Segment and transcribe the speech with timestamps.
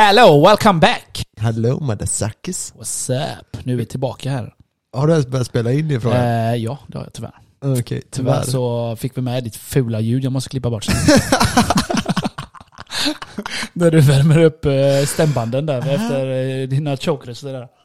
[0.00, 1.22] Hello, welcome back!
[1.40, 2.72] Hello motherfuckers.
[2.74, 3.64] What's up?
[3.64, 4.54] Nu är vi tillbaka här.
[4.92, 6.12] Har du ens börjat spela in det från?
[6.12, 7.34] Eh, ja, det har jag tyvärr.
[7.64, 8.42] Okej, Tyvärr tyvärr.
[8.42, 10.94] så fick vi med ditt fula ljud, jag måste klippa bort sen.
[13.72, 17.68] När du värmer upp eh, stämbanden där efter eh, dina det där.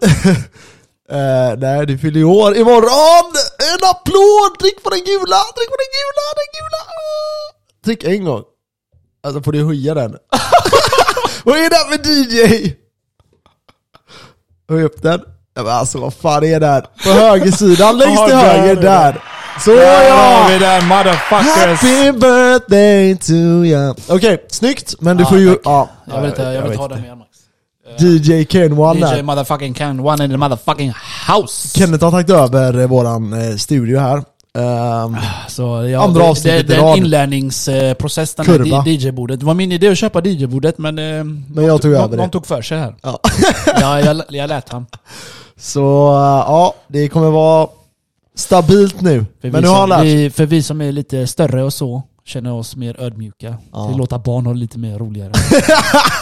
[1.10, 3.34] Eh, nej, du fyller ju år imorgon!
[3.74, 4.60] En applåd!
[4.60, 5.40] Tryck på den gula!
[5.56, 6.26] Tryck på den gula!
[6.36, 6.82] Den gula!
[7.86, 8.44] Tryck en gång.
[9.24, 10.12] Alltså får du höja den.
[11.44, 12.74] vad är det med DJ?
[14.70, 15.22] Höj upp den.
[15.56, 16.82] Ja, men alltså vad fan är det här?
[17.04, 18.82] På högersidan, längst till där höger, är det.
[18.82, 19.24] där.
[19.60, 20.48] Så Där har ja!
[20.50, 21.80] vi den motherfuckers!
[21.82, 23.32] Happy birthday to
[23.66, 23.94] you.
[24.10, 24.96] Okej, snyggt.
[25.00, 25.58] Men du får ju...
[25.64, 27.30] Ja, Jag vill inte, jag vill vet inte ha den mer Max.
[28.00, 29.24] DJ Ken One DJ där.
[29.24, 30.94] motherfucking can, one in the motherfucking
[31.28, 31.80] house!
[31.80, 34.24] Kenneth har tagit över eh, våran eh, studio här.
[34.58, 35.18] Ehm,
[35.48, 36.86] Så ja, Andra det, avsnittet det, det är
[38.58, 39.40] den di- DJ-bordet.
[39.40, 41.00] Det var min idé att köpa DJ-bordet men...
[41.00, 42.24] eh, Men jag tog någon, över det.
[42.24, 42.96] Någon tog för sig här.
[43.02, 43.20] Ja.
[43.80, 44.86] ja, jag, jag lät han.
[45.58, 47.68] så eh, ja, det kommer vara
[48.36, 49.26] stabilt nu.
[49.42, 52.04] För Men nu har han lärt vi, För vi som är lite större och så,
[52.26, 53.56] känner oss mer ödmjuka.
[53.74, 53.88] Ja.
[53.88, 55.32] Vi låter barn ha det lite mer roligare.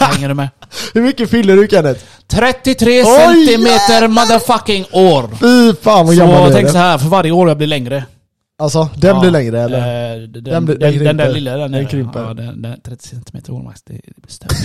[0.00, 0.48] Hänger du med?
[0.94, 2.00] Hur mycket fyller du Kenneth?
[2.28, 4.08] 33 Oj, centimeter jävlar!
[4.08, 5.28] motherfucking år!
[5.40, 6.72] Fy fan vad gammal Så du tänk är.
[6.72, 8.04] så här, för varje år jag blir längre.
[8.62, 9.78] Alltså, den Ja, blir längre eller?
[10.14, 11.34] eh, Den, den, Den den, blir- den den, där krymper.
[11.34, 12.22] lilla den, Den krymper.
[12.22, 14.50] Ja, den, den, 30 centimeter år max, det, det blir större.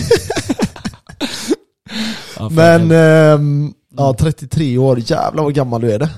[2.38, 6.10] ja, för- Men, ehm, ja 33 år, jävlar vad gammal du är det.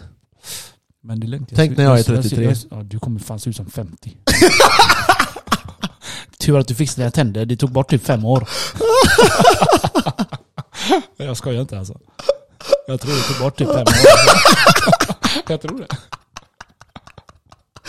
[1.04, 1.50] men det är lugnt.
[1.56, 2.56] tänk när jag är ser- 33.
[2.56, 4.18] ser- Ja, du kommer fan se ut som 50.
[6.40, 8.50] Tur att du fixade dina tänder, det tog bort typ fem år.
[11.26, 11.98] jag skojar inte alltså.
[12.88, 13.94] Jag tror det tog bort typ fem år.
[15.50, 15.88] jag tror det.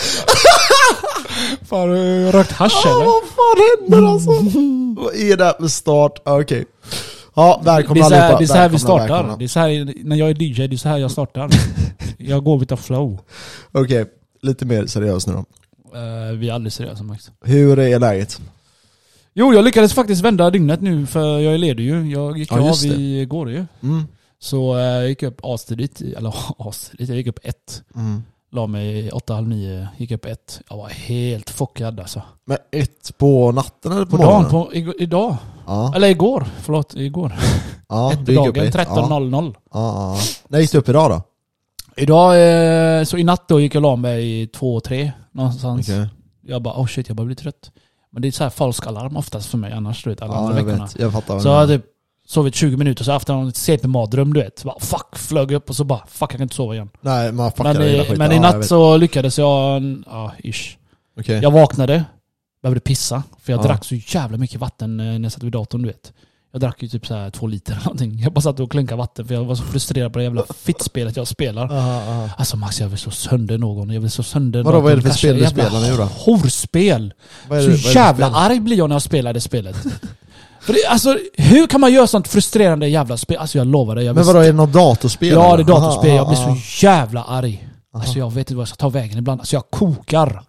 [1.69, 3.05] Fan, har du rökt hasch Ja, eller?
[3.05, 3.57] vad fan
[3.99, 4.31] händer alltså?
[5.03, 6.23] vad är det här för start?
[6.25, 6.65] Ja, Okej.
[7.35, 8.39] Ja, Det välkomna är så här, allihopa.
[8.39, 9.09] det är så här vi startar.
[9.09, 9.37] välkomna.
[9.37, 11.51] Det är så här, när jag är DJ, det är så här jag startar.
[12.19, 13.19] jag går the flow.
[13.73, 14.05] Okej,
[14.43, 15.39] lite mer seriöst nu då.
[15.99, 17.31] Eh, vi är aldrig seriösa Max.
[17.45, 18.41] Hur är läget?
[19.35, 22.11] Jo, jag lyckades faktiskt vända dygnet nu för jag är ledig ju.
[22.11, 23.65] Jag gick Ja, av igår ju.
[23.83, 24.05] Mm.
[24.39, 27.83] Så eh, jag gick upp astidigt, eller astidigt, jag gick upp ett.
[27.97, 28.23] Mm.
[28.53, 30.61] La mig åtta, halv nio, gick upp ett.
[30.71, 32.23] Jag var helt fuckad alltså.
[32.47, 34.51] Men ett på natten eller på, På dagen, morgonen?
[34.51, 35.37] på, ig- idag.
[35.67, 37.33] Ja, Eller igår, förlåt, igår.
[37.89, 38.75] ja ett på dagen, ett.
[38.75, 39.55] 13.00.
[39.55, 40.19] Ja, ja, ja.
[40.49, 41.23] När gick du upp idag då?
[41.97, 42.31] Idag,
[42.99, 45.89] eh, så i natt då gick jag och la mig två, tre någonstans.
[45.89, 46.09] Okej.
[46.43, 47.71] Jag bara oh shit, jag börjar bli trött.
[48.13, 50.39] Men det är så här falsk alarm oftast för mig annars du vet, alla Ja,
[50.39, 50.85] andra jag veckorna.
[50.85, 50.99] vet.
[50.99, 51.41] Jag fattar.
[51.41, 51.83] Så jag menar.
[52.31, 54.65] Sovit 20 minuter, så efter en CP-mardröm du vet.
[54.65, 56.91] Bara, fuck, flög upp och så bara fuck jag kan inte sova igen.
[57.01, 58.67] Nej, man fuckar Men, i, men i Ja, natt vet.
[58.67, 60.77] så lyckades jag, ja ish.
[61.21, 61.41] Okej.
[61.43, 62.05] Jag vaknade,
[62.63, 63.23] behövde pissa.
[63.43, 63.67] För jag Ja.
[63.67, 66.13] drack så jävla mycket vatten eh, när jag satt vid datorn du vet.
[66.53, 68.19] Jag drack ju typ så två liter eller någonting.
[68.21, 71.17] Jag bara satt och klunkade vatten för jag var så frustrerad på det jävla fittspelet
[71.17, 71.73] jag spelar.
[71.73, 72.29] Aha, aha.
[72.37, 73.91] Alltså Max jag vill så sönder någon.
[73.91, 74.85] Jag vill så sönder Vadå, någon.
[74.85, 76.03] vad är det för spel du spelar nu då?
[76.05, 77.13] Horspel!
[77.49, 79.77] Så jävla arg blir jag när jag spelar det spelet.
[80.71, 83.37] För det, alltså, hur kan man göra sånt frustrerande jävla spel?
[83.37, 84.05] Alltså jag lovar dig.
[84.05, 85.29] Jag Men vadå, är det något datorspel?
[85.29, 86.15] Ja, det är datorspel.
[86.17, 87.67] Jag blir så jävla arg.
[87.95, 89.41] Alltså jag vet inte vad jag ska ta vägen ibland.
[89.41, 90.43] Alltså jag kokar.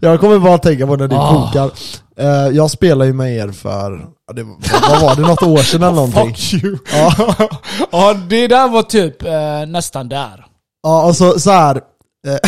[0.00, 1.46] Jag kommer bara tänka på när du Ah.
[1.46, 1.70] kokar.
[2.18, 2.26] Eh,
[2.56, 4.42] jag spelade ju med er för, det,
[4.90, 6.34] vad var det, något år sedan eller någonting?
[6.34, 6.78] Fuck you.
[6.92, 7.34] Ja,
[7.92, 10.46] Ja, det där var typ eh, nästan där.
[10.82, 11.76] ja och så, så här.
[12.26, 12.38] eh,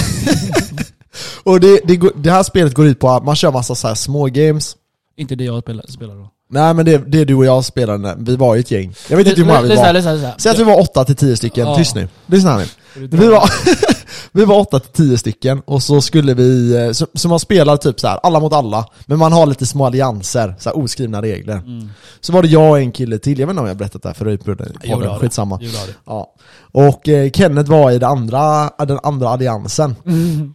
[1.44, 3.94] och det, det, det här spelet går ut på att man kör massa så här
[3.94, 4.76] små games.
[5.16, 6.28] Inte det jag spelar, spelar då.
[6.50, 8.94] Nej men det, det du och jag spelade, vi var ju ett gäng.
[9.08, 9.92] Jag vet inte hur många vi Lyssna, var.
[9.92, 10.32] lyssna, lyssna.
[10.38, 11.76] Säg att vi var 8 till 10 stycken, Ja.
[11.76, 12.08] tyst nu.
[12.26, 12.66] Lyssna här nu.
[13.06, 13.50] Vi var,
[14.32, 17.76] vi var 8 till 10 stycken och så skulle vi, eh, så, så man spelar
[17.76, 21.22] typ så här, alla mot alla, men man har lite små allianser, så här oskrivna
[21.22, 21.56] regler.
[21.56, 21.88] Mm.
[22.20, 24.02] Så var det jag och en kille till, jag vet inte om jag har berättat
[24.02, 25.60] det här förut på den skitsamma.
[26.06, 26.34] Ja.
[26.72, 29.96] Och eh, Kenneth var i det andra, den andra alliansen.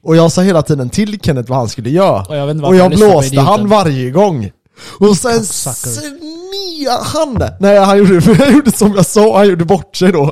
[0.04, 2.22] Och jag sa hela tiden till Kenneth vad han skulle göra.
[2.22, 4.52] Och jag Och jag blåste han varje gång.
[5.00, 7.44] Och sen sneade han.
[7.60, 10.24] Nej han gjorde, han gjorde som jag sa, han gjorde bort sig då.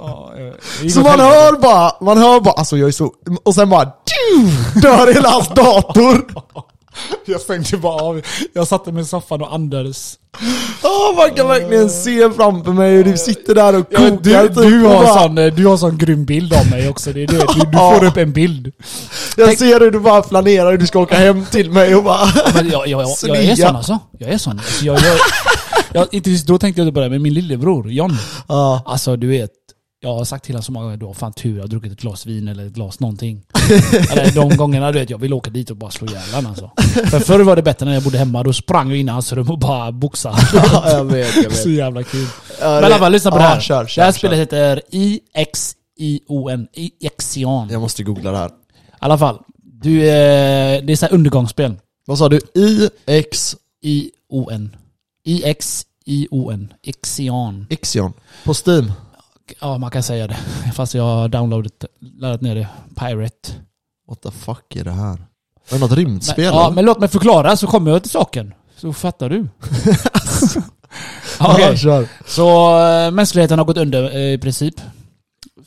[0.81, 1.29] Ja, Så man helvete.
[1.35, 3.11] hör bara, man hör bara, alltså jag är så,
[3.43, 3.85] och sen bara
[4.81, 6.25] dör hela hans dator.
[7.25, 8.21] Jag stängde bara av.
[8.53, 10.17] Jag satte mig i soffan och andades.
[10.83, 14.47] Ja man kan verkligen se framför mig hur du sitter där och Ja, kokar du,
[14.47, 17.13] typ, du, och har bara- sån, du har sån grym bild av mig också.
[17.13, 17.33] Det är det.
[17.33, 17.95] Du, du Ja.
[17.99, 18.71] får upp en bild.
[19.37, 22.27] Jag ser hur du bara planerar hur du ska åka hem till mig och bara
[22.53, 23.99] Men jag, jag, jag, jag är sån alltså.
[24.19, 24.53] Jag är sån.
[24.59, 25.17] Alltså, jag, jag,
[25.93, 28.17] jag, inte just då tänkte jag på det, men min lillebror John.
[28.47, 29.49] Ja, Alltså du vet,
[30.03, 31.91] jag har sagt till honom så många gånger, du har fan tur, jag har druckit
[31.91, 33.41] ett glas vin eller ett glas någonting.
[34.11, 36.71] eller de gångerna du vet, jag vill åka dit och bara slå ihjäl honom alltså.
[37.09, 39.33] För förr var det bättre när jag bodde hemma, då sprang jag in i hans
[39.33, 40.37] rum och bara boxade.
[40.53, 41.77] ja jag vet, jag så vet.
[41.77, 42.27] jävla kul.
[42.59, 43.59] Men i alla fall, lyssna på ja, det här.
[43.59, 44.17] Kör, kör, det här kör.
[44.17, 46.67] spelet heter IXION.
[46.99, 47.69] Ixion.
[47.69, 48.51] I Jag måste googla det här.
[48.99, 49.39] alla fall.
[49.63, 51.75] Du, eh, det är så här undergångsspel.
[52.05, 52.39] Vad sa du?
[53.07, 54.75] IX ION.
[55.25, 56.73] IXION.
[56.83, 57.67] Ixion.
[57.69, 58.13] Ixion.
[58.43, 58.91] På Steam.
[59.59, 60.37] Ja, man kan säga det.
[60.73, 62.67] Fast jag har downloadat, laddat ner det.
[62.95, 63.49] Pirate.
[64.07, 65.13] What the fuck är det här?
[65.69, 66.45] Är det något rymdspel?
[66.45, 66.75] Men, ja, eller?
[66.75, 68.53] men låt mig förklara så kommer jag till saken.
[68.77, 69.47] Så fattar du.
[71.39, 71.77] Okej.
[71.77, 72.07] kör.
[72.27, 74.75] Så äh, mänskligheten har gått under eh, i princip.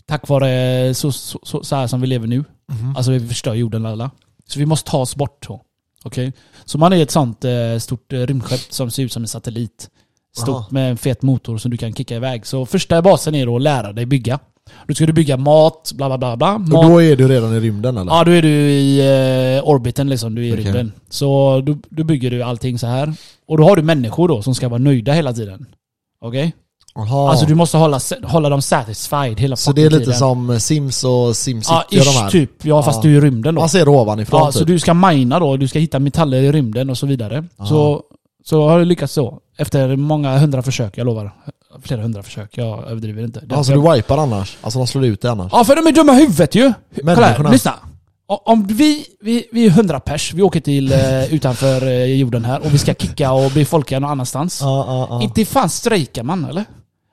[0.07, 0.51] Tack vare
[0.87, 2.45] eh, så, så, så, så här som vi lever nu.
[2.73, 2.97] Mhm.
[2.97, 4.11] Alltså vi förstör jorden alla.
[4.49, 5.49] Så vi måste ta oss bort.
[6.05, 6.33] Okej?
[6.65, 9.91] Så man är ett sånt eh, stort eh, rymdskepp som ser ut som en satellit.
[10.37, 12.47] Stort med en fet motor som du kan kicka iväg.
[12.47, 14.39] Så första basen är då att lära dig bygga.
[14.89, 16.79] Då ska du bygga mat, bla bla bla bla.
[16.79, 18.13] Och då är du redan i rymden eller?
[18.13, 19.01] Ja, då är du i
[19.59, 20.65] eh, orbiten liksom, du är i Okej.
[20.65, 20.93] rymden.
[21.11, 23.15] Så då, då bygger du allting så här.
[23.49, 25.67] Och då har du människor då som ska vara nöjda hela tiden.
[26.21, 26.53] Okej?
[26.97, 27.31] Aha.
[27.31, 30.15] Alltså du måste hålla, hålla dem satisfied hela så det är lite tiden.
[30.19, 32.31] som Sims och SimCity Ja, och de ish här?
[32.31, 32.65] typ.
[32.65, 33.11] Ja, fast Ja.
[33.11, 33.61] du är i rymden då.
[33.61, 34.69] Man ser ovanifrån Ja, så typ.
[34.69, 37.45] du ska mina då, du ska hitta metaller i rymden och så vidare.
[37.59, 37.69] Aha.
[37.69, 38.03] Så,
[38.45, 39.39] så har du lyckats så.
[39.59, 41.33] Efter många hundra försök, jag lovar.
[41.83, 43.41] Flera hundra försök, jag överdriver inte.
[43.41, 44.57] Det- Alltså du wipar annars?
[44.61, 45.53] Alltså de slår ut dig annars?
[45.53, 46.73] Ja, för de är dumma i huvudet ju!
[46.97, 47.51] Kolla här, Människorna.
[47.51, 47.75] lyssna.
[48.29, 52.45] O- Om vi, vi, vi är hundra pers, vi åker till eh, utanför eh, jorden
[52.45, 54.59] här och vi ska kicka och befolka någon annanstans.
[54.63, 55.23] Ja, ja, ja.
[55.23, 56.65] Inte fan strejkar man eller?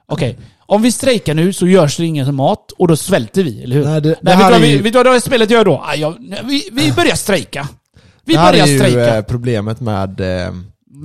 [0.08, 3.76] Okej, om vi strejkar nu så görs det ingen mat och då svälter vi, eller
[3.76, 3.86] hur?
[3.86, 5.12] Nej, det, det Nej, vet, här du vad är vi, ju, vet du vad det
[5.12, 5.84] här spelet gör då?
[5.86, 7.68] Ah, jag, vi, vi börjar strejka.
[8.26, 9.18] Vi det här börjar är ju strejka.
[9.18, 10.52] eh, problemet med, eh,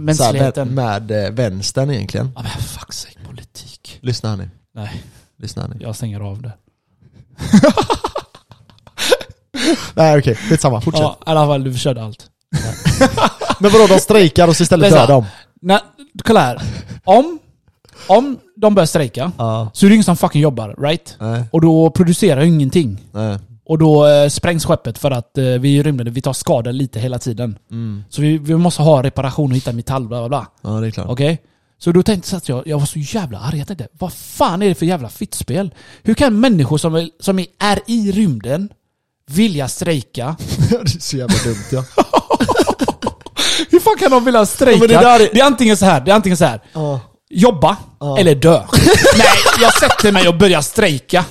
[0.05, 0.75] Mänskligheten.
[0.75, 2.33] med eh, vänstern egentligen.
[2.37, 3.99] Ja men fuck sake, politik.
[4.03, 4.51] Lyssna här nu.
[4.75, 5.03] Nej,
[5.39, 5.77] Lyssna här nu.
[5.81, 6.53] jag stänger av det.
[9.95, 10.81] Nej okej, skitsamma.
[10.81, 11.03] Fortsätt.
[11.03, 12.27] Ja, i alla fall, du förstörde allt.
[13.61, 15.25] Men vadå, de strejkar och så istället dör de?
[15.63, 15.79] Nej,
[16.25, 16.63] kolla här.
[17.05, 17.39] Om,
[18.09, 19.71] om de börjar strejka Ja.
[19.75, 21.17] så är det ingen som fucking jobbar, right?
[21.21, 23.01] Nej, Och då producerar ju ingenting.
[23.13, 23.39] nej.
[23.69, 26.71] Och då eh, sprängs skeppet för att eh, vi är i rymden, vi tar skada
[26.71, 27.59] lite hela tiden.
[27.71, 28.05] Mm.
[28.11, 30.47] Så vi, vi måste ha reparation och hitta metall, bla bla bla.
[30.63, 31.07] Ja det är klart.
[31.09, 31.43] Okej?
[31.79, 33.59] Så då tänkte så att jag, jag var så jävla arg.
[33.59, 35.75] Jag tänkte, vad fan är det för jävla fittspel?
[36.03, 38.69] Hur kan människor som, är- som är- är i rymden
[39.31, 40.37] vilja strejka?
[40.71, 41.85] det är så jävla dumt ja.
[43.71, 44.79] Hur fan kan de vilja strejka?
[44.79, 46.61] Men det där är- det är antingen så här, det är antingen så här.
[46.73, 47.01] Ja.
[47.31, 48.19] Jobba Ja.
[48.19, 48.63] eller dö.
[49.19, 49.27] Nej,
[49.61, 51.25] jag sätter mig och börjar strejka.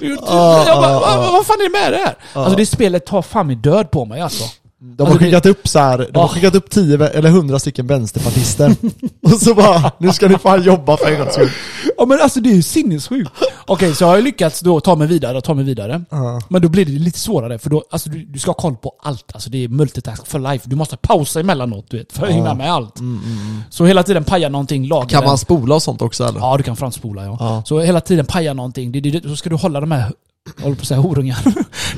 [0.00, 2.16] Jag Ja, bara, vad, vad fan är det med det här?
[2.32, 4.44] Alltså det spelet tar fan min död på mig alltså.
[4.80, 6.28] De har Alltså, det- skickat upp så här, de har Ja.
[6.28, 8.74] skickat upp 10 vä- eller 100 stycken vänsterpartister.
[9.22, 11.50] och så bara, nu ska ni fan jobba för en gångs skull.
[11.98, 13.30] Ja men alltså det är ju sinnessjukt.
[13.66, 16.04] Okej, så jag har jag lyckats då ta mig vidare och ta mig vidare.
[16.10, 16.40] Ja.
[16.48, 18.92] Men då blir det lite svårare för då, alltså du, du ska ha koll på
[19.02, 19.24] allt.
[19.34, 20.68] Alltså det är multitask for life.
[20.68, 22.98] Du måste pausa emellanåt du vet, för att hinna med allt.
[22.98, 23.62] Mm, mm, mm.
[23.70, 26.40] Så hela tiden paja någonting, laga Kan man spola och sånt också eller?
[26.40, 27.36] Ja, du kan framspola ja.
[27.40, 27.62] Ja.
[27.66, 28.92] Så hela tiden paja någonting.
[28.92, 30.12] Det, det, så ska du hålla de här,
[30.56, 31.38] jag håller på att säga horungar,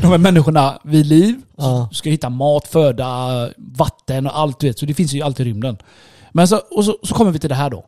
[0.01, 1.41] de här människorna vid liv.
[1.57, 1.89] Ja.
[1.91, 4.79] Du ska hitta mat, föda, vatten och allt du vet.
[4.79, 5.77] Så det finns ju alltid i rymden.
[6.33, 7.85] Men så, och så, så kommer vi till det här då.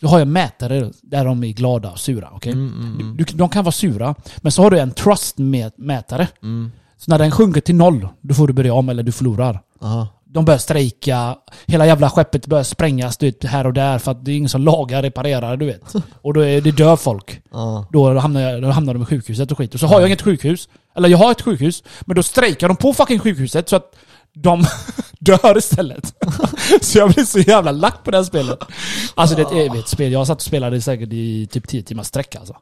[0.00, 2.28] Då har jag mätare där de är glada och sura.
[2.32, 2.52] okej?
[2.52, 3.16] Mm, mm, mm.
[3.16, 6.28] Du, de kan vara sura, men så har du en trust-mätare.
[6.42, 6.72] Mm.
[6.96, 9.60] Så när den sjunker till noll, då får du börja om eller du förlorar.
[9.80, 10.08] Aha.
[10.34, 11.36] De börjar strejka,
[11.66, 14.48] hela jävla skeppet börjar sprängas du vet, här och där för att det är ingen
[14.48, 15.94] som lagar, reparerar, du vet.
[16.22, 17.40] Och då är, det dör folk.
[17.52, 17.86] Ja.
[17.92, 19.74] Då hamnar, jag, då hamnar de i sjukhuset och skit.
[19.74, 20.68] Och så har jag inget sjukhus.
[20.96, 23.96] Eller jag har ett sjukhus, men då strejkar de på fucking sjukhuset så att
[24.34, 24.64] de
[25.18, 26.14] dör istället.
[26.80, 28.58] så jag blir så jävla lack på det här spelet.
[29.14, 30.12] Alltså det är ett evigt spel.
[30.12, 32.56] Jag satt och spelade säkert i typ 10 timmar sträck alltså.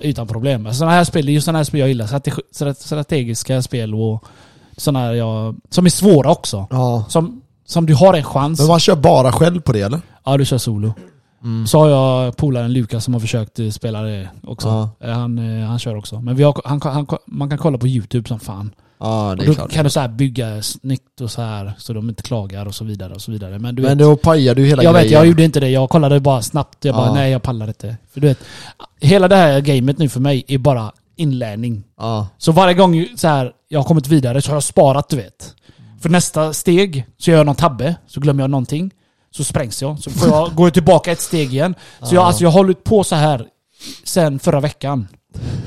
[0.00, 0.74] Utan problem.
[0.74, 2.06] Sådana här spel, det är ju sådana här spel jag gillar.
[2.06, 4.24] Strate- strate- Strategiska spel och
[4.76, 6.66] sådana här jag, som är svåra också.
[6.70, 7.04] Ja.
[7.08, 8.58] Som, som du har en chans.
[8.60, 10.00] Men man kör bara själv på det eller?
[10.24, 10.94] Ja, du kör solo.
[11.44, 11.66] Mm.
[11.66, 14.68] Så har jag polaren Lukas som har försökt eh, spela det också.
[14.68, 14.90] Ja.
[15.08, 16.20] Eh, Han, eh, han kör också.
[16.20, 18.70] Men vi har, han, han, man kan kolla på YouTube som fan.
[19.00, 19.70] Ja det Och då klart.
[19.72, 23.14] kan du så bygga snyggt och så här så de inte klagar och så vidare.
[23.14, 23.58] och så vidare.
[23.58, 25.18] Men du Men vet, då pajar du hela jag vet, grejen.
[25.18, 25.68] jag gjorde inte det.
[25.68, 26.84] Jag kollade bara snabbt.
[26.84, 27.14] Jag bara, Ja.
[27.14, 27.96] nej jag pallar inte.
[28.12, 28.38] För du vet,
[29.00, 31.84] hela det här gamet nu för mig är bara inlärning.
[31.98, 32.28] Ja.
[32.38, 35.54] Så varje gång så här, jag har kommit vidare så har jag sparat, du vet.
[36.00, 38.90] För nästa steg så gör jag någon tabbe, så glömmer jag någonting.
[39.30, 39.98] Så sprängs jag.
[39.98, 41.74] Så får jag gå tillbaka ett steg igen.
[42.02, 42.26] Så jag, Ja.
[42.26, 43.46] alltså, jag har hållit på så här
[44.04, 45.08] sen förra veckan.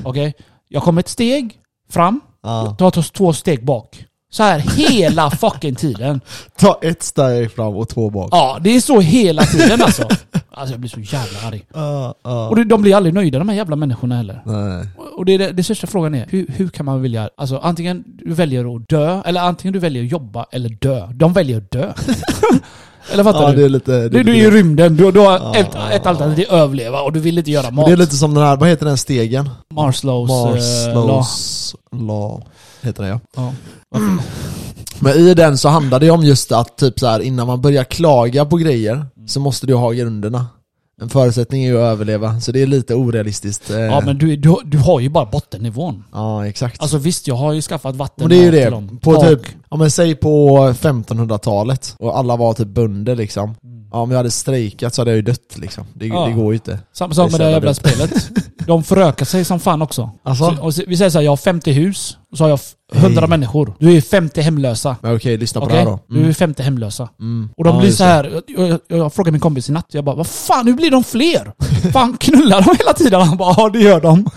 [0.04, 0.34] Okej?
[0.68, 1.54] Jag kommer ett steg
[1.90, 2.76] fram, Ja.
[2.80, 4.06] tar tar två steg bak.
[4.32, 6.22] Så här hela fucking tiden.
[6.60, 8.30] Ta ett steg fram och två bak.
[8.32, 10.04] Ja, det är så hela tiden alltså.
[10.52, 11.66] Alltså jag blir så jävla arg.
[11.74, 12.50] Ja, ja.
[12.50, 14.42] Och de blir aldrig nöjda de här jävla människorna heller.
[14.46, 14.88] Nej.
[15.18, 18.34] Och det, det, det största frågan är, hur, hur kan man vilja, alltså antingen du
[18.34, 21.08] väljer att dö, eller antingen du väljer att jobba eller dö.
[21.14, 21.94] De väljer att dö.
[23.12, 23.56] Eller fattar Ja, du?
[23.56, 24.10] det är lite...
[24.10, 25.56] det är du är i rymden, du, du har Ja.
[25.56, 27.86] ett, ett alternativ, överleva, och du vill inte göra mat.
[27.86, 29.50] Det är lite som den här, vad heter den stegen?
[29.74, 31.08] Marslows eh, law.
[31.08, 32.44] Marslows law.
[32.82, 33.20] Heter det ja.
[33.36, 33.54] Ja.
[35.00, 37.84] Men i den så handlar det om just att typ så här, innan man börjar
[37.84, 40.48] klaga på grejer så måste du ha grunderna.
[41.02, 43.70] En förutsättning är ju att överleva, så det är lite orealistiskt.
[43.70, 46.04] eh, ja men du, du, du har ju bara bottennivån.
[46.14, 46.82] ja exakt.
[46.82, 49.24] Alltså visst, jag har ju skaffat vatten Men det är ju det, på Tak.
[49.30, 53.56] typ, ja men säg på 1500-talet och alla var typ bönder liksom.
[53.92, 55.86] Ja om jag hade strejkat så hade jag ju dött liksom.
[55.94, 56.26] Det, Ja.
[56.26, 56.80] det går ju inte.
[56.94, 58.30] Samma sak med det jävla spelet.
[58.68, 60.12] De förökar sig som fan också.
[60.24, 60.72] Alltså?
[60.72, 63.30] Så, vi säger såhär, jag har 50 hus, och så har jag f- 100 Hej.
[63.30, 63.74] människor.
[63.80, 64.96] Du är 50 hemlösa.
[65.04, 66.00] Okej, lyssna på det här då.
[66.08, 66.34] Du är Mm.
[66.34, 67.10] 50 hemlösa.
[67.20, 67.50] Mm.
[67.58, 68.42] Och de Ja, blir så här.
[68.48, 71.04] Jag, jag, jag frågade min kompis i natt, jag bara vad fan hur blir de
[71.04, 71.52] fler?
[71.94, 73.22] fan knullar de hela tiden?
[73.22, 74.26] Han bara ja det gör de.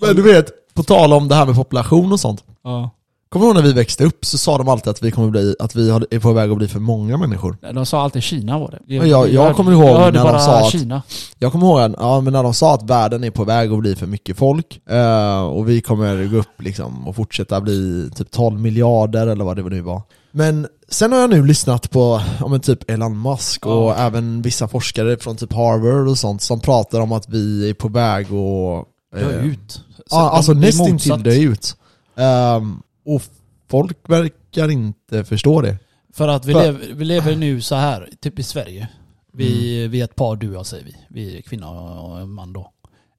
[0.00, 2.44] Men du vet, på tal om det här med population och sånt.
[2.64, 2.90] Ja.
[3.34, 5.56] Kommer du ihåg när vi växte upp så sa de alltid att vi kommer bli,
[5.58, 7.56] att vi är på väg att bli för många människor.
[7.74, 8.94] De sa alltid Kina var det.
[8.94, 11.02] Ja, jag- jag kommer ihåg jag när de sa att- Kina.
[11.38, 13.78] Jag kommer ihåg att, ja, men när de sa att världen är på väg att
[13.78, 18.30] bli för mycket folk eh, och vi kommer gå upp liksom och fortsätta bli typ
[18.30, 20.02] 12 miljarder eller vad det nu var.
[20.32, 24.68] Men sen har jag nu lyssnat på ja, men typ Elon Musk och även vissa
[24.68, 28.86] forskare från typ Harvard och sånt som pratar om att vi är på väg att...
[29.20, 29.72] Dö eh, ut.
[29.72, 31.76] Så Ja, alltså nästintill dö ut.
[32.16, 33.22] Ehm, och
[33.68, 35.78] folk verkar inte förstå det.
[36.12, 38.88] För att vi, För- lever, vi lever nu så här, typ i Sverige.
[39.32, 39.90] Vi, Mm.
[39.90, 40.96] vi är ett par, du och jag säger vi.
[41.10, 42.72] Vi är kvinna och man då.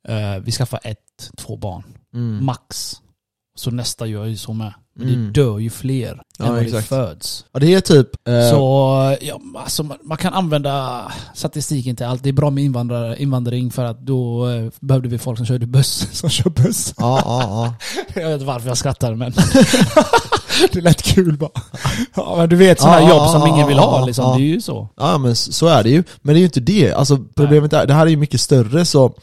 [0.07, 1.83] Eh, vi skaffar ett, två barn.
[2.13, 2.45] Mm.
[2.45, 2.93] Max.
[3.55, 4.73] Så nästa gör ju så med.
[4.99, 5.25] Men Mm.
[5.33, 7.45] det dör ju fler Ja, än vad det föds.
[7.53, 8.07] Ja, det är typ...
[8.27, 11.01] eh, Så ja, alltså, man, man kan använda
[11.33, 12.23] statistiken till allt.
[12.23, 15.67] Det är bra med invandrare, invandring för att då eh, behövde vi folk som körde
[15.67, 16.07] buss.
[16.11, 16.93] Som kör buss.
[16.97, 17.73] Ja, ja, ja.
[18.21, 19.33] Jag vet inte varför jag skrattar men
[20.71, 21.49] det lät kul bara.
[22.15, 24.37] Ja, men du vet sådana Ja, jobb ja, som ingen vill ha liksom.
[24.37, 24.89] Det är ju så.
[24.97, 26.93] Ja men så är det ju, men det är ju inte det.
[26.93, 29.13] Alltså problemet är, det här är ju mycket större så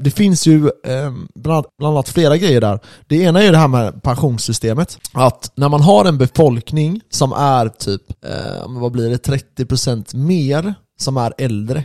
[0.00, 2.80] Det finns ju eh, bland, annat flera grejer där.
[3.06, 4.98] Det ena är ju det här med pensionssystemet.
[5.12, 10.74] Att när man har en befolkning som är typ, eh, vad blir det, 30% mer
[10.98, 11.84] som är äldre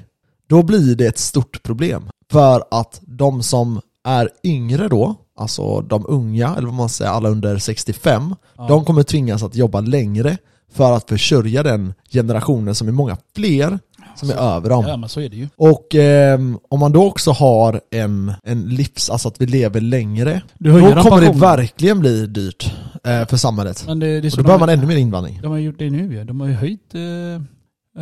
[0.49, 2.09] Då blir det ett stort problem.
[2.31, 7.29] För att de som är yngre då, alltså de unga, eller vad man säger, alla
[7.29, 8.67] under 65 Ja.
[8.67, 10.37] De kommer tvingas att jobba längre
[10.73, 13.79] för att försörja den generationen som är många fler
[14.15, 14.85] som är över dem.
[14.87, 15.47] Ja men så är det ju.
[15.55, 20.41] Och ehm, om man då också har en, en livs, alltså att vi lever längre,
[20.57, 23.83] då kommer det verkligen bli dyrt eh, för samhället.
[23.87, 25.39] Men det, det Och så då behöver man ännu mer invandring.
[25.41, 26.23] de har gjort det nu ju.
[26.23, 27.01] De har ju höjt eh,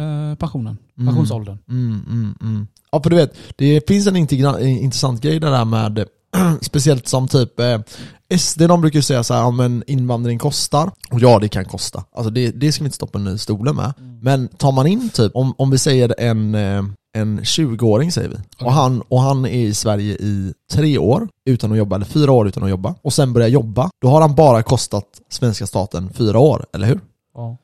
[0.01, 0.77] eh, pensionen.
[0.97, 1.07] Mm.
[1.07, 1.57] Pensionsåldern.
[1.69, 2.67] Mm, mm, mm.
[2.91, 6.05] Ja för du vet, det finns en en intressant grej där med
[6.61, 7.79] Speciellt som typ eh,
[8.37, 10.91] SD de brukar ju säga så här, ja, men invandring kostar.
[11.11, 12.03] Och ja det kan kosta.
[12.11, 13.93] Alltså det, det ska vi inte stoppa under stolen med.
[14.21, 16.83] Men tar man in typ, om, om vi säger en, eh,
[17.13, 18.35] en 20-åring säger vi.
[18.35, 18.73] Och, Okej.
[18.73, 22.47] han, och han är i Sverige i tre år utan att jobba, eller fyra år
[22.47, 22.95] utan att jobba.
[23.01, 23.89] Och sen börjar jobba.
[24.01, 26.99] Då har han bara kostat svenska staten fyra år, eller hur?
[27.35, 27.57] Ja.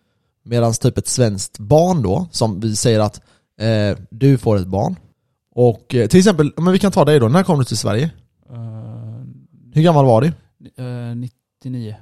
[0.46, 3.22] Medan typ ett svenskt barn då, som vi säger att
[3.62, 4.96] eh, du får ett barn.
[5.56, 8.10] Och eh, till exempel, men vi kan ta dig då, när kom du till Sverige?
[8.50, 8.58] Eh,
[9.74, 10.28] Hur gammal var du?
[10.84, 11.96] eh, 99.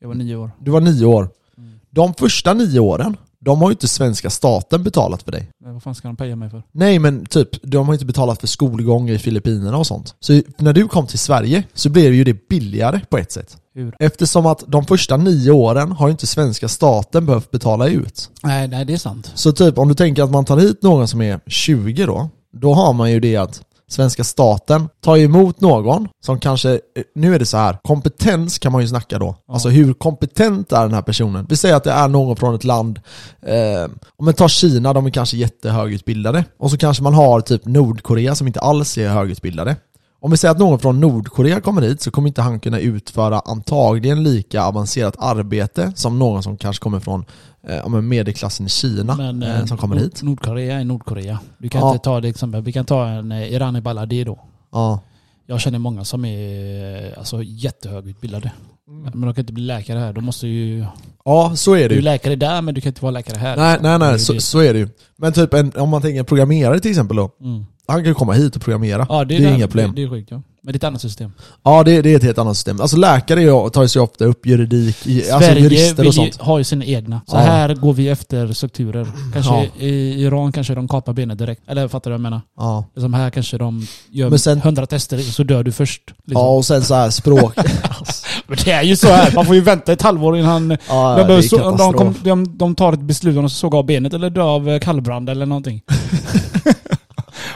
[0.00, 0.50] Jag var nio år.
[0.60, 1.28] Du var nio år.
[1.58, 1.72] Mm.
[1.90, 5.50] De första nio åren, de har ju inte svenska staten betalat för dig.
[5.66, 6.62] Eh, Vad fan ska de peja mig för?
[6.72, 10.14] Nej men typ, de har inte betalat för skolgång i Filippinerna och sånt.
[10.20, 13.56] Så när du kom till Sverige så blev ju det billigare på ett sätt.
[13.74, 13.94] Hur?
[13.98, 18.30] Eftersom att de första nio åren har ju inte svenska staten behövt betala ut.
[18.42, 19.32] Nej, nej det är sant.
[19.34, 22.74] Så typ om du tänker att man tar hit någon som är 20 då, då
[22.74, 23.62] har man ju det att
[23.94, 26.78] svenska staten tar emot någon som kanske, eh,
[27.14, 29.36] nu är det så här, kompetens kan man ju snacka då.
[29.48, 31.46] Alltså hur kompetent är den här personen?
[31.48, 33.00] Vi säger att det är någon från ett land,
[33.42, 33.84] eh,
[34.16, 36.44] om man tar Kina, de är kanske jättehögutbildade.
[36.58, 39.76] Och så kanske man har typ Nordkorea som inte alls är högutbildade.
[40.24, 43.40] Om vi säger att någon från Nordkorea kommer hit så kommer inte han kunna utföra
[43.40, 47.24] antagligen lika avancerat arbete som någon som kanske kommer från
[47.68, 50.22] eh, medelklassen i Kina Men eh, eh, som kommer Nord- hit.
[50.22, 51.38] Nordkorea är Nordkorea.
[51.58, 51.92] Du kan Ja.
[51.92, 52.62] inte ta det exempel.
[52.62, 54.38] Vi kan ta en eh, Irani Baladi då.
[54.72, 55.00] Ja.
[55.46, 58.52] Jag känner många som är eh, alltså, jättehögutbildade.
[58.88, 59.02] Mm.
[59.02, 60.12] Men de kan inte bli läkare här.
[60.12, 60.84] De måste ju...
[61.24, 62.02] ja, så är det Du är ju.
[62.02, 63.56] läkare där men du kan inte vara läkare här.
[63.56, 64.88] Nej, nej, nej, ju så, så är det ju.
[65.16, 67.30] Men typ en, om man tänker en programmerare till exempel då.
[67.40, 67.64] Mm.
[67.86, 69.06] Han kan ju komma hit och programmera.
[69.08, 69.94] Ja, det, är inga problem.
[69.94, 70.42] Det, det är sjukt ja.
[70.62, 71.32] Men det är ett annat system.
[71.64, 72.80] Ja, det, det är ett helt annat system.
[72.80, 76.36] Alltså läkare är- tar sig ofta upp juridik, alltså Sverige jurister vill och sånt.
[76.40, 77.20] har ju sina egna.
[77.26, 77.40] Så Ja.
[77.40, 79.06] här går vi efter strukturer.
[79.32, 79.64] Kanske Ja.
[79.86, 81.62] i Iran kanske de kapar benet direkt.
[81.68, 82.40] Eller fattar du vad jag menar?
[82.56, 82.84] Ja.
[82.96, 86.02] Som här kanske de gör sen- 100 tester så dör du först.
[86.26, 86.42] Liksom.
[86.42, 87.54] ja, och sen så här språk.
[88.46, 89.32] Men det är ju så här.
[89.34, 92.58] Man får ju vänta ett halvår innan ja, de, det är så, de, kom, de,
[92.58, 95.82] de tar ett beslut om att såga av benet eller dö av kallbrand eller någonting.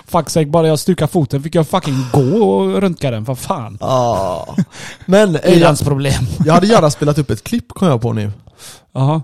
[0.09, 3.79] Fuck sake, bara jag stukar foten fick jag fucking gå och röntga den, för fan.
[3.81, 4.57] Ja.
[5.07, 6.25] Men eh, jag, I-landsproblem.
[6.45, 8.33] jag hade gärna spelat upp ett klipp kom jag på nu.
[8.93, 9.23] Jaha.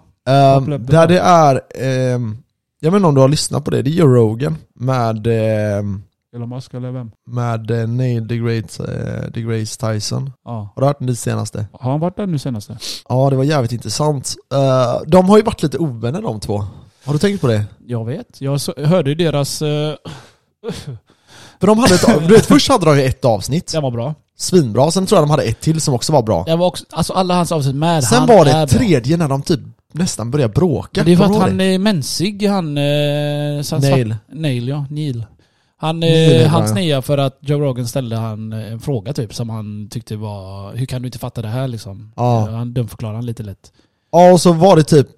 [0.66, 2.36] Det där det är, ehm,
[2.80, 6.02] jag vet inte om du har lyssnat på det, det är Joe Rogan med, ehm,
[6.36, 7.10] Elon Musk eller vem?
[7.26, 10.30] med eh, Neil deGrasse, uh, deGrasse Tyson.
[10.44, 10.72] Ja.
[10.74, 11.66] Har du hört den senaste?
[11.72, 12.78] Har han varit där nu senaste?
[13.08, 14.34] Ja, det var jävligt intressant.
[14.54, 16.64] Eh, de har ju varit lite ovänner de två.
[17.04, 17.64] Har du tänkt på det?
[17.86, 18.40] Jag vet.
[18.40, 19.62] Jag hörde ju deras...
[21.61, 24.14] För de hade ett, du vet, först hade de ju ett avsnitt, den var bra.
[24.37, 26.44] svinbra, sen tror jag de hade ett till som också var bra.
[26.47, 28.78] Jag var också, alltså alla hans avsnitt med Sen han var det är ett bra.
[28.78, 29.61] tredje när de typ
[29.92, 31.04] nästan började bråka.
[31.04, 32.78] Det är för Kommer att du ihåg han är mensig, han...
[32.78, 34.16] Uh, Neil.
[34.33, 34.87] Neil, ja.
[34.90, 35.26] Neil.
[35.76, 36.68] Han, Neil eh, han ja.
[36.68, 40.75] sneade för att Joe Rogan ställde han eh, en fråga typ som han tyckte var
[40.75, 42.12] Hur kan du inte fatta det här liksom?
[42.16, 42.49] Ja.
[42.49, 43.73] Eh, Han dumförklarade han lite lätt.
[44.12, 45.09] Ja, och så var det typ,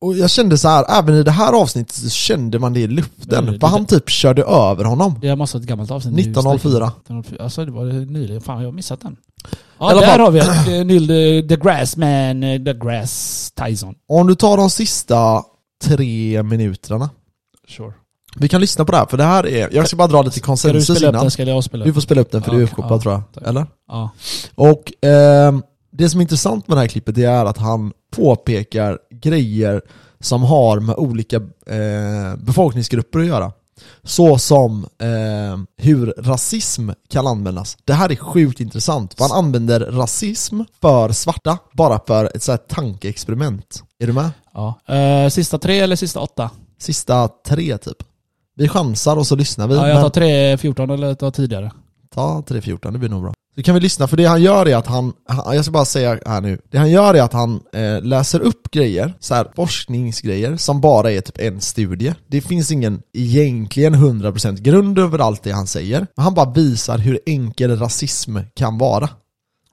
[0.00, 2.86] och jag kände så här, även i det här avsnittet så kände man det i
[2.86, 3.46] luften.
[3.46, 5.18] Det- det- för han typ körde över honom.
[5.22, 6.14] Det måste vara ett gammalt avsnitt.
[6.14, 6.20] nu.
[6.22, 6.86] 1904.
[6.86, 7.42] 1904.
[7.44, 8.40] Alltså det var nyligen.
[8.40, 9.16] Fan jag har missat den.
[9.78, 13.52] Ja alla där fall- har vi ett, eh, Neil the, the Grassman, eh, the Grass
[13.66, 13.94] Tyson.
[14.08, 15.42] Om du tar de sista
[15.84, 17.10] tre minuterna.
[17.68, 17.92] Sure.
[18.36, 20.32] Vi kan lyssna på det här, för det här är, jag ska bara dra lite
[20.32, 21.24] Ska du konsensus spela upp innan.
[21.24, 22.98] den ska jag spela Du upp får spela upp den för Ja, du är uppkopplad
[22.98, 23.44] Ja, tror jag, tack.
[23.46, 23.66] eller?
[23.88, 24.10] Ja.
[24.54, 25.62] Och ehm,
[25.92, 29.82] det som är intressant med det här klippet det är att han påpekar grejer
[30.20, 33.52] som har med olika eh, befolkningsgrupper att göra.
[34.02, 37.76] Så som eh, hur rasism kan användas.
[37.84, 42.56] Det här är sjukt intressant, han använder rasism för svarta, bara för ett så här
[42.58, 43.82] tankeexperiment.
[43.98, 44.30] Är du med?
[44.54, 44.94] ja.
[44.94, 46.50] Eh, sista tre eller sista åtta?
[46.78, 47.96] Sista tre typ.
[48.56, 49.74] Vi chansar och så lyssnar vi.
[49.74, 51.72] Ja, jag men- tar tre 14 eller tar tidigare.
[52.14, 53.32] Ta 3.14, det blir nog bra.
[53.58, 55.84] Så kan vi lyssna, för det han gör är att han, han jag ska bara
[55.84, 59.52] säga här nu, det han gör är att han eh, läser upp grejer, så här
[59.56, 62.14] forskningsgrejer, som bara är typ en studie.
[62.26, 66.98] Det finns ingen egentligen 100% grund över allt det han säger, men han bara visar
[66.98, 69.08] hur enkel rasism kan vara.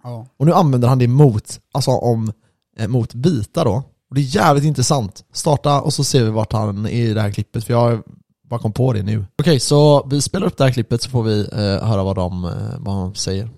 [0.03, 0.27] Ja.
[0.37, 2.31] Och nu använder han det mot, alltså om,
[2.79, 3.83] eh, mot vita då.
[4.09, 5.23] Och det är jävligt intressant.
[5.33, 8.03] Starta och så ser vi vart han är i det här klippet, för jag
[8.49, 9.25] bara kom på det nu.
[9.39, 12.45] Okej, så vi spelar upp det här klippet så får vi eh, höra vad de,
[12.45, 13.49] eh, vad de säger.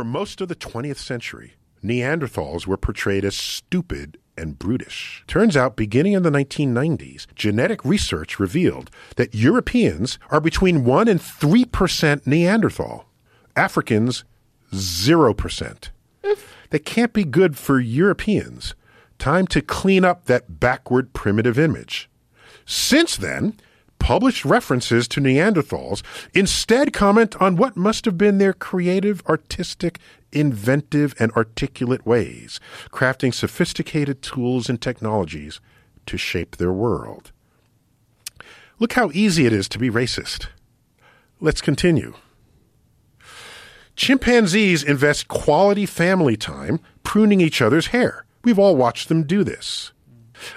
[0.00, 5.22] For most of the 20th century, Neanderthals were portrayed as stupid and brutish.
[5.26, 11.20] Turns out, beginning in the 1990s, genetic research revealed that Europeans are between 1 and
[11.20, 13.10] 3% Neanderthal.
[13.54, 14.24] Africans,
[14.72, 15.90] 0%.
[16.70, 18.74] That can't be good for Europeans.
[19.18, 22.08] Time to clean up that backward primitive image.
[22.64, 23.60] Since then,
[24.00, 26.02] published references to Neanderthals
[26.34, 30.00] instead comment on what must have been their creative, artistic,
[30.32, 32.58] inventive, and articulate ways,
[32.90, 35.60] crafting sophisticated tools and technologies
[36.06, 37.30] to shape their world.
[38.80, 40.48] Look how easy it is to be racist.
[41.38, 42.14] Let's continue.
[43.94, 48.24] Chimpanzees invest quality family time pruning each other's hair.
[48.42, 49.92] We've all watched them do this.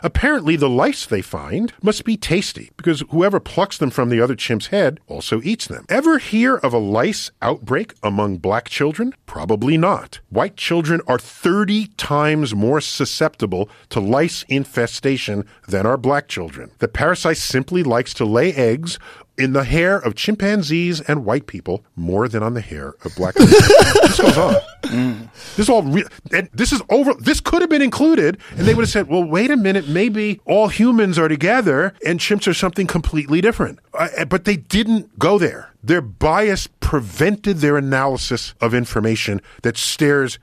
[0.02, 4.36] Apparently, the lice they find must be tasty because whoever plucks them from the other
[4.36, 5.86] chimp's head also eats them.
[5.90, 9.14] Ever hear of a lice outbreak among black children?
[9.26, 10.20] Probably not.
[10.30, 16.72] White children are 30 times more susceptible to lice infestation than are black children.
[16.80, 19.00] The parasite simply likes to lay eggs
[19.38, 23.36] in the hair of chimpanzees and white people more than on the hair of black
[23.36, 23.52] people.
[24.04, 25.30] this goes on.
[25.56, 27.14] This all re- and this is over.
[27.16, 29.88] This could have been included, and they would have said, "Well, wait a minute.
[29.88, 35.18] Maybe all humans are together, and chimps are something completely different." Uh, but they didn't
[35.18, 35.72] go there.
[35.84, 40.40] Their bias prevented their analysis of information that stares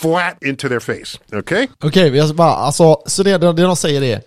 [0.00, 1.18] flat into their face.
[1.32, 1.68] Okay.
[1.80, 4.20] Okej, vi har bara, alltså, så det, det de säger är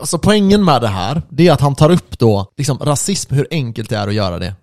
[0.00, 3.46] Alltså poängen med det här, det är att han tar upp då liksom rasism, hur
[3.50, 4.54] enkelt det är att göra det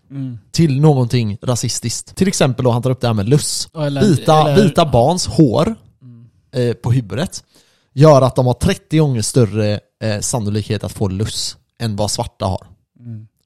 [0.52, 2.16] Till någonting rasistiskt.
[2.16, 3.70] Till exempel då, han tar upp det här med luss.
[3.78, 5.76] Eller- Vita, eller- vita barns hår
[6.56, 7.44] eh, på huvudet
[7.96, 12.46] Gör att de har 30 gånger större eh, sannolikhet att få luss än vad svarta
[12.46, 12.68] har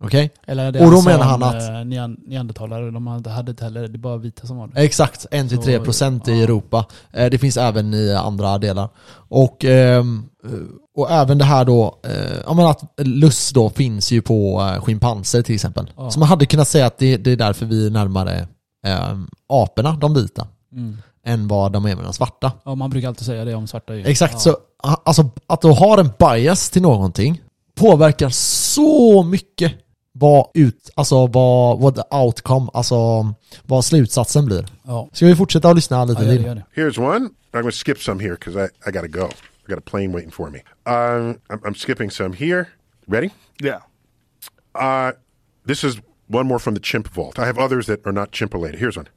[0.03, 0.31] Okej?
[0.45, 3.87] Det Och då sa menar han att- eh, nean- neandertalare, de hade hade inte heller,
[3.87, 4.81] det är bara vita som har det.
[4.81, 6.43] Exakt, 1-3% i ja.
[6.43, 6.85] Europa.
[7.13, 8.89] Eh, Det finns även i andra delar.
[9.29, 10.51] Och, ehm, eh,
[10.97, 11.99] och även det här då,
[12.45, 15.91] ja men att lust då finns ju på schimpanser till exempel.
[15.97, 16.11] Ja.
[16.11, 18.47] Så man hade kunnat säga att det, det är därför vi är närmare
[18.85, 20.97] ehm, aporna, de vita, Mm.
[21.25, 22.51] än vad de är med de svarta.
[22.65, 24.05] Ja, man brukar alltid säga det om svarta ju.
[24.05, 24.39] Exakt, ja.
[24.39, 24.57] så
[25.03, 27.41] alltså, att du har en bias till någonting
[27.75, 29.73] påverkar så mycket
[30.19, 32.95] vad ut, alltså vad, vad the outcome, alltså
[33.65, 34.65] vad slutsatsen blir.
[34.83, 36.45] Ja, Ska vi fortsätta att lyssna lite ja till?
[36.45, 36.65] gör det.
[36.75, 37.25] Here's one.
[37.53, 39.29] I'm going to skip some here because I, I got to go.
[39.67, 40.59] I got a plane waiting for me.
[40.85, 42.65] Um, I'm, I'm skipping some here.
[43.07, 43.29] Ready?
[43.61, 43.79] Yeah.
[44.75, 45.11] Uh,
[45.65, 47.39] this is one more from the chimp vault.
[47.39, 48.79] I have others that are not chimp related.
[48.79, 49.07] Here's one.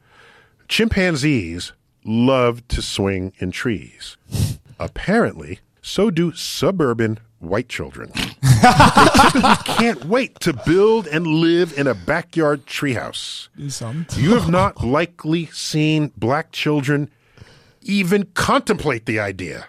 [0.69, 1.73] Chimpanzees
[2.05, 4.17] love to swing in trees.
[4.79, 8.13] Apparently, so do suburban white children.
[8.43, 13.49] they can't wait to build and live in a backyard treehouse.
[13.57, 14.17] Det är sant.
[14.17, 17.11] You have not likely seen black children
[17.83, 19.67] even contemplate the idea.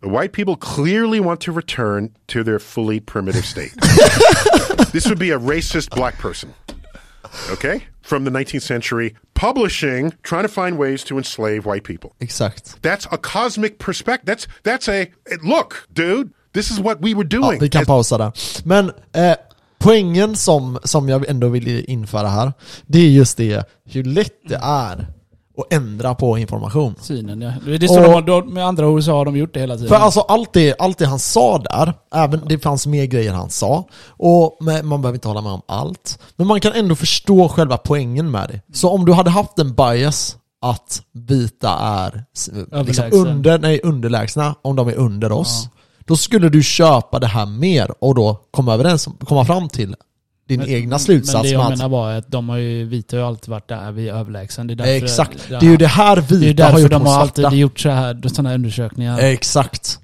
[0.00, 3.72] The white people clearly want to return to their fully primitive state.
[4.92, 6.52] this would be a racist black person.
[7.50, 7.84] Okay?
[8.02, 12.14] From the 19th century, publishing, trying to find ways to enslave white people.
[12.20, 12.82] Exakt.
[12.82, 14.26] That's a cosmic perspective.
[14.26, 15.10] That's that's a
[15.42, 16.34] look, dude.
[16.54, 17.60] This is what we were Ja, doing.
[17.60, 18.32] vi kan pausa där.
[18.64, 19.34] Men eh,
[19.78, 22.52] poängen som, som jag ändå vill införa här,
[22.86, 25.06] det är just det hur lätt det är
[25.58, 26.94] att ändra på information.
[27.00, 27.52] Synen ja.
[27.66, 29.74] Det är så Och- de har, med andra ord så har de gjort det hela
[29.74, 29.88] tiden.
[29.88, 33.50] För alltså allt det, allt det han sa där, även det fanns mer grejer han
[33.50, 36.18] sa, och men man behöver inte hålla med om allt.
[36.36, 38.60] Men man kan ändå förstå själva poängen med det.
[38.78, 42.24] Så om du hade haft en bias att vita är
[42.84, 45.68] liksom under, nej, underlägsna, om de är under oss,
[46.06, 49.96] då skulle du köpa det här mer och då komma, överens, om- komma fram till
[50.48, 53.26] din egna slutsats Men det jag menar är att de har ju, vita har ju
[53.26, 54.66] alltid varit där vi är överlägsen.
[54.66, 57.06] Det är därför, Exakt, det är ju det här det vita har därför gjort de
[57.06, 57.46] har svarta.
[57.46, 59.18] alltid gjort så här, sådana här undersökningar.
[59.18, 59.98] Exakt.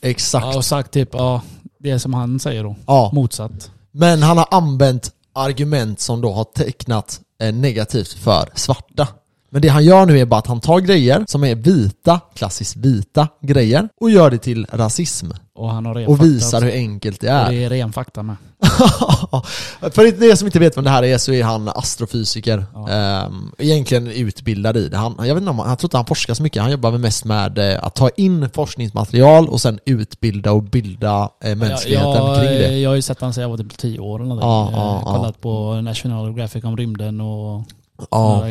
[0.00, 0.46] Exakt.
[0.46, 1.42] Ja, och sagt typ, ja,
[1.78, 2.76] det är som han säger då.
[2.86, 3.10] Ja.
[3.14, 3.70] Motsatt.
[3.92, 9.08] Men han har använt argument som då har tecknat eh, negativt för svarta.
[9.56, 12.76] Men det han gör nu är bara att han tar grejer som är vita, klassiskt
[12.76, 15.30] vita grejer och gör det till rasism.
[15.54, 17.50] Och han har ren Och visar hur enkelt det Och är.
[17.50, 18.36] Det är ren fakta med.
[19.92, 22.64] För er som inte vet vem det här är så är han astrofysiker.
[22.90, 24.96] Ehm, egentligen utbildad i det.
[24.96, 26.62] Han, jag vet inte om, han- jag tror inte han forskar så mycket.
[26.62, 31.28] Han jobbar väl mest med eh, att ta in forskningsmaterial och sen utbilda och bilda
[31.44, 32.78] eh, mänskligheten jag, kring det.
[32.78, 34.34] Jag har ju sett han sedan jag var typ 10 år eller.
[34.36, 35.12] Ja, Eh, ja, ja.
[35.16, 37.62] Kollat på National Geographic om rymden och
[38.10, 38.44] Ja.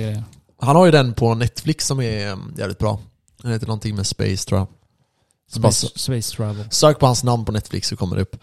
[0.65, 2.99] Han har ju den på Netflix som är eh, jävligt bra.
[3.41, 4.67] Den heter någonting med Space tror jag.
[5.51, 6.65] Space, space travel.
[6.69, 8.35] Sök på hans namn på Netflix så kommer det upp.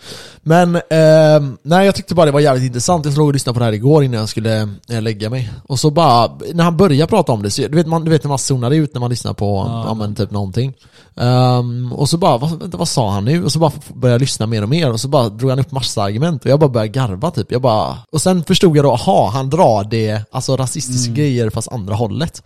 [0.43, 3.05] Men, ehm, nej jag tyckte bara det var jävligt intressant.
[3.05, 5.53] Jag låg och lyssnade på det här igår innan jag skulle eh, lägga mig.
[5.65, 8.25] Och så bara, när han började prata om det, så, du, vet, man, du vet
[8.25, 9.85] när man zonar ut när man lyssnar på Ja.
[9.87, 9.95] ja.
[9.95, 10.75] men, typ någonting.
[11.17, 13.45] Ehm, och så bara, vad, vänta, vad sa han nu?
[13.45, 15.73] Och så bara började jag lyssna mer och mer och så bara drog han upp
[15.73, 17.53] massa argument och jag bara började garva typ.
[17.53, 21.73] Jag bara, och sen förstod jag då, aha, han drar det, alltså rasistiska grejer fast
[21.73, 22.43] andra hållet.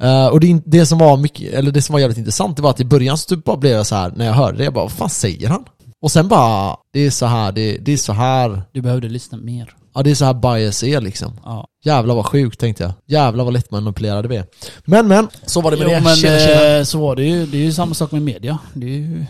[0.00, 2.70] Eh, och det, det som var mycket, eller det som var jävligt intressant, det var
[2.70, 4.74] att i början så typ bara blev jag så här när jag hörde det, jag
[4.74, 5.64] bara vad fan säger han?
[6.02, 9.38] Och sen bara, det är så här, det, det är så här, Du behövde lyssna
[9.38, 9.74] mer.
[9.98, 11.32] Ja det är så här bias är liksom.
[11.44, 11.68] Ja.
[11.84, 12.92] Jävlar vad sjukt tänkte jag.
[13.06, 14.46] Jävlar vad lättmanipulerade vi är.
[14.84, 16.00] Men men, så var det med Jo, det.
[16.00, 16.76] men tjena, tjena.
[16.78, 17.46] eh, så var det ju.
[17.46, 18.58] Det är ju samma sak med media.
[18.74, 19.24] Det är ju...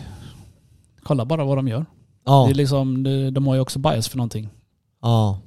[1.03, 1.85] Kolla bara vad de gör.
[2.25, 3.03] Ja, Det är liksom,
[3.33, 4.49] de har ju också bias för någonting.
[5.01, 5.39] ja.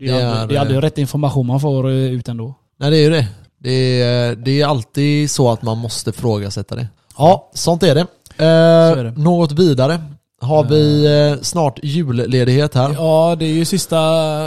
[0.00, 2.54] Det är, Det är- aldrig, det är aldrig rätt information man får eh, ut ändå.
[2.80, 3.26] Nej det är ju det.
[3.58, 6.88] Det är, det är alltid så att man måste frågasätta det.
[7.18, 8.00] Ja, sånt är det.
[8.36, 8.46] Eh,
[8.98, 9.10] är det.
[9.10, 10.00] Något vidare.
[10.44, 12.92] Har vi eh, snart julledighet här?
[12.92, 13.98] Ja, det är ju sista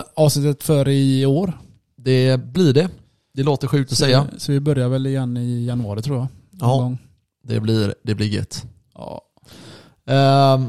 [0.01, 1.53] avsnittet för i år.
[1.97, 2.89] Det blir det.
[3.33, 4.27] Det låter sjukt att säga.
[4.37, 6.27] Så vi börjar väl igen i januari tror jag.
[6.51, 6.77] Ja.
[6.77, 6.97] gång.
[7.43, 8.65] Det blir, det blir gött.
[8.95, 9.21] Ja.
[10.07, 10.65] Ehm,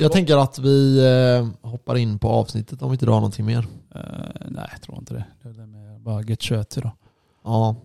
[0.00, 3.66] jag tänker att vi eh, hoppar in på avsnittet om vi inte har någonting mer.
[3.94, 4.00] Eh,
[4.48, 5.24] nej, jag tror inte det.
[5.42, 6.92] Det är med bara get kött idag.
[7.44, 7.76] Ja.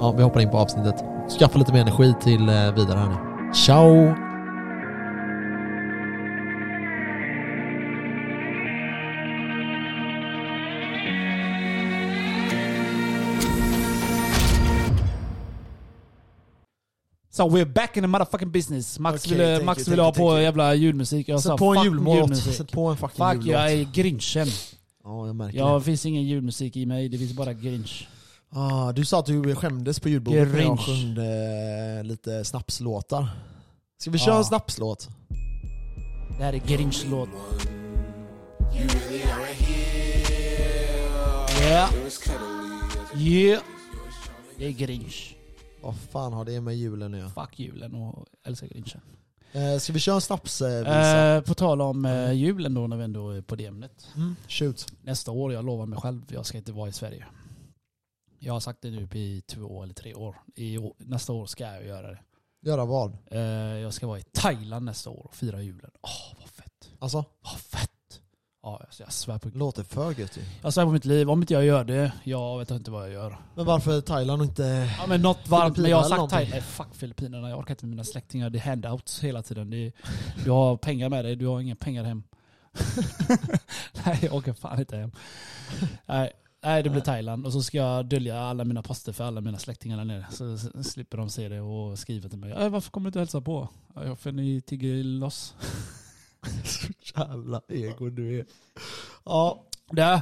[0.00, 1.04] ja, vi hoppar in på avsnittet.
[1.38, 3.54] Skaffa lite mer energi till eh, vidare här nu.
[3.54, 4.33] Ciao!
[17.36, 18.98] So we're back in the motherfucking business.
[18.98, 21.28] Max Okej, ville, Max you, ville thank ha you, på jävla julmusik.
[21.28, 22.54] Jag sa Sätt på en julmusik.
[22.54, 23.46] Sätt på en fucking Fuck, jullåt.
[23.46, 24.46] jag är grinchen.
[25.04, 25.84] Ja, jag märker Ja, det.
[25.84, 28.08] finns ingen julmusik i mig, det finns bara grinch.
[28.50, 30.86] Ah, du sa att du skämdes på julbordet när jag Grinch.
[30.86, 31.24] sjungde
[31.98, 33.28] eh, lite snapslåtar.
[34.00, 34.38] Ska vi köra Ja.
[34.38, 35.08] en snapslåt?
[36.38, 37.28] Det här är grinch-låt.
[41.62, 41.90] Yeah.
[43.16, 43.62] Yeah.
[44.58, 45.33] Det är Grinch.
[45.84, 47.28] Vad fan har det med julen nu?
[47.28, 49.00] Fuck julen och älskar Grinchen.
[49.52, 51.36] Eh, ska vi köra en snapsvisa?
[51.36, 54.06] Eh, på tal om eh, julen då när vi ändå är på det ämnet.
[54.16, 54.86] Mm, shoot.
[55.02, 57.26] Nästa år, jag lovar mig själv, jag ska inte vara i Sverige.
[58.38, 60.36] Jag har sagt det nu i två eller tre år.
[60.54, 62.18] I år nästa år ska jag göra det.
[62.62, 63.16] Göra vad?
[63.26, 63.40] Eh,
[63.78, 65.90] jag ska vara i Thailand nästa år och fira julen.
[66.02, 66.90] Åh, vad fett.
[66.98, 67.90] Alltså, Vad fett.
[68.64, 70.42] Ja, jag, jag svär på låter för gött ju.
[70.62, 73.12] Jag svär på mitt liv, om inte jag gör det, jag vet inte vad jag
[73.12, 73.38] gör.
[73.54, 74.90] Men varför Thailand och inte...
[74.98, 76.30] Ja men något varmt, men jag har sagt.
[76.30, 76.50] Thailand.
[76.50, 78.50] Nej fuck Filippinerna, jag orkar inte med mina släktingar.
[78.50, 79.70] Det är handouts hela tiden.
[79.70, 79.92] Det är,
[80.44, 82.22] du har pengar med dig, du har inga pengar hem.
[84.06, 85.12] Nej jag åker fan inte hem.
[86.06, 89.40] Nej, nej det blir Thailand och så ska jag dölja alla mina poster för alla
[89.40, 90.26] mina släktingar där nere.
[90.30, 92.52] Så slipper de se det och skriva till mig.
[92.52, 93.68] Äh, varför kommer du inte hälsa på?
[93.94, 95.54] Ja, för ni tigger loss.
[97.28, 98.46] Jävla ego du är.
[99.24, 100.20] Ja, Där!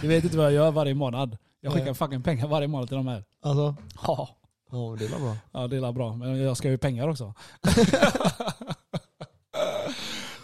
[0.00, 1.38] Du vet inte vad jag gör varje månad.
[1.60, 3.24] Jag skickar fucking pengar varje månad till de här.
[3.42, 3.74] alltså.
[4.02, 4.28] Ja.
[4.70, 5.36] Ja, det är bra.
[5.52, 6.14] Ja, det är bra.
[6.16, 7.34] Men jag ska ju pengar också.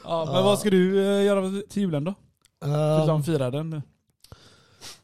[0.05, 2.15] ja, men vad ska du eh, göra till julen då?
[2.61, 3.83] Förutom Um, fira den?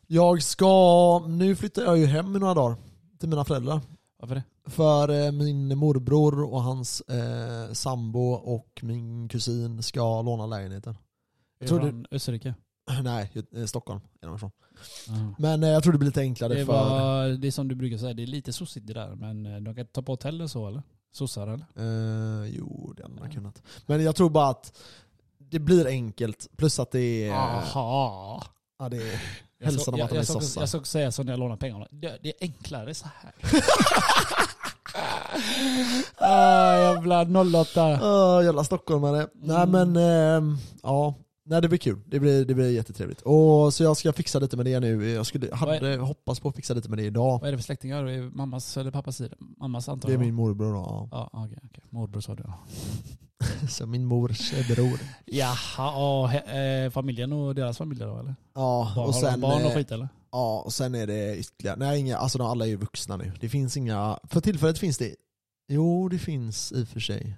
[0.06, 1.18] jag ska...
[1.28, 2.76] Nu flyttar jag ju hem i några dagar.
[3.18, 3.80] Till mina föräldrar.
[4.20, 4.42] Varför det?
[4.70, 10.96] För eh, min morbror och hans eh, sambo och min kusin ska låna lägenheten.
[11.60, 12.54] Är Tror du Österrike?
[13.02, 14.50] Nej, eh, Stockholm är de ifrån.
[15.06, 15.34] Ja.
[15.38, 16.72] Men eh, jag tror det blir lite enklare Det, för...
[16.72, 19.14] var, det är som du brukar säga, det är lite sossigt det där.
[19.14, 20.82] Men de kan ta på hotell så eller?
[21.12, 21.66] Sossar eller?
[21.76, 23.62] Eh, jo, det hade man kunnat.
[23.86, 24.78] Men jag tror bara att
[25.38, 27.32] det blir enkelt, plus att det är...
[27.32, 28.44] Aha.
[28.78, 28.96] Ja, det
[29.60, 30.62] är såg- av att de är sossar.
[30.62, 31.86] jag såg säga så när jag lånar pengarna.
[31.90, 33.32] Det, det är enklare så här.
[36.18, 37.22] ah, jävla
[37.60, 37.92] 08.
[37.92, 39.26] Uh, jävla stockholmare.
[39.34, 41.14] Nej men, ehm, ja.
[41.44, 41.98] Nej det blir kul.
[42.06, 43.20] Det blir, det blir jättetrevligt.
[43.20, 45.10] Och, så jag ska fixa lite med det nu.
[45.10, 47.38] Jag skulle, hade hoppats på att fixa lite med det idag.
[47.40, 48.04] Vad är det för släktingar?
[48.04, 49.36] Är det mammas eller pappas sida?
[49.60, 50.20] Mammas antar Det är jag.
[50.24, 51.08] min morbror då.
[51.12, 51.58] Ja, okej.
[51.64, 51.84] okej.
[51.90, 52.54] Morbror sa du ja.
[53.60, 53.68] ja.
[53.68, 55.00] Så min mors bror.
[55.26, 55.90] Jaha,
[56.20, 58.34] och he- eh, familjen och deras familjer då eller?
[58.54, 59.40] Ja, Barn, och sen...
[59.40, 60.08] barn och eh, skit eller?
[60.32, 63.32] Ja, och sen är det ytterligare, nej inga, alltså de alla är ju vuxna nu.
[63.40, 65.14] Det finns inga, för tillfället finns det,
[65.68, 67.36] jo det finns i och för sig.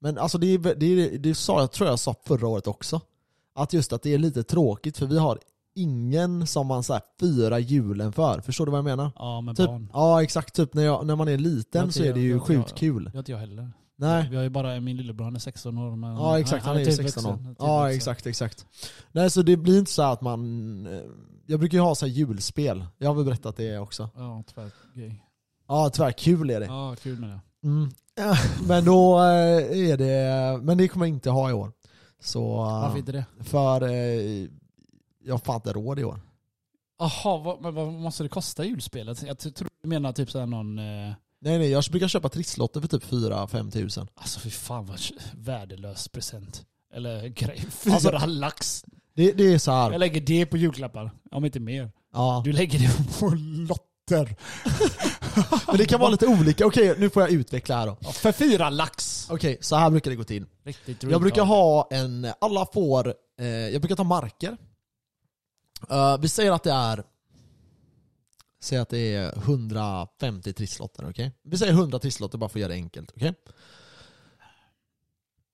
[0.00, 3.00] Men alltså det, är, det, är, det sa jag, tror jag sa förra året också.
[3.54, 5.38] Att just att det är lite tråkigt för vi har
[5.74, 8.40] ingen som man så här firar julen för.
[8.40, 9.10] Förstår du vad jag menar?
[9.16, 9.90] Ja, med Typ, barn.
[9.92, 12.42] ja exakt, typ när, jag, när man är liten Ja, så är det ju jag-
[12.42, 13.04] sjukt jag- kul.
[13.04, 13.72] Det har inte jag heller.
[13.96, 14.28] Nej.
[14.30, 15.96] Vi har ju bara min lillebror, han är 16 år.
[15.96, 17.30] Men Ja exakt, han är ju typ 16 år.
[17.32, 17.96] vuxen, typ Ja vuxen.
[17.96, 18.66] exakt, exakt.
[19.12, 21.00] Nej så det blir inte så att man, eh,
[21.46, 22.84] jag brukar ju ha så här julspel.
[22.98, 24.10] Jag har väl berättat det också.
[24.16, 24.70] Ja, tyvärr.
[24.94, 25.24] Grej.
[25.68, 26.66] Ja tvärkul är det.
[26.66, 27.40] Ja, kul med det.
[27.64, 27.90] Mm.
[28.68, 31.72] Men då eh, är det, men det kommer jag inte ha i år.
[32.20, 33.24] Så, Varför inte det?
[33.44, 34.48] för eh,
[35.24, 36.20] jag har fan inte råd i år.
[36.98, 39.22] Jaha, vad, men vad måste det kosta julspelet?
[39.22, 40.78] Jag tror du menar typ såhär någon...
[40.78, 41.12] Eh,
[41.44, 44.06] Nej nej, jag brukar köpa trisslotter för typ 4-5 tusen.
[44.14, 44.98] alltså fy fan vad
[45.34, 46.66] värdelös present.
[46.94, 47.58] Eller grej.
[47.70, 48.84] Fyra Alltså- lax.
[49.14, 49.90] Det, det är så här.
[49.92, 51.10] Jag lägger det på julklappar.
[51.30, 51.90] Om inte mer.
[52.12, 52.42] ja.
[52.44, 53.28] Du lägger det på
[53.68, 54.36] lotter.
[55.66, 57.96] Men det kan vara lite olika, okej nu får jag utveckla här då.
[58.00, 59.26] Ja, för fyra lax.
[59.30, 60.46] Okej, så här brukar det gå till.
[60.64, 64.56] Riktigt Jag brukar ha en, alla får, eh, jag brukar ta marker.
[65.90, 67.04] Eh, vi säger att det är,
[68.62, 71.32] säg att det är 150 trisslotter, okej?
[71.42, 73.34] Vi säger 100 trisslotter bara för att göra det enkelt, okej?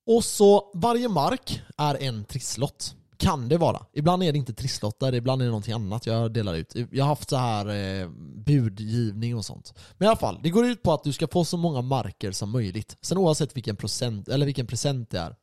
[0.05, 2.95] Och så varje mark är en trisslott.
[3.19, 3.85] Kan det vara.
[3.93, 6.75] Ibland är det inte trisslotter, ibland är det någonting annat jag delar ut.
[6.91, 8.09] Jag har haft så här eh,
[8.45, 9.73] budgivning och sånt.
[9.97, 12.31] Men i alla fall, det går ut på att du ska få så många marker
[12.31, 12.97] som möjligt.
[13.01, 15.35] Sen oavsett vilken procent, eller vilken present det är.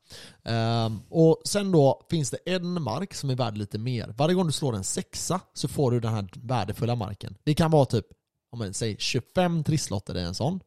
[0.87, 4.15] Um, och sen då finns det en mark som är värd lite mer.
[4.17, 7.37] Varje gång du slår en sexa så får du den här värdefulla marken.
[7.45, 8.07] Det kan vara typ,
[8.53, 10.61] om man säger 25 trisslotter är en sån.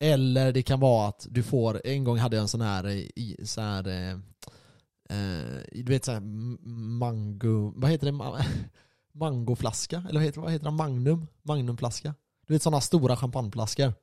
[0.00, 2.92] Eller det kan vara att du får, en gång hade jag en sån här, eh,
[2.96, 4.18] i, så här eh,
[5.12, 6.20] Eh, du vet såhär
[6.98, 8.12] mango, vad heter det?
[9.12, 9.96] Mangoflaska?
[10.08, 10.70] Eller vad heter, vad heter det?
[10.70, 11.26] Magnum?
[11.42, 12.14] Magnumflaska?
[12.46, 13.94] Du vet sådana stora champagneflaskor.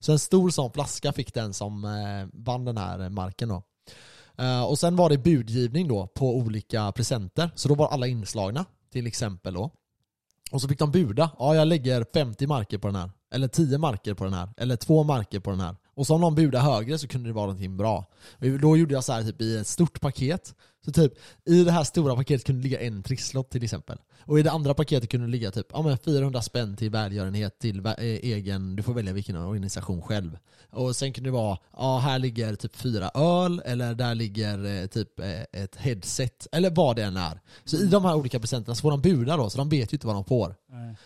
[0.00, 3.62] Så en stor sån flaska fick den som eh, vann den här marken då.
[4.38, 7.50] Eh, och sen var det budgivning då på olika presenter.
[7.54, 9.70] Så då var alla inslagna, till exempel då.
[10.50, 11.30] Och så fick de buda.
[11.38, 13.10] Ja, jag lägger 50 marker på den här.
[13.34, 14.48] Eller 10 marker på den här.
[14.56, 15.76] Eller 2 marker på den här.
[15.94, 18.10] Och så om någon budade högre så kunde det vara någonting bra.
[18.60, 20.54] Då gjorde jag så här typ i ett stort paket.
[20.84, 21.12] Så typ,
[21.44, 23.98] i det här stora paketet kunde det ligga en trisslott till exempel.
[24.26, 27.58] Och i det andra paketet kunde det ligga typ, ja men 400 spänn till välgörenhet,
[27.58, 30.38] till eh, egen, du får välja vilken organisation själv.
[30.70, 34.86] Och sen kunde det vara, ja här ligger typ fyra öl, eller där ligger eh,
[34.86, 37.40] typ eh, ett headset, eller vad det än är.
[37.64, 39.96] Så i de här olika presenterna så får de buda då, så de vet ju
[39.96, 40.56] inte vad de får.
[40.68, 40.96] Nej.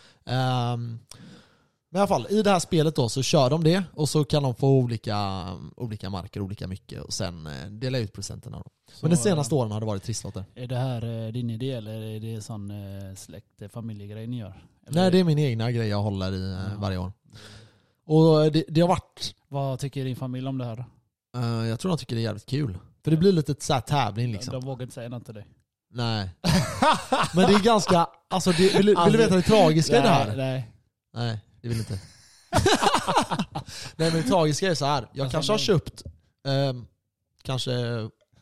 [1.90, 4.24] Men i alla fall, i det här spelet då så kör de det och så
[4.24, 5.46] kan de få olika,
[5.76, 8.64] olika marker, olika mycket och sen eh, dela ut presenterna då.
[9.02, 10.44] Men de senaste åren har det varit trisslotter.
[10.54, 14.62] Är det här eh, din idé eller är det sån eh, släkt, familjegrej ni gör?
[14.86, 16.80] Eller, Nej det är min egna grej jag håller i Ja.
[16.80, 17.12] varje år.
[18.06, 20.84] Och det, det har varit, Vad tycker din familj om det här då?
[21.66, 22.78] jag tror de tycker det är jävligt kul.
[23.04, 24.52] För det blir lite så här tävling liksom.
[24.52, 25.46] De vågar inte säga något till dig.
[25.90, 26.30] Nej.
[27.34, 30.36] Men det är ganska, alltså det, vill, vill du veta det tragiska i det här?
[30.36, 30.70] Nej.
[31.14, 31.92] Nej, det vill inte.
[33.96, 35.08] Nej men det tragiska är så här.
[35.12, 36.02] jag kanske har köpt
[36.48, 36.86] ehm,
[37.42, 37.70] kanske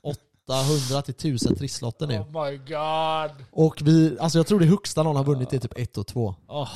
[0.02, 2.18] 800 till 1000 trisslotter nu.
[2.18, 3.46] Oh my god.
[3.50, 6.34] Och vi, alltså jag tror det högsta någon har vunnit är typ 1 och 2.
[6.48, 6.68] Oh,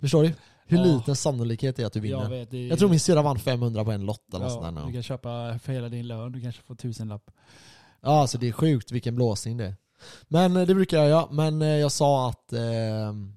[0.00, 0.32] Förstår du?
[0.66, 0.84] Hur Ja.
[0.84, 2.16] liten sannolikhet är att du vinner?
[2.16, 2.50] jag Jag, vet.
[2.50, 4.86] Det, tror min syrra vann 500 på en lott eller ja, sånt där.
[4.86, 7.30] Du kan köpa för hela din lön, du kanske får tusenlapp.
[8.00, 9.74] Ja alltså det är sjukt vilken blåsning det är.
[10.28, 13.32] Men eh, det brukar jag göra, men eh, jag sa att ehm,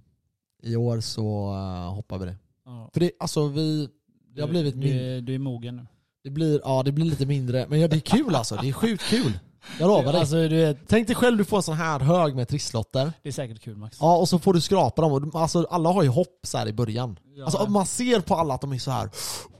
[0.65, 2.35] i år så uh, hoppar vi det.
[2.65, 2.89] Ja.
[2.93, 3.89] För det, alltså vi,
[4.35, 5.87] det har blivit du, min, du, du är mogen nu.
[6.23, 8.73] det blir, ja det blir lite mindre, men ja, det är kul alltså, det är
[8.73, 9.39] sjukt kul.
[9.79, 10.19] Jag lovar dig.
[10.21, 13.13] Alltså du vet, Tänk dig själv du får en sån här hög med trisslotter.
[13.23, 13.97] det är säkert kul Max.
[14.01, 15.11] Ja, och så får du skrapa dem.
[15.11, 17.19] Och, alltså, alla har ju hopp så här i början.
[17.35, 17.43] Ja.
[17.45, 19.09] Alltså, man ser på alla att de är så här.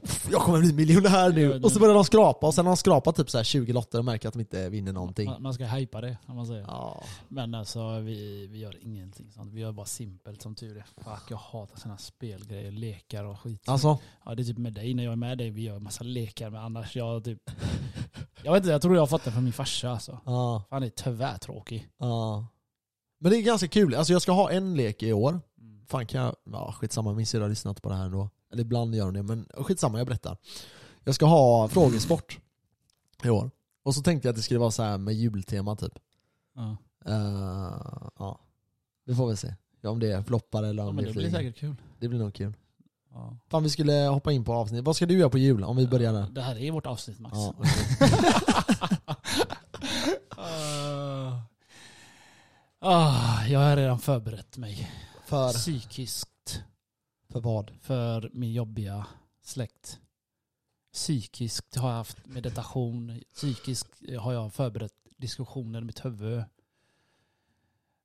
[0.06, 1.60] "Uff, jag kommer bli miljonär nu.
[1.62, 3.98] Och så börjar de skrapa, och sen har de skrapat typ så här 20 lotter
[3.98, 5.30] och märker att de inte vinner någonting.
[5.30, 6.62] Man, man ska hypa det, om man säger.
[6.68, 7.04] Ja.
[7.28, 9.52] Men alltså vi, vi gör ingenting sånt.
[9.52, 10.84] Vi gör bara simpelt som tur är.
[11.04, 13.68] Fuck, jag hatar sådana spelgrejer, lekar och skit.
[13.68, 16.04] Alltså, Ja det är typ med dig, när jag är med dig, vi gör massa
[16.04, 17.50] lekar men annars jag typ...
[18.42, 20.20] Jag vet inte, jag tror jag det från min farsa alltså.
[20.24, 21.88] ja, Han är tyvärr tråkig.
[21.98, 22.46] ja.
[23.18, 23.94] Men det är ganska kul.
[23.94, 25.40] Alltså jag ska ha en lek i år.
[25.60, 25.86] Mm.
[25.86, 28.30] Fan kan jag, ja skitsamma, min syrra har lyssnat på det här då.
[28.52, 30.36] Eller ibland gör hon det, men skitsamma, jag berättar.
[31.04, 32.38] Jag ska ha frågesport
[33.24, 33.50] i år.
[33.82, 35.92] Och så tänkte jag att det skulle vara så här med jultema typ.
[36.54, 36.76] Ja.
[37.06, 38.40] Eh, ja,
[39.04, 39.54] vi får väl se.
[39.80, 41.38] Ja, om det floppar eller ja om men det det blir flyger.
[41.38, 41.74] säkert kul.
[42.00, 42.54] Det blir nog kul.
[43.12, 43.36] Ja.
[43.48, 44.84] Fan vi skulle hoppa in på avsnitt.
[44.84, 46.26] Vad ska du göra på jul om vi börjar där?
[46.30, 47.34] Det här är vårt avsnitt Max.
[47.36, 47.54] Ja,
[50.38, 51.32] Ah.
[52.78, 54.90] Ah, jag har redan förberett mig
[55.26, 56.28] för, psykiskt
[57.36, 57.70] för vad?
[57.82, 59.06] för min jobbiga
[59.42, 60.00] släkt.
[60.92, 63.20] Psykiskt har jag haft meditation.
[63.34, 63.88] Psykiskt
[64.20, 66.44] har jag förberett diskussioner i mitt huvud.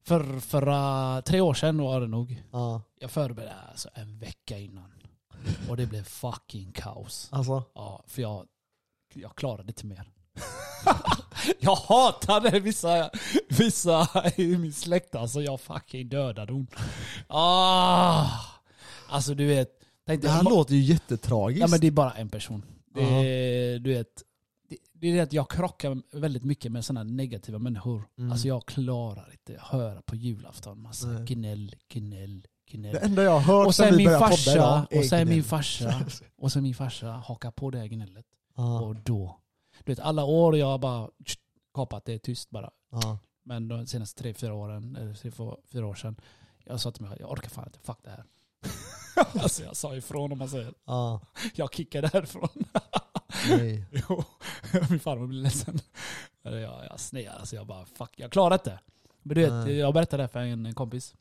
[0.04, 2.44] För förra, tre år sedan var det nog.
[2.52, 4.92] Ja, Jag förberedde alltså en vecka innan.
[5.70, 7.28] Och det blev fucking kaos.
[7.32, 7.64] alltså.
[7.76, 8.48] Ja, för jag,
[9.14, 10.12] jag klarade inte mer.
[11.60, 13.10] jag hatade vissa,
[13.50, 15.42] vissa i min släkt alltså.
[15.42, 16.68] Jag fucking dödade hon.
[17.28, 18.28] Ah,
[19.12, 19.70] alltså du vet.
[20.06, 21.62] Tänkte, Det här låter ju jättetragiskt.
[21.62, 22.66] Ja men det är bara en person.
[22.94, 24.24] Det är, du vet,
[24.70, 28.04] det, det är det att jag krockar väldigt mycket med sådana negativa människor.
[28.18, 28.32] Mm.
[28.32, 31.26] Alltså jag klarar inte att höra på julafton massa Nej.
[31.26, 32.94] gnäll, gnäll, gnäll.
[32.94, 35.44] Det enda jag har hört Och sen sen vi min farsa, idag och sen min
[35.44, 36.06] farsa,
[36.38, 38.26] och sen min farsa hakar på det här gnället.
[38.56, 39.40] Ja, Och då,
[39.84, 41.10] du vet alla år jag har bara
[41.74, 42.72] kapat det tyst bara.
[42.92, 43.18] ja.
[43.44, 46.16] Men de senaste tre, fyra åren, eller tre, fyra- fyra år sedan,
[46.66, 48.24] jag sa till mig själv, jag orkar fan inte, fuck det här.
[49.34, 51.22] alltså jag sa ifrån om man säger, ja.
[51.56, 52.50] jag kickar därifrån.
[53.50, 53.86] Nej.
[54.10, 54.24] Jo,
[54.90, 55.80] min farmor blir ledsen.
[56.42, 56.54] Jag,
[56.90, 58.80] jag snear, alltså jag bara fuck, jag klarar inte.
[59.24, 59.78] Men du vet, Nej.
[59.78, 61.16] jag berättade det för en kompis.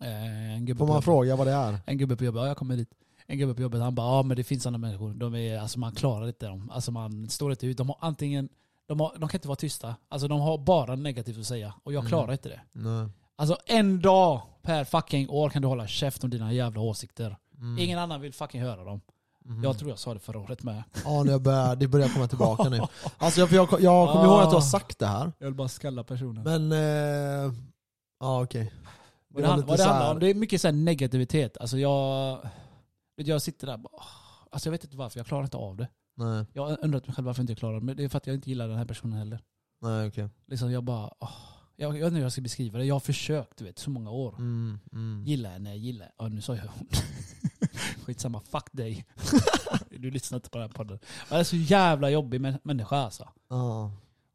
[0.00, 1.78] Eh, En gubbe Får på man fråga vad det är?
[1.86, 2.90] En gubbe på jobbet, ja jag kommer dit.
[3.26, 5.14] En gubbe på jobbet, han bara ja men det finns sådana människor.
[5.14, 6.70] De är, alltså man klarar inte dem.
[6.70, 7.76] Alltså man står inte ut.
[7.76, 8.48] De har antingen,
[8.86, 9.96] de, har, de kan inte vara tysta.
[10.08, 11.74] Alltså de har bara negativt att säga.
[11.82, 12.08] Och jag Mm.
[12.08, 12.60] klarar inte det.
[12.72, 13.08] Nej.
[13.36, 17.36] Alltså en dag per fucking år kan du hålla käft om dina jävla åsikter.
[17.58, 17.78] Mm.
[17.78, 19.00] Ingen annan vill fucking höra dem.
[19.44, 19.64] Mhm.
[19.64, 20.82] Jag tror jag sa det förra året med.
[21.04, 22.80] Ja, nu börjar, det börjar komma tillbaka nu.
[23.18, 24.60] Alltså jag, jag, jag kommer ihåg att du har Ah.
[24.60, 25.32] sagt det här.
[25.38, 26.42] Jag vill bara skalla personen.
[26.44, 27.52] Men, eh,
[28.20, 28.72] ja okej.
[29.28, 31.56] vad var det, hand, vad det handlar om, det är mycket så här negativitet.
[31.60, 32.38] Alltså jag,
[33.16, 34.02] jag sitter där bara,
[34.50, 35.88] alltså jag vet inte varför, jag klarar inte av det.
[36.16, 38.18] Nej, Jag har undrat mig själv varför jag inte klarar det, men det är för
[38.18, 39.40] att jag inte gillar den här personen heller.
[39.82, 40.28] nej okej.
[40.46, 41.30] Liksom jag bara, åh,
[41.76, 42.84] jag, jag vet inte hur jag ska beskriva det.
[42.84, 44.34] Jag har försökt, du vet, så många år.
[44.38, 45.22] Mm, mm.
[45.26, 46.88] Gilla henne, gilla Ja nu sa jag hon.
[48.04, 49.06] Skitsamma, fuck dig.
[49.90, 50.98] du lyssnar inte på den här podden.
[51.28, 53.28] Det är så jävla jobbig mä- människa alltså.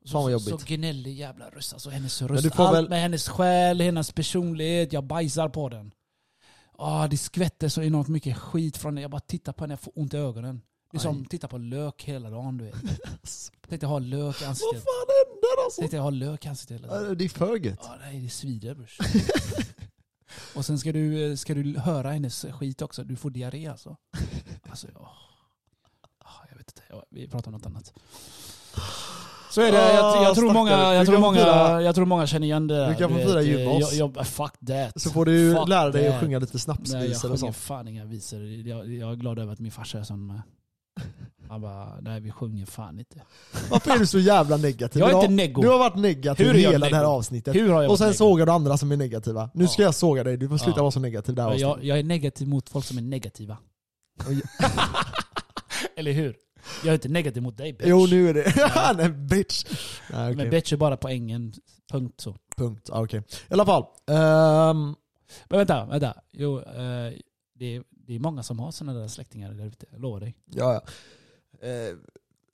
[0.04, 0.68] Så, Fan vad så, jobbigt.
[0.68, 1.74] så gnällig jävla röst.
[1.74, 4.94] Alltså hennes röst, allt väl- med hennes själ, hennes personlighet.
[4.94, 5.92] Jag bajsar på den.
[6.78, 9.02] Ah, det skvätter så enormt mycket skit från henne.
[9.02, 10.62] Jag bara tittar på henne, jag får ont i ögonen.
[10.92, 12.76] Det är som att titta på lök hela dagen du vet.
[13.70, 14.84] Tänkte ha lök i Vad ansiktet.
[14.84, 15.82] fan händer alltså?
[15.82, 17.18] Tänkte ha lök i ansiktet hela dagen.
[17.18, 17.80] Det är för gött.
[17.84, 18.98] Ja, nej, det svider brors.
[20.56, 23.04] Och sen ska du, ska du höra hennes skit också.
[23.04, 23.96] Du får diarré alltså.
[24.70, 25.12] Alltså, ja.
[26.26, 27.06] Ah, Jag vet inte.
[27.10, 27.94] Vi pratar om något annat.
[29.52, 29.78] Så är det.
[29.94, 32.90] Jag, jag, tror, Ah, många, jag, tror många, jag tror många känner igen det där.
[32.90, 33.94] Du kan få fira eh, jul med oss.
[33.94, 35.02] Jag, jag, fuck that.
[35.02, 36.22] Så får du Fuck lära dig att that.
[36.22, 37.56] sjunga lite Nej, jag snapsvisor och sjunger sånt.
[37.56, 38.44] fan inga visor.
[38.46, 40.42] Jag, jag är glad över att min farsa är sån med.
[41.50, 43.22] Han bara, nej vi sjunger fan inte.
[43.70, 45.62] Varför är du så jävla negativ Jag är inte neggo.
[45.62, 47.56] Du har varit negativ Hur hela det här avsnittet.
[47.56, 49.50] Hur har jag Och sen sågar du andra som är negativa.
[49.54, 49.88] Nu ska Ja.
[49.88, 50.84] jag såga dig, du får sluta Ja.
[50.84, 51.68] vara så negativ det här negativ?
[51.68, 51.88] avsnittet.
[51.88, 53.58] jag, jag är negativ mot folk som är negativa.
[55.96, 56.36] Eller hur?
[56.84, 57.88] Jag är inte negativ mot dig bitch.
[57.88, 58.54] Jo nu är det...
[58.98, 59.66] Nej bitch.
[60.12, 60.36] Nej, okej.
[60.36, 61.54] Men bitch är bara poängen.
[61.92, 62.36] Punkt så.
[62.58, 62.90] Punkt.
[62.92, 63.20] Ah, Okej.
[63.50, 63.84] I alla fall.
[64.08, 64.96] ehm,
[65.50, 66.14] Men vänta, vänta.
[66.32, 67.14] Jo, eh,
[67.60, 69.86] det, det är många som har sådana där släktingar där ute.
[69.92, 70.36] Jag lovar dig.
[70.46, 70.82] ja, ja.
[71.68, 71.96] Eh,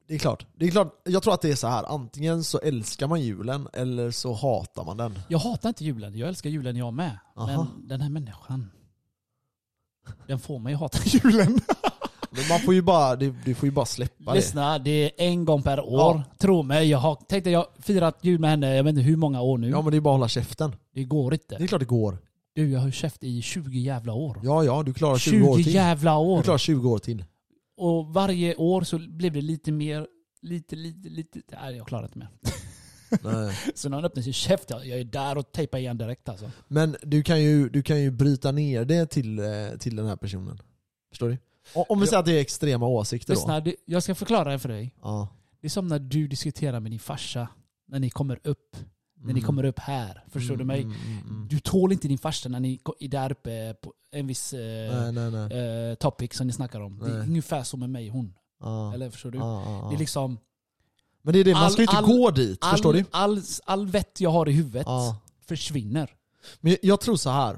[0.07, 0.45] det är klart.
[0.55, 1.01] Det är klart.
[1.03, 1.83] Jag tror att det är så här.
[1.83, 5.19] antingen så älskar man julen eller så hatar man den.
[5.27, 6.17] Jag hatar inte julen.
[6.17, 7.19] Jag älskar julen jag med.
[7.35, 7.47] Aha.
[7.47, 8.71] Men den här människan.
[10.27, 11.59] Den får mig att hata julen.
[12.29, 14.37] Men man får ju bara, du, du får ju bara släppa det.
[14.37, 15.99] Lyssna, det är en gång per år.
[15.99, 16.23] Ja.
[16.37, 19.17] Tro mig, jag har tänkt att jag firat jul med henne, jag vet inte hur
[19.17, 19.69] många år nu.
[19.69, 20.75] Ja men det är bara att hålla käften.
[20.93, 21.57] Det går inte.
[21.57, 22.17] Det är klart det går.
[22.55, 24.39] Du, jag har käft i 20 jävla år.
[24.43, 25.73] Ja ja, du klarar 20, 20 år till.
[25.73, 26.37] jävla år.
[26.37, 27.25] Du klarar 20 år till.
[27.77, 30.07] Och varje år så blev det lite mer,
[30.41, 31.41] lite, lite, lite...
[31.51, 32.29] Nej, jag klarar inte mer.
[33.23, 33.55] Nej.
[33.75, 36.51] Så när han öppnar sin käft, jag är där och tejpar igen direkt alltså.
[36.67, 39.45] Men du kan ju, du kan ju bryta ner det till, eh,
[39.79, 40.59] till den här personen.
[41.09, 41.37] Förstår du?
[41.73, 43.39] Om vi säger att det är extrema åsikter då.
[43.39, 44.95] Lyssna, jag ska förklara det för dig.
[45.01, 45.27] Ja.
[45.61, 47.47] Det är som när du diskuterar med din farsa,
[47.87, 48.77] när ni kommer upp.
[49.25, 49.43] När ni Mm.
[49.47, 50.23] kommer upp här.
[50.31, 50.81] Förstår du mig?
[50.81, 51.47] Mm, mm, mm.
[51.49, 55.11] Du tål inte din farsa när ni är där uppe på en viss eh, Nej
[55.11, 55.89] nej nej.
[55.89, 56.99] eh, topic som ni snackar om.
[56.99, 58.33] Det är ungefär som med mig hon.
[58.61, 58.93] Ja.
[58.93, 59.37] Eller förstår du?
[59.37, 59.87] Ja, ja.
[59.89, 60.37] Det är liksom...
[61.21, 62.57] Men det är det, man ska ju inte all- gå dit.
[62.61, 63.05] All, förstår du?
[63.11, 64.87] all, all vett jag har i huvudet
[65.45, 66.09] försvinner.
[66.61, 67.57] Men jag, tror så här.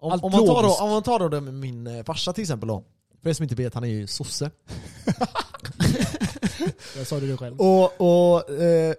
[0.00, 2.42] Om, om, man tar då, om man tar då det med min eh, farsa till
[2.42, 2.84] exempel då.
[3.22, 4.50] För er som inte vet, han är ju sosse.
[6.96, 7.60] Jag sa det du själv.
[7.60, 8.94] Och, och eh,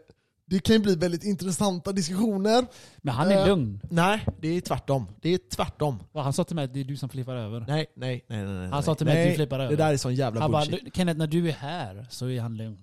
[0.49, 2.65] det kan ju bli väldigt intressanta diskussioner.
[2.97, 3.79] Men han är Eh, lugn.
[3.89, 5.07] Nej, det är tvärtom.
[5.21, 5.99] Det är tvärtom.
[6.11, 7.65] Och han sa till mig att det är du som flippar över.
[7.67, 8.53] Nej, nej, nej, nej.
[8.57, 9.69] nej Han sa till mig att du flippar över.
[9.69, 10.95] Det där är sån jävla Han bara, bullshit.
[10.95, 12.77] Kenneth när du är här så är han lugn.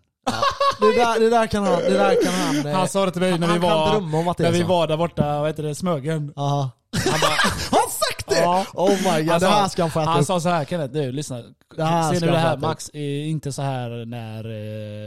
[0.81, 2.67] det, där, det där kan han, det där kan han...
[2.67, 4.55] eh, Han sa det till mig när vi var, drömma om att det när är
[4.55, 6.33] vi var där borta, vad heter det, Smögen.
[6.37, 6.71] Aha.
[7.11, 7.33] Han bara,
[8.27, 8.41] det?
[8.41, 8.67] Ja.
[8.75, 10.27] Oh my god, Han det här ska han få äta Han upp.
[10.27, 11.43] sa så här Kenneth, du lyssna.
[11.77, 14.39] Det här Ser du det här Max är inte så här när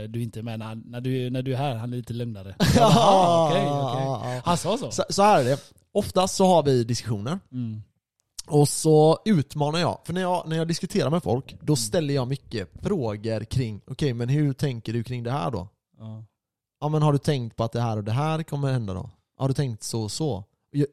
[0.02, 0.58] eh, du inte är med.
[0.58, 2.54] När, när, du, när du är här, han är lite lugnare.
[2.76, 4.40] Bara, "Ah, okej, okej." Ja, ja, ja.
[4.44, 4.90] Han sa så?
[4.90, 5.58] Så, så här är det.
[5.92, 7.38] Oftast så har vi diskussioner.
[7.52, 7.82] Mm.
[8.46, 11.64] Och så utmanar jag, för när jag, när jag diskuterar med folk, Mm.
[11.66, 15.68] då ställer jag mycket frågor kring, okej men hur tänker du kring det här då?
[15.98, 16.24] Ja.
[16.80, 19.10] Ja men har du tänkt på att det här och det här kommer hända då?
[19.38, 20.44] Har du tänkt så och så?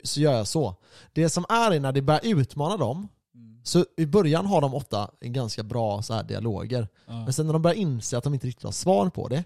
[0.04, 0.76] Så gör jag så.
[1.14, 3.60] Det som är är när det börjar utmana dem, Mm.
[3.64, 6.88] så i början har de ofta en ganska bra så här dialoger.
[7.08, 7.14] Ja.
[7.24, 9.44] Men sen när de börjar inse att de inte riktigt har svar på det,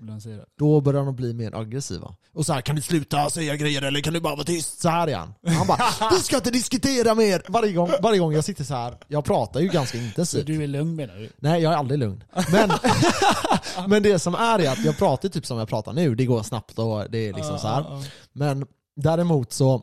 [0.58, 2.16] då börjar de bli mer aggressiva.
[2.34, 4.82] Och så här, kan du sluta säga grejer eller kan du bara vara tyst?
[4.82, 5.34] Så här är han.
[5.58, 7.44] Han bara, vi ska inte diskutera mer!
[7.48, 10.48] Varje gång, varje gång jag sitter så här, jag pratar ju ganska intensivt.
[10.48, 11.30] du är lugn menar du?
[11.38, 12.24] Nej, jag är aldrig lugn.
[12.52, 12.70] Men,
[13.90, 16.44] men det som är är att jag pratar typ som jag pratar nu, det går
[16.44, 17.82] snabbt och det är liksom så här.
[17.82, 18.04] Ja, ja,
[18.34, 18.66] Men
[18.96, 19.82] däremot så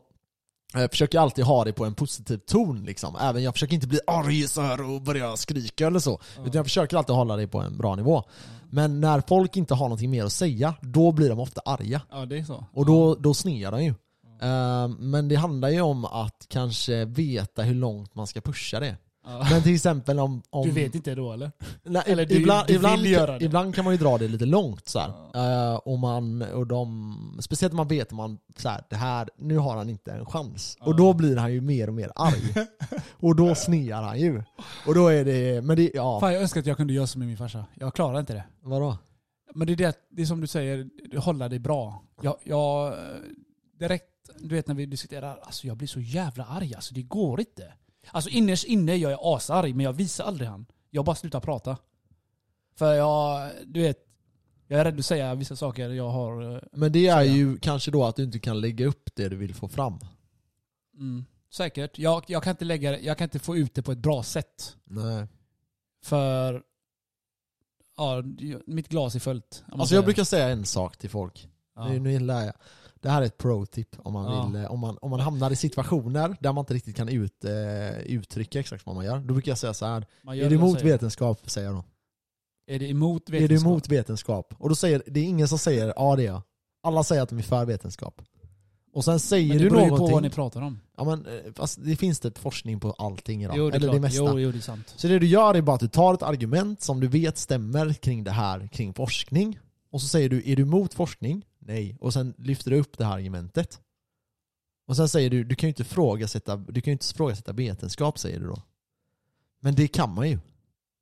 [0.73, 3.15] jag försöker alltid ha det på en positiv ton liksom.
[3.21, 6.21] Även jag försöker inte bli arg så här och börja skrika eller så.
[6.39, 8.23] Utan jag försöker alltid hålla det på en bra nivå.
[8.69, 12.01] Men när folk inte har någonting mer att säga, då blir de ofta arga.
[12.11, 12.25] ja.
[12.25, 12.65] det är så.
[12.73, 13.93] Och då, då snear de ju.
[14.41, 18.97] Eh, men det handlar ju om att kanske veta hur långt man ska pusha det.
[19.29, 19.47] Ja.
[19.51, 20.41] Men till exempel om...
[20.49, 21.51] om Du vet inte då eller?
[21.83, 23.37] Nej, Eller du- ibland, du ibland, det.
[23.41, 25.09] ibland kan man ju dra det lite långt så här.
[25.71, 29.57] Eh, och man, och de, speciellt om man vet man, så här, det här, nu
[29.57, 30.77] har han inte en chans.
[30.81, 32.67] Och då blir han ju mer och mer arg.
[33.11, 34.43] och då snear han ju.
[34.87, 37.21] Och då är det, men det, ja, Fan jag önskar att jag kunde göra som
[37.25, 37.65] min farsa.
[37.75, 38.43] Jag klarar inte det.
[38.61, 38.97] vadå?
[39.55, 42.03] Men det är det, det är som du säger, hålla dig bra.
[42.21, 42.93] Jag, jag,
[43.79, 44.05] direkt,
[44.39, 47.73] du vet när vi diskuterar, alltså jag blir så jävla arg alltså, det går inte.
[48.11, 50.65] Alltså innerst inne jag är asarg, men jag visar aldrig han.
[50.89, 51.77] Jag bara slutar prata.
[52.75, 53.97] För jag, du vet,
[54.67, 56.55] jag är rädd att säga vissa saker jag har...
[56.55, 57.33] eh, Men det är Säga.
[57.35, 59.99] ju kanske då att du inte kan lägga upp det du vill få fram.
[60.93, 61.99] Mm, säkert.
[61.99, 64.75] Jag, jag, kan inte lägga, jag kan inte få ut det på ett bra sätt.
[64.83, 65.27] Nej.
[66.03, 66.63] För...
[67.97, 68.23] Ja,
[68.65, 69.63] mitt glas är fullt.
[69.71, 71.49] Alltså jag brukar säga en sak till folk.
[71.75, 71.87] Ja.
[71.87, 72.53] Nu, nu lär jag.
[73.01, 74.45] Det här är ett pro-tip om man, Ja.
[74.45, 77.45] vill, eh, om, man, om man hamnar i situationer där man inte riktigt kan ut,
[77.45, 79.19] eh, uttrycka exakt vad man gör.
[79.19, 80.05] Då brukar jag säga så här.
[80.27, 80.91] Är det du emot säger.
[80.93, 81.83] vetenskap, säger då.
[82.67, 83.49] Är det emot Är vetenskap?
[83.63, 84.53] du emot vetenskap?
[84.57, 86.41] Och då säger, det är ingen som säger ja det är jag.
[86.83, 88.21] Alla säger att de är för vetenskap.
[88.93, 90.07] Och sen säger Men det du beror ju någonting.
[90.07, 90.79] på vad ni pratar om.
[90.97, 93.57] Ja men fast det finns typ forskning på allting idag.
[93.57, 93.95] Jo, det är Eller klart.
[93.95, 94.17] det mesta.
[94.23, 94.93] Jo, jo, det är sant.
[94.95, 97.93] Så det du gör är bara att du tar ett argument som du vet stämmer
[97.93, 99.59] kring det här, kring forskning.
[99.91, 101.45] Och så säger du, är du emot forskning?
[101.67, 101.97] Nej.
[101.99, 103.81] Och sen lyfter du upp det här argumentet.
[104.85, 108.19] Och sen säger du, du kan ju inte ifrågasätta, du kan ju inte ifrågasätta vetenskap
[108.19, 108.61] säger du då.
[109.59, 110.39] Men det kan man ju.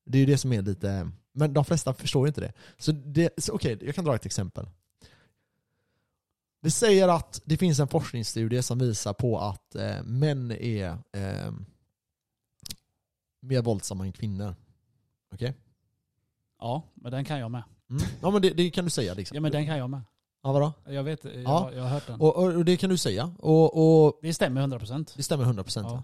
[0.06, 2.54] Det är ju det som är lite, men de flesta förstår ju inte det.
[2.78, 4.70] Så, det, så okej, jag kan dra ett exempel.
[6.62, 11.54] Vi säger att det finns en forskningsstudie som visar på att eh, män är eh,
[13.42, 14.56] mer våldsamma än kvinnor.
[15.34, 15.54] Okej?
[16.60, 17.64] Ja, men den kan jag med.
[17.90, 18.04] Mm.
[18.22, 19.36] Ja men det, det kan du säga liksom.
[19.36, 20.02] Ja, men den kan jag med.
[20.46, 20.74] Ja vadå?
[20.86, 21.72] Jag vet, jag, Ja.
[21.74, 22.22] jag har hört den.
[22.22, 23.32] Och, och, det kan du säga.
[23.40, 25.14] Och, och Det stämmer 100%.
[25.16, 25.90] det stämmer 100% Ja.
[25.90, 26.04] va?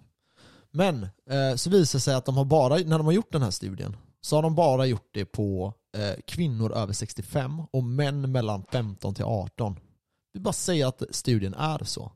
[0.71, 3.41] Men eh, så visar det sig att de har bara, när de har gjort den
[3.41, 8.31] här studien, så har de bara gjort det på eh, kvinnor över 65 och män
[8.31, 9.79] mellan 15 till 18.
[10.33, 12.11] Vi bara säger att studien är så.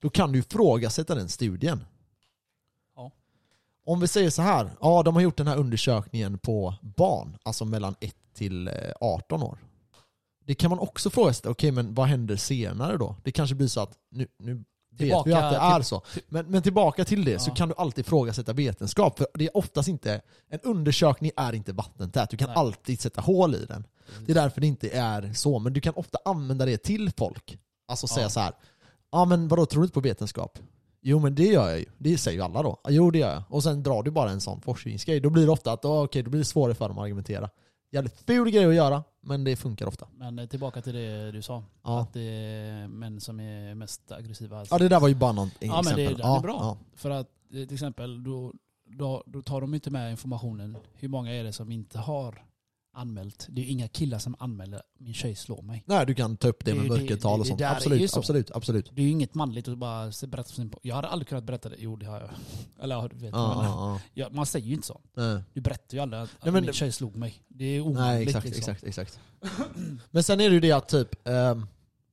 [0.00, 1.84] Då kan du ifrågasätta den studien.
[2.96, 3.10] Ja.
[3.86, 7.64] Om vi säger så här, ja de har gjort den här undersökningen på barn, alltså
[7.64, 9.58] mellan 1 till eh, 18 år.
[10.46, 13.16] Det kan man också fråga sig, okej men vad händer senare då?
[13.24, 16.02] Det kanske blir så att, nu, nu vet vi Tillbaka att det är så.
[16.28, 17.54] Men, men tillbaka till det så Ja.
[17.54, 20.20] kan du alltid ifrågasätta vetenskap, för det är oftast inte,
[20.50, 22.56] en undersökning är inte vattentät, du kan Nej.
[22.56, 23.86] alltid sätta hål i den.
[24.26, 27.58] Det är därför det inte är så, men du kan ofta använda det till folk.
[27.88, 28.30] Alltså säga Ja.
[28.30, 28.52] så här.
[29.12, 30.58] ja men vadå, tror du inte på vetenskap?
[31.02, 32.80] Jo men det gör jag ju, det säger ju alla då.
[32.88, 33.42] Jo det gör jag.
[33.48, 36.22] Och sen drar du bara en sån forskningsgrej, då blir det ofta att, oh, okej,
[36.22, 37.50] då blir det svårare för dem att argumentera.
[37.96, 40.08] Jävligt ful grej att göra, men det funkar ofta.
[40.16, 41.64] Men eh, tillbaka till det du sa.
[41.82, 42.00] Ja.
[42.00, 44.64] Att det är män som är mest aggressiva.
[44.70, 46.16] Ja det där var ju bara något Ja men det, exempel.
[46.26, 46.56] det är bra.
[46.60, 48.52] Ja, För att eh, till exempel då,
[48.86, 50.76] då, då tar de inte med informationen.
[50.94, 52.42] Hur många är det som inte har
[52.96, 53.46] anmält?
[53.50, 55.82] Det är ju inga killar som anmäler min tjej slår mig.
[55.86, 57.60] Nej du kan ta upp det med Det- det- mörkertal och sånt.
[57.60, 58.90] är Absolut, absolut, absolut.
[58.94, 60.72] Det är ju inget manligt att bara berätta sin...
[60.82, 61.76] Jag hade aldrig kunnat berätta det.
[61.78, 62.30] Jo det har jag.
[62.84, 63.30] Eller du vet.
[63.34, 65.00] Ja, men, ja, man säger ju inte så.
[65.16, 65.42] Nej.
[65.54, 67.42] Du berättar ju aldrig att, Nej, men- min tjej slog mig.
[67.48, 68.72] Det är omöjligt Nej exakt, liksom.
[68.72, 69.20] exakt, exakt.
[70.10, 71.66] Men sen är det ju det att typ, ehm,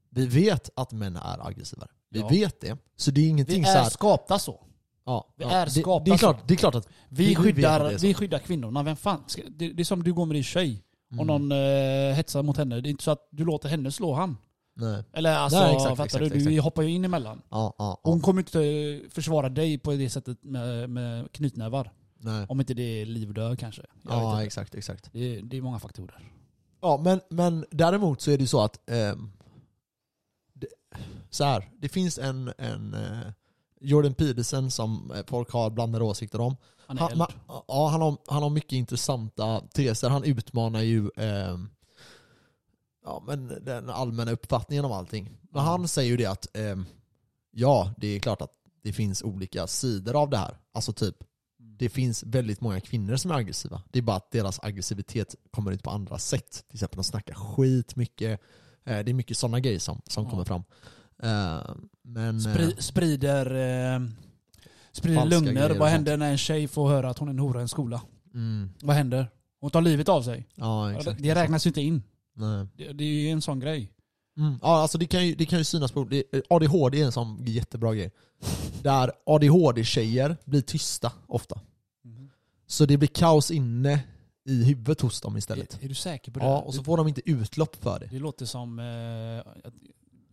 [0.10, 1.90] vi vet att män är aggressivare.
[2.10, 2.28] Vi Ja.
[2.28, 2.78] vet det.
[2.96, 4.64] Så det är Vi ingenting så är här, skapta så.
[5.06, 6.20] Ja, vi ja, är det, skapta det, är så.
[6.20, 8.08] klart, det är klart att Vi, att skyddar, det är så.
[8.08, 8.84] vi skyddar kvinnorna.
[8.84, 10.84] Vem fan ska, det, det är som du går med din tjej.
[11.12, 11.20] Mm.
[11.20, 12.82] Och någon eh, hetsar mot henne.
[12.82, 14.38] Det är inte så att du låter henne slå han.
[14.76, 15.04] Nej.
[15.14, 16.30] Eller alltså, Nej, exakt, fattar exakt, du?
[16.30, 16.64] Du exakt.
[16.64, 17.42] hoppar ju in emellan.
[17.50, 21.92] Ja, ja, Hon kommer inte eh, försvara dig på det sättet med, med knytnävar.
[22.18, 22.46] Nej.
[22.50, 23.82] Om inte det är liv och död kanske.
[24.04, 25.10] Jag Ja exakt, exakt.
[25.14, 26.32] Det, är, det är många faktorer.
[26.82, 29.32] Ja men, men däremot så är det ju så att ehm,
[30.54, 30.68] det,
[31.30, 33.32] så här, det finns en, en eh,
[33.84, 36.56] Jordan Peterson som eh, folk har blandade åsikter om.
[36.88, 37.28] Han är Han, ma,
[37.68, 40.10] ja, han, har, han har mycket intressanta teser.
[40.10, 41.70] Han utmanar ju ehm,
[43.06, 45.24] ja, men den allmänna uppfattningen om allting.
[45.24, 45.66] Men Mm.
[45.66, 46.86] han säger ju det att ehm,
[47.52, 48.52] ja, det är klart att
[48.84, 50.58] det finns olika sidor av det här.
[50.74, 51.16] Alltså typ,
[51.60, 51.78] Mm.
[51.78, 53.82] det finns väldigt många kvinnor som är aggressiva.
[53.92, 56.52] Det är bara att deras aggressivitet kommer ut på andra sätt.
[56.68, 58.40] Till exempel de snackar skit mycket.
[58.84, 60.30] Eh, Det är mycket sådana grejer som, som Ja.
[60.30, 60.64] kommer fram.
[61.24, 61.62] Eh,
[62.04, 62.36] Men...
[62.36, 63.46] eh, Spri, sprider
[63.96, 64.02] eh,
[64.92, 65.70] sprider lögner.
[65.80, 68.02] Vad händer när en tjej får höra att hon är en hora i en skola?
[68.34, 69.28] Mm, Vad händer?
[69.60, 70.48] Hon tar livet av sig.
[70.56, 71.22] ja, exakt.
[71.24, 72.04] det räknas ju inte in.
[72.36, 72.68] Nej.
[72.78, 73.92] Det, det är ju en sån grej.
[74.38, 74.54] Mm.
[74.62, 76.04] Ja, alltså det kan ju, det kan ju synas på...
[76.04, 78.12] det- ADHD är en sån jättebra grej.
[78.82, 81.60] Där ADHD-tjejer blir tysta ofta.
[82.68, 84.00] Så det blir kaos inne
[84.46, 85.80] i huvudet hos dem istället.
[85.82, 86.46] Är, är du säker på det?
[86.46, 88.08] Ja, och så får de inte utlopp för det.
[88.12, 88.86] Det låter som eh,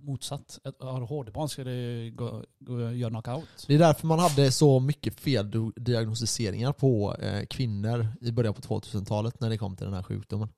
[0.01, 0.59] att- motsatt.
[0.65, 3.65] Ett ADHD-barn skulle gå, gå och göra knockout.
[3.67, 9.41] Det är därför man hade så mycket feldiagnostiseringar på eh, kvinnor i början på 2000-talet
[9.41, 10.49] när det kom till den här sjukdomen.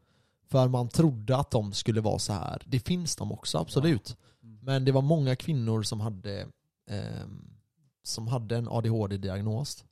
[0.49, 2.63] För man trodde att de skulle vara så här.
[2.67, 4.17] Det finns de också, absolut.
[4.43, 4.59] Mm.
[4.63, 6.47] Men det var många kvinnor som hade,
[6.91, 7.55] ehm,
[8.03, 9.85] som hade en ADHD-diagnos.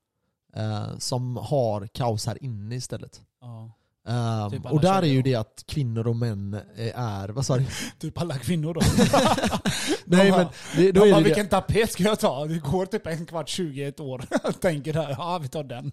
[0.53, 3.23] Eh, som har kaos här inne istället.
[3.41, 3.73] Ja.
[4.09, 7.59] Ehm, Typ och där är ju det att kvinnor och män eh, är, vad sa
[7.59, 7.67] du?
[7.99, 8.81] Typ alla kvinnor då.
[10.05, 10.47] Nej men
[10.77, 12.47] det, då De är bara, det, det vilken tapet ska jag ta?
[12.47, 14.25] Det går typ en kvart, 21 år.
[14.61, 15.93] Tänker där, ja vi tar den.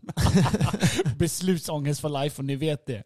[1.18, 3.04] Beslutsångest för life och ni vet det.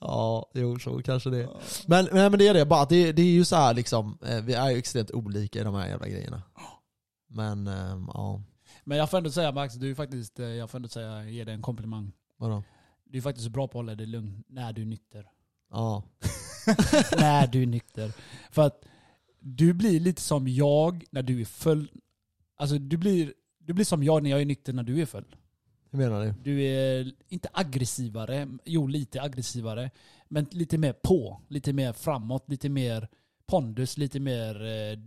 [0.00, 1.48] Ja, jo så kanske det.
[1.86, 4.18] Men, men, men det är det, bara att det, det är ju så här liksom,
[4.26, 6.42] eh, vi är ju extremt olika i de här jävla grejerna.
[7.28, 8.42] Men, ehm, ja,
[8.84, 11.44] Men jag får ändå säga Max, du är faktiskt, eh, jag får ändå säga, ge
[11.44, 12.12] dig en komplimang.
[12.38, 12.62] vadå?
[13.12, 15.30] Du är faktiskt bra på att hålla dig lugn när du är nykter.
[15.70, 16.02] Ja.
[17.18, 18.12] när du är nykter.
[18.50, 18.84] För att
[19.40, 21.90] du blir lite som jag när du är full.
[22.56, 25.36] Alltså du blir, du blir som jag när jag är nykter när du är full.
[25.90, 26.34] Hur menar du?
[26.42, 29.90] Du är inte aggressivare, jo lite aggressivare.
[30.28, 33.08] Men lite mer på, lite mer framåt, lite mer
[33.46, 34.98] pondus, lite mer eh,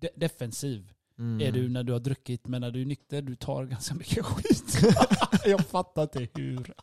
[0.00, 0.92] de defensiv.
[1.18, 1.40] Mm.
[1.40, 4.24] Är du när du har druckit, men när du är nykter, du tar ganska mycket
[4.24, 4.78] skit.
[5.44, 6.74] jag fattar inte hur.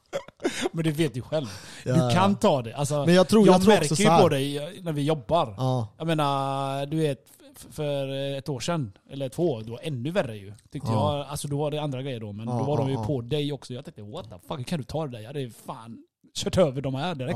[0.71, 1.47] Men du vet ju själv.
[1.85, 2.09] Ja, du ja.
[2.09, 2.73] kan ta det.
[2.75, 5.53] Alltså, Men jag tror, jag, jag tror märker ju på dig när vi jobbar.
[5.57, 5.87] Ja.
[5.97, 7.25] Jag menar, du vet,
[7.71, 10.53] för ett år sedan, eller två, då var ännu värre ju.
[10.71, 11.17] Tyckte Ja.
[11.17, 11.27] jag.
[11.27, 13.73] Alltså då var det andra grejer då, men då var de ju på dig också.
[13.73, 15.19] Jag tänkte what the fuck, hur kan du ta det där?
[15.19, 16.03] Jag hade fan
[16.37, 17.35] kört över de här direkt.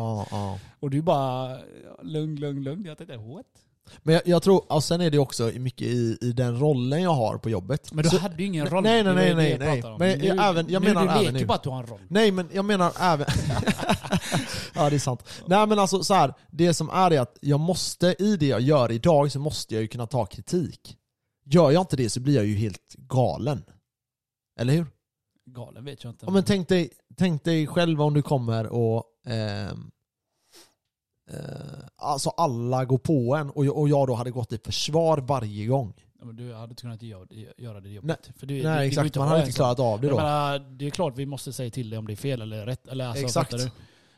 [0.79, 1.57] Och du bara,
[2.01, 2.85] lugn, lugn, lugn.
[2.85, 3.45] Jag tänkte what?
[4.03, 7.13] Men jag, jag tror, och sen är det också mycket i, i den rollen jag
[7.13, 7.93] har på jobbet.
[7.93, 8.83] Men du Så- hade ju ingen roll.
[8.83, 9.83] Nej, nej, nej, nej, nej.
[9.99, 11.45] Men nu, jag- även- jag nu, menar du även leker nu.
[11.45, 12.01] bara att du har en roll.
[12.07, 13.27] Nej men jag menar även...
[14.75, 15.23] ja det är sant.
[15.47, 18.61] Nej men alltså så här, det som är det att jag måste, i det jag
[18.61, 20.97] gör idag så måste jag ju kunna ta kritik.
[21.45, 23.63] Gör jag inte det så blir jag ju helt galen.
[24.59, 24.85] Eller hur?
[25.45, 26.25] Galen vet jag inte.
[26.25, 29.91] Ja, men tänk dig, tänk dig själv om du kommer och ehm,
[31.31, 31.37] eh,
[31.95, 35.65] Alltså alla går på en och jag, och jag då hade gått i försvar varje
[35.65, 35.93] gång.
[36.19, 38.29] Ja, men du hade inte kunnat göra det, göra det jobbet.
[38.35, 40.15] För du, Nej du, exakt, man hade inte klarat av det då.
[40.15, 42.87] menar, det är klart vi måste säga till dig om det är fel eller rätt.
[42.87, 43.53] Eller alltså, Exakt.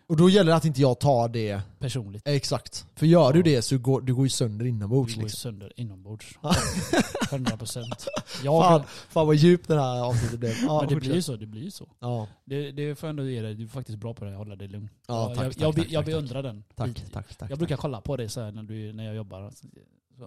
[0.08, 2.28] Och då gäller det att inte jag tar det Personligt.
[2.28, 2.86] Exakt.
[2.96, 5.38] För gör du det så går du går ju sönder inombords Du går ju liksom.
[5.52, 6.38] sönder inombords.
[7.32, 8.08] 100 procent.
[8.44, 10.54] Fan, fan vad djupt det här avsnittet blev.
[10.64, 11.36] Ja, men det blir ju så.
[11.36, 11.90] Det blir ju så.
[12.00, 13.56] Ja, Det, det får jag ändå ge dig.
[13.56, 14.36] Du är faktiskt bra på det.
[14.36, 14.90] Hålla dig lugn.
[15.08, 16.64] Ja, jag, tack, jag, tack, jag, tack, jag beundrar den.
[16.76, 17.52] tack, tack, tack.
[17.52, 19.52] Jag brukar kolla på det så när, du, när jag jobbar.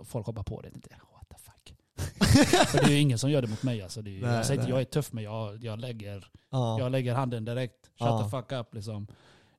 [0.04, 0.66] Folk hoppar på det.
[0.66, 1.74] Jag tänkte, what the fuck.
[2.68, 4.00] För det är ju ingen som gör det mot mig alltså.
[4.00, 6.78] Är, Nej, jag säger inte jag är tuff men jag, jag, lägger, Ja.
[6.78, 7.74] jag lägger handen direkt.
[7.98, 9.06] Shut the fuck up liksom.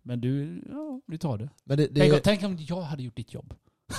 [0.04, 1.50] Men du, ja, du tar det.
[1.64, 3.54] Men det, Tänk, det, tänk om jag hade gjort ditt jobb.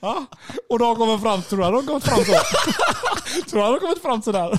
[0.00, 0.26] ja,
[0.68, 2.32] och de kommer fram, tror jag de kommer fram så?
[3.50, 4.58] tror jag de kommit fram sådär?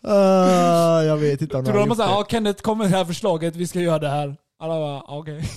[0.00, 3.04] Ah, jag vet inte om Tror du de säger ja Kenneth kom med det här
[3.04, 4.36] förslaget, vi ska göra det här.
[4.58, 5.42] Alla bara, "Ja, okej.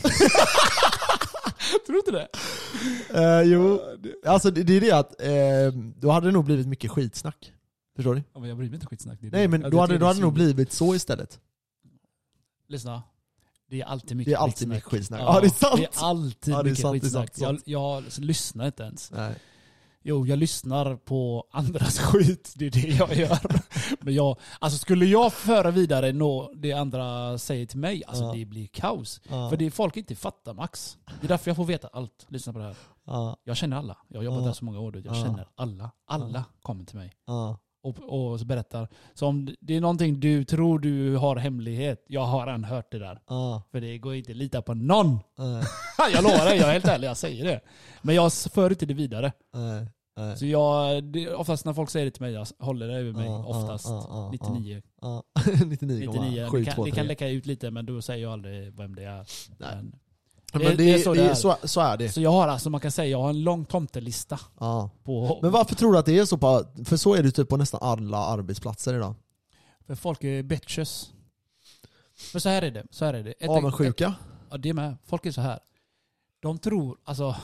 [1.85, 2.27] tror du inte det?
[3.09, 3.23] det.
[3.23, 3.79] Eh, jo,
[4.25, 7.53] alltså det, det är det att eh, då hade det nog blivit mycket skitsnack.
[7.95, 8.23] Förstår du?
[8.33, 9.17] Ja, men jag bryr mig inte skitsnack.
[9.21, 9.47] Det Nej det.
[9.47, 11.39] men då hade, tycker då hade det nog blivit så istället.
[12.67, 13.03] Lyssna.
[13.69, 14.75] Det är alltid mycket Det är alltid skitsnack.
[14.75, 15.21] mycket skitsnack.
[15.21, 15.75] Ja, det är sant.
[15.77, 17.35] Det är alltid Ja, det är mycket sant, skitsnack.
[17.35, 19.11] sant, Jag, jag lyssnar inte ens.
[19.11, 19.35] Nej.
[20.03, 22.53] Jo, jag lyssnar på andras skit.
[22.55, 23.39] Det är det jag gör.
[24.01, 28.33] Men jag, alltså skulle jag föra vidare nå det andra säger till mig, alltså Ja.
[28.33, 29.21] det blir kaos.
[29.29, 29.49] Ja.
[29.49, 30.97] För det är folk inte fattar Max.
[31.21, 32.25] Det är därför jag får veta allt.
[32.29, 32.75] Lyssna på det här.
[33.05, 33.97] Ja, Jag känner alla.
[34.07, 34.45] Jag har jobbat Ja.
[34.45, 34.95] där så många år.
[35.05, 35.23] Jag Ja.
[35.23, 35.91] känner alla.
[36.05, 37.13] Alla kommer till mig.
[37.83, 38.87] Och, och berättar.
[39.13, 42.99] Så om det är någonting du tror du har hemlighet, jag har redan hört det
[42.99, 43.19] där.
[43.27, 45.19] ja, För det går inte att lita på någon.
[45.37, 45.63] nej,
[46.13, 47.59] jag lovar dig, jag är helt ärlig, jag säger det.
[48.01, 49.31] Men jag för inte det vidare.
[49.53, 49.85] nej,
[50.17, 50.37] nej.
[50.37, 51.03] Så jag,
[51.37, 53.29] oftast när folk säger det till mig, jag håller det över mig.
[53.29, 53.85] Oftast.
[53.87, 54.81] ja, ja, 99.
[55.01, 55.23] Ja,
[55.65, 56.11] 99.
[56.11, 56.59] 99,723.
[56.59, 59.25] Det kan, det kan läcka ut lite men då säger jag aldrig vem det är.
[59.57, 59.91] Nej.
[60.53, 61.33] Men, Men Det- det, är så det, är.
[61.33, 62.09] så, så är det.
[62.09, 64.89] så jag har alltså, man kan säga, jag har en lång tomtelista Ja.
[65.03, 65.39] på...
[65.41, 67.57] Men varför tror du att det är så på, för så är det typ på
[67.57, 69.15] nästan alla arbetsplatser idag.
[69.87, 71.11] För folk är bitches.
[72.31, 72.83] För så här är det.
[72.91, 73.31] Så här är det.
[73.31, 74.13] Ett- Avundsjuka?
[74.49, 74.97] Ja, det är med.
[75.05, 75.59] Folk är så här.
[76.39, 77.35] De tror, alltså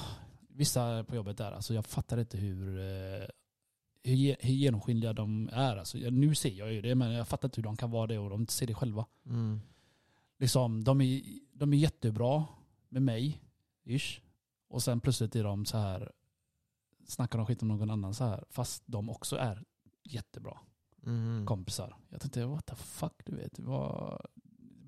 [0.55, 3.25] vissa på jobbet där, alltså jag fattar inte hur, eh,
[4.03, 5.77] hur, hur genomskinliga de är.
[5.77, 8.19] Alltså, nu ser jag ju det, men jag fattar inte hur de kan vara det
[8.19, 9.05] och de ser det själva.
[9.25, 9.61] Mm.
[10.39, 11.21] Liksom, de, är,
[11.53, 12.43] de är jättebra
[12.93, 13.41] med mig,
[13.83, 14.19] ish.
[14.67, 16.11] Och sen plötsligt är de så här,
[17.07, 19.63] snackar de skit om någon annan så här, fast de också är
[20.03, 20.59] jättebra
[21.05, 21.45] Mm.
[21.45, 21.95] kompisar.
[22.09, 23.59] Jag tänkte, what the fuck, du vet.
[23.59, 24.21] Vad,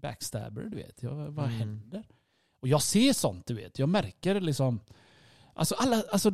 [0.01, 1.03] backstabber, du vet.
[1.03, 1.57] Jag, vad Mm.
[1.59, 2.07] händer?
[2.59, 3.79] Och jag ser sånt, du vet.
[3.79, 4.79] Jag märker liksom...
[5.53, 6.31] Alltså alla, alltså,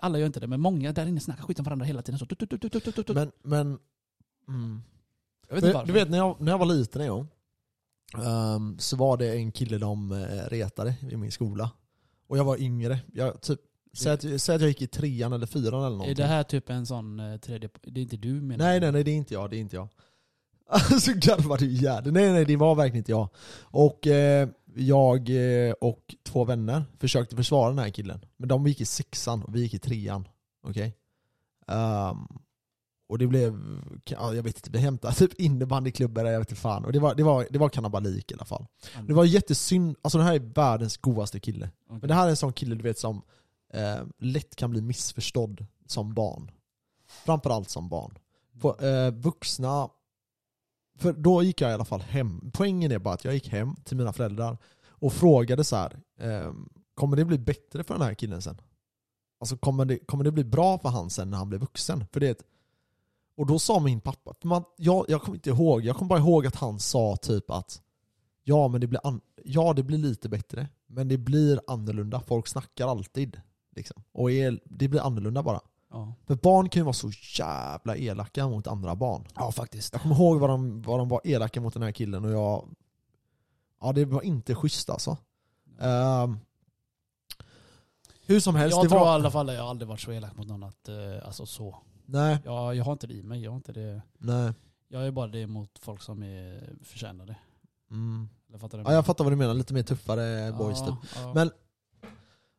[0.00, 2.18] alla gör inte det, men många där inne snackar skit om varandra hela tiden.
[2.18, 2.26] Så.
[3.14, 3.78] Men, men...
[4.48, 4.82] Mm.
[5.48, 5.86] jag vet inte Du, varför.
[5.86, 7.28] du vet när jag, när jag var liten en gång,
[8.18, 11.70] ehm, så var det en kille de eh, retade i min skola.
[12.28, 13.00] Och jag var yngre.
[13.12, 13.60] Jag, typ,
[13.92, 16.14] säg, att, säg att jag gick i trean eller fyran eller är någonting.
[16.14, 17.68] det här typ en sån eh, tredje...
[17.82, 19.76] Det är inte du menar Nej nej nej det är inte jag, det är inte
[19.76, 19.88] jag.
[20.72, 22.14] Alltså garvar du jävligt.
[22.14, 23.28] Nej nej det var verkligen inte jag.
[23.62, 28.20] Och eh, jag eh, och två vänner försökte försvara den här killen.
[28.36, 30.28] Men de gick i sexan och vi gick i trean.
[30.62, 30.96] Okej?
[31.66, 32.28] Ehm,
[33.10, 33.58] och det blev,
[34.04, 36.84] ja, jag vet inte, vi hämtade typ innebandyklubbor, jag vet inte fan.
[36.84, 38.66] Och det var, det var, det var kannibalik i alla fall.
[39.06, 41.70] Det var jättesynd, alltså den här är världens godaste kille.
[41.86, 41.98] Okej.
[42.00, 43.22] Men det här är en sån kille du vet som
[43.72, 46.50] eh, lätt kan bli missförstådd som barn.
[47.08, 48.18] Framförallt som barn.
[48.60, 49.88] På, eh, vuxna,
[50.98, 52.50] för då gick jag i alla fall hem.
[52.52, 54.58] Poängen är bara att jag gick hem till mina föräldrar
[54.88, 56.00] och frågade så här.
[56.18, 56.52] Eh,
[56.94, 58.60] kommer det bli bättre för den här killen sen?
[59.40, 62.04] Alltså kommer det, kommer det bli bra för han sen när han blir vuxen?
[62.12, 62.42] För det
[63.40, 66.46] Och då sa min pappa, man, jag, jag kommer inte ihåg, jag kommer bara ihåg
[66.46, 67.82] att han sa typ att
[68.44, 72.20] Ja men det blir, an, ja, det blir lite bättre, men det blir annorlunda.
[72.20, 73.40] Folk snackar alltid.
[73.76, 74.02] Liksom.
[74.12, 75.60] Och är, det blir annorlunda bara.
[75.90, 76.14] Ja.
[76.26, 79.26] För barn kan ju vara så jävla elaka mot andra barn.
[79.34, 79.92] ja, faktiskt.
[79.92, 82.68] Jag kommer ihåg vad de, vad de var elaka mot den här killen och jag...
[83.80, 85.16] Ja det var inte schysst alltså.
[85.80, 86.38] Ehm,
[88.26, 89.12] hur som helst, Jag det tror i var...
[89.12, 91.76] alla fall att jag aldrig varit så elak mot någon att, eh, alltså så.
[92.10, 94.02] Nej, Jag, jag har inte det i mig, jag har inte det.
[94.18, 94.52] nej.
[94.92, 97.36] Jag är bara det mot folk som är förtjänar det.
[97.90, 98.28] Mm.
[98.48, 98.78] Eller fattar?
[98.78, 100.94] Ja jag fattar vad du menar, lite mer tuffare boys typ.
[101.14, 101.34] ja.
[101.34, 101.50] Men,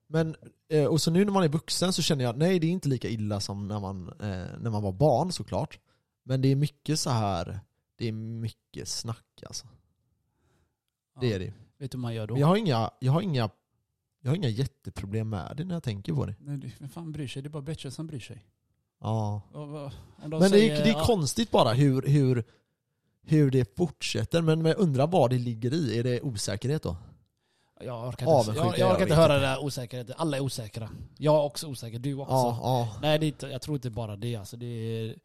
[0.07, 0.35] men,
[0.69, 2.89] eh, och så nu när man är vuxen så känner jag, nej det är inte
[2.89, 5.79] lika illa som när man, eh, när man var barn såklart.
[6.23, 7.59] Men det är mycket så här
[8.01, 9.67] det är mycket snack alltså.
[11.19, 11.53] Det är det.
[11.77, 12.33] Vet du hur man gör då?
[12.33, 13.49] Men jag har inga, jag har inga,
[14.21, 16.35] jag har inga jätteproblem med det när jag tänker på det.
[16.39, 17.41] Nej, vem fan bryr sig?
[17.41, 18.45] Det är bara bitches som bryr sig.
[19.01, 19.41] Ja.
[20.17, 22.43] Men det säger, är, det är konstigt bara hur, hur,
[23.23, 24.41] hur det fortsätter.
[24.41, 25.99] Men jag undrar vad det ligger i.
[25.99, 26.95] Är det osäkerhet då?
[27.83, 30.15] Jag orkar inte, Avundsjuka, jag, jag jag orkar inte vet höra det där osäkerheten.
[30.17, 30.89] Alla är osäkra.
[31.17, 32.33] Jag är också osäker, du också.
[32.33, 32.89] Ja, ja.
[33.01, 34.35] Nej, det är inte, jag tror inte bara det.
[34.35, 35.15] Alltså, det är,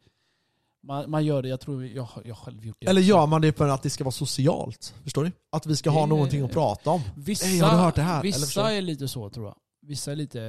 [0.83, 2.87] man, man gör det, jag tror jag, jag själv gjort det.
[2.87, 4.93] Eller gör man det för att det ska vara socialt?
[5.03, 5.31] Förstår du?
[5.49, 7.01] Att vi ska ha Det- någonting att prata om.
[7.17, 8.21] Vissa, Ey, har du hört det här?
[8.21, 9.55] Vissa är lite så tror jag.
[9.81, 10.39] Vissa är lite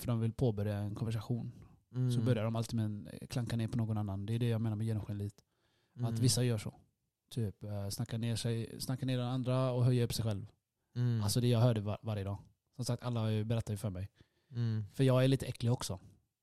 [0.00, 1.52] för de vill påbörja en konversation.
[1.98, 2.12] Mm.
[2.12, 4.26] Så börjar de alltid med en klanka ner på någon annan.
[4.26, 5.40] Det är det jag menar med genomskinligt.
[5.96, 6.14] Mm.
[6.14, 6.74] Att vissa gör så.
[7.30, 10.46] Typ eh, snacka ner, sig, snacka ner den andra och höja upp sig själv.
[10.96, 11.22] Mm.
[11.22, 12.38] Alltså det jag hörde var, varje dag.
[12.76, 14.08] Som sagt, alla har ju berättat ju för mig.
[14.50, 14.84] Mm.
[14.94, 15.98] För jag är lite äcklig också.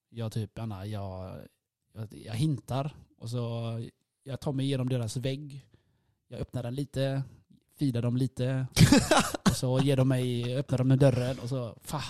[0.09, 1.41] Jag typ, Anna, jag,
[1.93, 3.39] jag, jag hintar och så
[4.23, 5.65] jag tar mig igenom deras vägg.
[6.27, 7.23] Jag öppnar den lite,
[7.77, 8.67] fidar dem lite.
[9.49, 12.01] och så ger de mig, öppnar de med dörren och så, fa.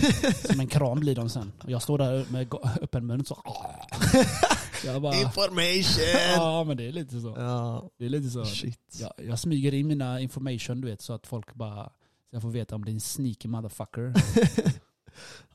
[0.50, 1.52] Som en kram blir de sen.
[1.64, 3.38] Och jag står där med öppen mun så.
[4.84, 6.04] Jag bara, Information!
[6.36, 7.34] ja men det är lite så.
[7.38, 8.44] Ja, Det är lite så.
[8.44, 8.98] shit.
[9.00, 11.90] Jag, jag smyger in mina information du vet så att folk bara, så
[12.30, 14.12] jag får veta om det är en sneaky motherfucker.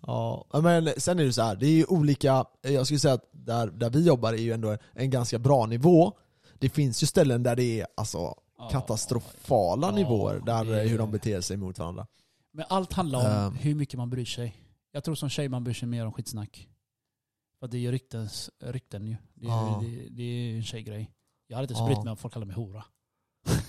[0.08, 3.30] Ja, men sen är det så här, det är ju olika, jag skulle säga att
[3.32, 6.14] där, där vi jobbar är ju ändå en ganska bra nivå.
[6.60, 8.36] Det finns ju ställen där det är alltså
[8.72, 12.08] katastrofala Ja, nivåer, där det- hur de beter sig mot varandra.
[12.54, 13.58] Men allt handlar om Ehm.
[13.60, 14.56] hur mycket man bryr sig.
[14.92, 16.68] Jag tror som tjej man bryr sig mer om skitsnack.
[17.60, 19.16] För det är ju ryktens, rykten ju.
[19.34, 19.84] Det är, Ja.
[19.86, 21.12] det, det är ju en tjejgrej.
[21.48, 21.86] Jag hade inte Ja.
[21.86, 22.84] brytt mig om folk kallar mig hora.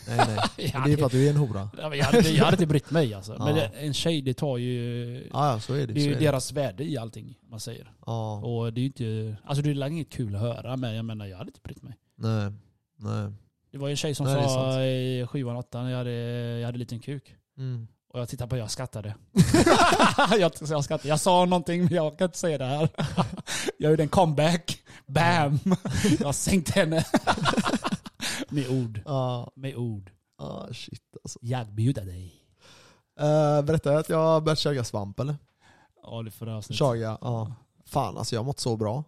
[0.08, 1.70] Nej nej, det är för att du är en hora.
[1.76, 3.36] Jag, hade, jag hade inte brytt mig alltså.
[3.38, 5.14] Men det, en tjej det tar ju...
[5.32, 5.92] Ja, ja så är det.
[5.92, 6.24] det är ju är det.
[6.24, 7.92] deras värde i allting man säger.
[8.06, 9.36] Ja, Och det är ju inte...
[9.44, 11.96] Alltså det är inget kul att höra men jag menar jag hade inte brytt mig.
[12.16, 12.52] nej,
[12.96, 13.32] nej.
[13.70, 16.10] Det var ju en tjej som Nej, sa i sjuan, åttan, jag hade,
[16.58, 17.34] jag hade liten kuk.
[17.56, 17.88] Mm.
[18.12, 19.14] Och jag tittade på jag skrattade.
[20.38, 21.08] jag, jag skrattade.
[21.08, 22.88] Jag sa någonting men jag kan inte säga det här.
[23.78, 24.82] jag gjorde en comeback.
[25.06, 25.58] Bam!
[26.20, 27.04] jag sänkte henne.
[28.48, 29.00] Med ord.
[29.04, 30.10] Ja, Med ord.
[30.38, 31.38] ah, shit alltså.
[31.42, 32.34] Jag bjuder dig.
[33.20, 35.36] Uh, berättade jag att jag har börjat köra svamp eller?
[36.02, 36.78] Ja, det förra avsnittet.
[36.78, 37.52] Chaga, ja.
[37.84, 39.04] Fan alltså jag har mått så bra.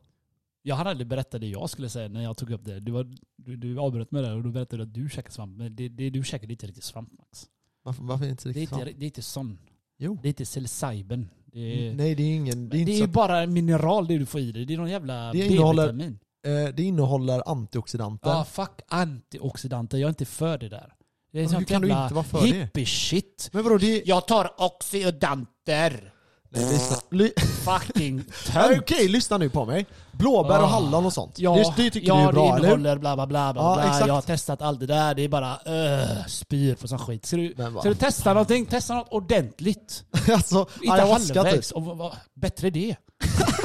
[0.63, 2.81] Jag hade aldrig berättat det jag skulle säga när jag tog upp det.
[2.81, 5.57] Du, var, du, du avbröt mig där och då berättade du att du käkar svamp.
[5.57, 7.49] Men det, det du käkar det är inte riktigt svamp Max.
[7.85, 8.85] Varför, varför inte Det är inte, svamp?
[8.99, 9.59] det är inte sån.
[9.99, 10.19] Jo.
[10.23, 11.29] Det är inte psilocybin.
[11.53, 14.41] Det är, Nej det är ingen, det är det är bara mineral det du får
[14.41, 14.65] i dig.
[14.65, 16.19] Det är någon jävla B-vitamin.
[16.47, 18.31] Eh, det innehåller antioxidanter.
[18.31, 19.99] Ja, fuck antioxidanter.
[19.99, 20.95] Jag är inte för det där.
[21.33, 23.51] Det är sånt jävla hippie-shit.
[23.53, 24.03] Men vadå, det.
[24.07, 26.14] Jag tar oxidanter.
[26.55, 26.97] Nej, lyssna.
[27.11, 27.31] Ly...
[27.65, 28.79] Fucking tönt.
[28.81, 29.87] Okej, lyssna nu på mig.
[30.13, 30.67] Blåbär och Ah.
[30.67, 31.39] hallon och sånt.
[31.39, 33.63] Ja, det, det tycker ja, du är bra, det eller innehåller bla bla bla bla,
[33.63, 33.85] Ja, bla.
[33.87, 34.07] exakt.
[34.07, 35.15] Jag har testat allt det där.
[35.15, 37.27] Det är bara öh, spyr på sån skit.
[37.27, 38.67] Ska du, ska du testa någonting?
[38.67, 40.05] Testa något ordentligt.
[40.33, 41.69] alltså, Inte ayahuasca halvvägs.
[41.69, 41.77] typ.
[41.77, 42.97] Och bättre det.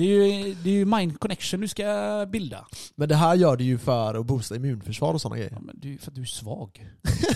[0.00, 2.66] det, är ju, det är ju mind connection du ska bilda.
[2.94, 5.52] Men det här gör du ju för att boosta immunförsvar och sådana grejer.
[5.52, 6.86] Ja, men du, för att du är svag.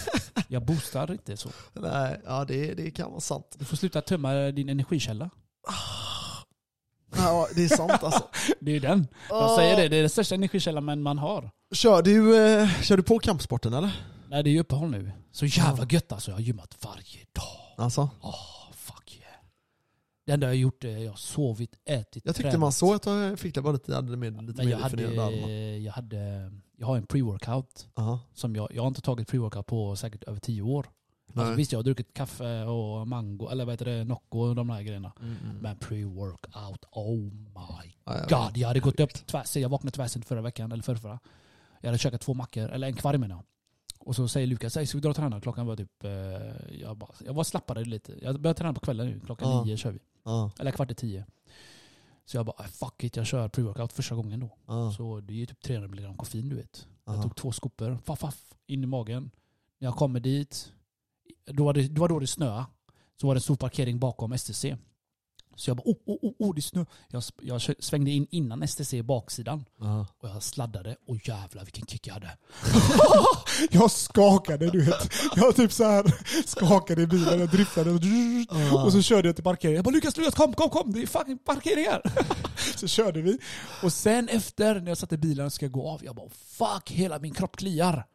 [0.48, 1.48] Jag boostar inte så.
[1.72, 3.56] Nej, ja det, det kan vara sant.
[3.58, 5.30] Du får sluta tömma din energikälla.
[7.16, 8.28] Ja, det är sant alltså.
[8.60, 9.06] Det är ju den.
[9.28, 9.56] Jag Ah.
[9.56, 11.50] säger det, det är den största energikällan man, har.
[11.74, 13.90] Kör du, eh, kör du på kampsporten eller?
[14.28, 15.12] Nej det är ju uppehåll nu.
[15.32, 16.30] Så jävla gött alltså.
[16.30, 17.84] Jag har gymmat varje dag.
[17.84, 18.08] Alltså?
[18.20, 18.63] Åh, yeah.
[20.26, 22.60] Det enda jag gjort är jag har sovit, ätit, Jag tyckte tränat.
[22.60, 25.76] man såg att jag fick det bara lite, hade med, lite Men mer jag hade,
[25.76, 27.86] jag hade, jag har en pre-workout.
[27.94, 28.20] Aha.
[28.34, 30.86] Som jag, jag har inte tagit pre-workout på säkert över tio år.
[31.36, 34.68] Alltså, visst jag har druckit kaffe och mango, eller vad heter det, Nocco och de
[34.68, 35.12] där grejerna.
[35.20, 35.56] Mm, mm.
[35.56, 38.56] Men pre-workout, oh my Ja, jag god.
[38.56, 41.18] Jag hade gått upp tvärs, jag vaknade tvärsent förra veckan, eller förra,
[41.80, 43.44] Jag hade käkat två mackor, eller en kvarg menar jag.
[44.04, 45.40] Och så säger Lukas, "Säg, ska vi dra och träna?
[45.40, 46.10] Klockan var typ, eh,
[46.80, 48.18] jag bara, jag bara slappade lite.
[48.22, 49.64] Jag började träna på kvällen nu, klockan Ja.
[49.64, 49.98] nio kör vi.
[50.24, 50.50] Ja.
[50.58, 51.26] Eller kvart i tio.
[52.24, 54.50] Så jag bara, "Ah, fuck it, jag kör pre-workout första gången då.
[54.66, 54.92] Ja.
[54.96, 56.86] Så det är typ 300 mg koffein du vet.
[57.04, 59.30] Jag tog två skopor, faff, faff, in i magen.
[59.78, 60.72] När jag kommer dit,
[61.46, 62.66] då var det, det var då det snöade.
[63.20, 64.76] Så var det en stor parkering bakom STC.
[65.56, 66.84] Så jag bara, oh, oh, oh, oh det är snö.
[67.08, 69.64] Jag, jag svängde in innan STC i baksidan.
[69.80, 70.06] Ja.
[70.18, 72.30] Och jag sladdade, och jävlar vilken kick jag hade.
[73.70, 75.12] jag skakade du vet.
[75.36, 76.04] Jag typ så här
[76.46, 79.76] skakade i bilen, jag driftade och, och så körde jag till parkeringen.
[79.76, 82.02] Jag bara Lukas, Lukas kom, kom, kom, det är fucking parkering här.
[82.76, 83.38] så körde vi.
[83.82, 86.90] Och sen efter, när jag satt i bilen och ska gå av, jag bara fuck,
[86.90, 88.06] hela min kropp kliar.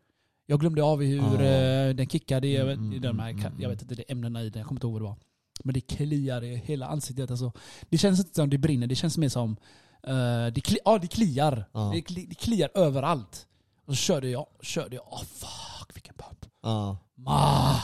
[0.45, 3.95] Jag glömde av hur eh, den kickade i, vet, i de här, jag vet inte,
[3.95, 5.28] det ämnena i den, jag kommer inte ihåg vad det var.
[5.63, 7.31] Men det kliar i hela ansiktet.
[7.31, 7.51] Alltså,
[7.89, 9.57] det känns inte som det brinner, det känns mer som...
[10.03, 11.65] eh, det, kli, ja, det kliar.
[11.71, 11.91] Ja.
[11.93, 13.47] Det, kli, det kliar överallt.
[13.85, 15.05] Och så körde jag, körde jag.
[15.11, 16.45] Åh fuck vilken pump.
[16.63, 16.97] Ja.
[17.15, 17.75] Ma,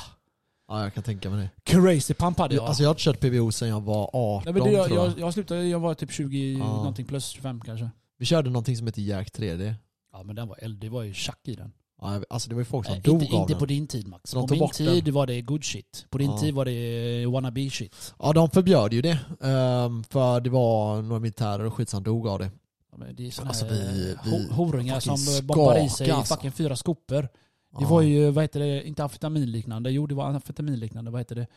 [0.67, 1.71] ja, jag kan tänka mig det.
[1.71, 2.65] crazy pump hade jag.
[2.65, 4.97] Alltså jag har inte kört PBO sedan jag var 18 Nej, men det, jag, tror
[4.99, 5.07] jag.
[5.11, 6.65] jag, jag slutade, jag var typ 20, Ja.
[6.65, 7.89] någonting plus 25 kanske.
[8.17, 9.73] Vi körde någonting som heter Jack 3D.
[10.11, 11.71] Ja men den var eld, det var ju tjack i den.
[12.05, 14.07] Ja, alltså det var ju folk som Eh, dog inte av inte på din tid
[14.07, 14.31] Max.
[14.31, 15.13] De På min tid den.
[15.13, 16.05] var det good shit.
[16.09, 16.37] På din Ja.
[16.37, 18.13] tid var det wannabe shit.
[18.19, 19.19] Ja, de förbjöd ju det.
[19.41, 22.51] ehm, för det var några militärer och skit som dog av det.
[22.91, 26.07] Ja, men det är såna Alltså, vi- vi ho- horungar som eh, bombar i sig
[26.07, 26.33] skaka, alltså.
[26.35, 27.21] fucking fyra skopor.
[27.21, 27.87] Det Ja.
[27.87, 29.91] var ju, vad heter det, inte amfetaminliknande.
[29.91, 31.11] Jo, det var amfetaminliknande.
[31.11, 31.47] Vad heter det?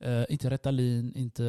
[0.00, 1.42] Eh, inte Retalin, inte...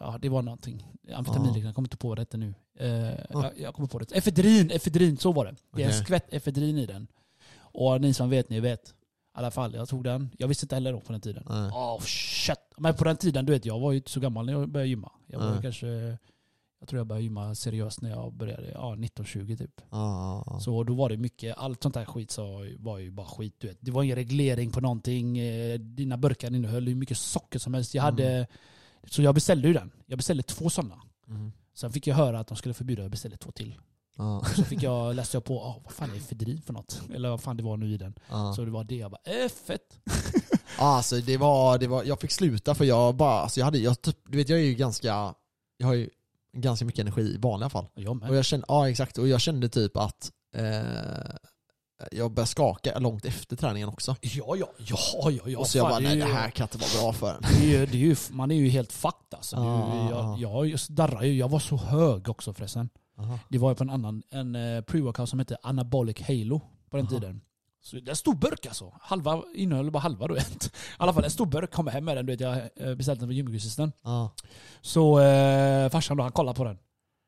[0.00, 0.86] Ja, det var någonting.
[1.14, 2.54] Amfetaminliknande, jag kommer inte på det nu.
[2.80, 2.88] Uh,
[3.30, 4.12] jag, jag kommer på det.
[4.16, 5.54] Efedrin, efedrin, så var det.
[5.74, 6.04] Det är en Okej.
[6.04, 7.06] skvätt efedrin i den.
[7.72, 8.88] Och ni som vet, ni vet.
[8.88, 8.92] I
[9.38, 10.30] alla fall, jag tog den.
[10.38, 11.44] Jag visste inte heller då på den tiden.
[11.48, 11.70] Nej.
[11.70, 12.56] Oh shit.
[12.76, 14.88] Men på den tiden, du vet, jag var ju inte så gammal när jag började
[14.88, 15.12] gymma.
[15.26, 15.62] Jag var Nej.
[15.62, 16.18] kanske...
[16.80, 19.70] Jag tror jag började gymma seriöst när jag började, ja 19-20 typ.
[19.76, 20.60] Ja, ja, ja.
[20.60, 23.68] Så då var det mycket, allt sånt där skit så var ju bara skit du
[23.68, 23.78] vet.
[23.80, 25.38] Det var ingen reglering på någonting.
[25.38, 27.94] eh, Dina burkar innehöll hur mycket socker som helst.
[27.94, 28.46] Jag hade,
[29.06, 29.90] så jag beställde ju den.
[30.06, 31.02] Jag beställde två sådana.
[31.28, 31.52] Mm.
[31.74, 33.74] Sen fick jag höra att de skulle förbjuda, jag beställde två till.
[34.16, 37.00] Ja, Så fick jag, läste jag på, oh, vad fan är efedrin för något?
[37.14, 38.14] Eller vad fan det var nu i den.
[38.30, 38.52] ja.
[38.56, 40.00] Så det var det, jag bara, äh, fett.
[40.78, 44.02] Alltså det var, det var, jag fick sluta för jag bara, alltså jag hade, jag
[44.02, 45.34] typ, du vet jag är ju ganska,
[45.76, 46.10] jag har ju
[46.56, 47.86] ganska mycket energi i vanliga fall.
[47.94, 48.34] Jag Och med.
[48.34, 50.82] jag kände, ja exakt, och jag kände typ att eh,
[52.12, 54.16] jag började skaka långt efter träningen också.
[54.20, 54.96] Ja, ja, ja,
[55.30, 55.58] ja, ja.
[55.58, 57.34] och så jag fan, bara, det är nej det här kan inte vara bra för
[57.34, 57.42] en.
[57.60, 59.56] Det är det är ju, man är ju helt fucked alltså.
[59.56, 60.36] Ja, ju, ja.
[60.38, 61.34] jag, jag darrar ju.
[61.34, 62.88] Jag var så hög också förresten.
[63.18, 63.38] Aha.
[63.48, 66.60] Det var på en annan, en eh, pre-workout som hette Anabolic Halo
[66.90, 67.14] på den Aha.
[67.14, 67.40] tiden.
[67.82, 68.92] Så det är en stor burk alltså.
[69.00, 70.66] Halva innehöll bara halva vet.
[70.66, 72.26] I alla fall en stor burk, kom hem med den.
[72.26, 73.92] Du vet, jag eh, beställde den på gymgrossisten.
[74.80, 76.78] Så eh, farsan då, han kollade på den.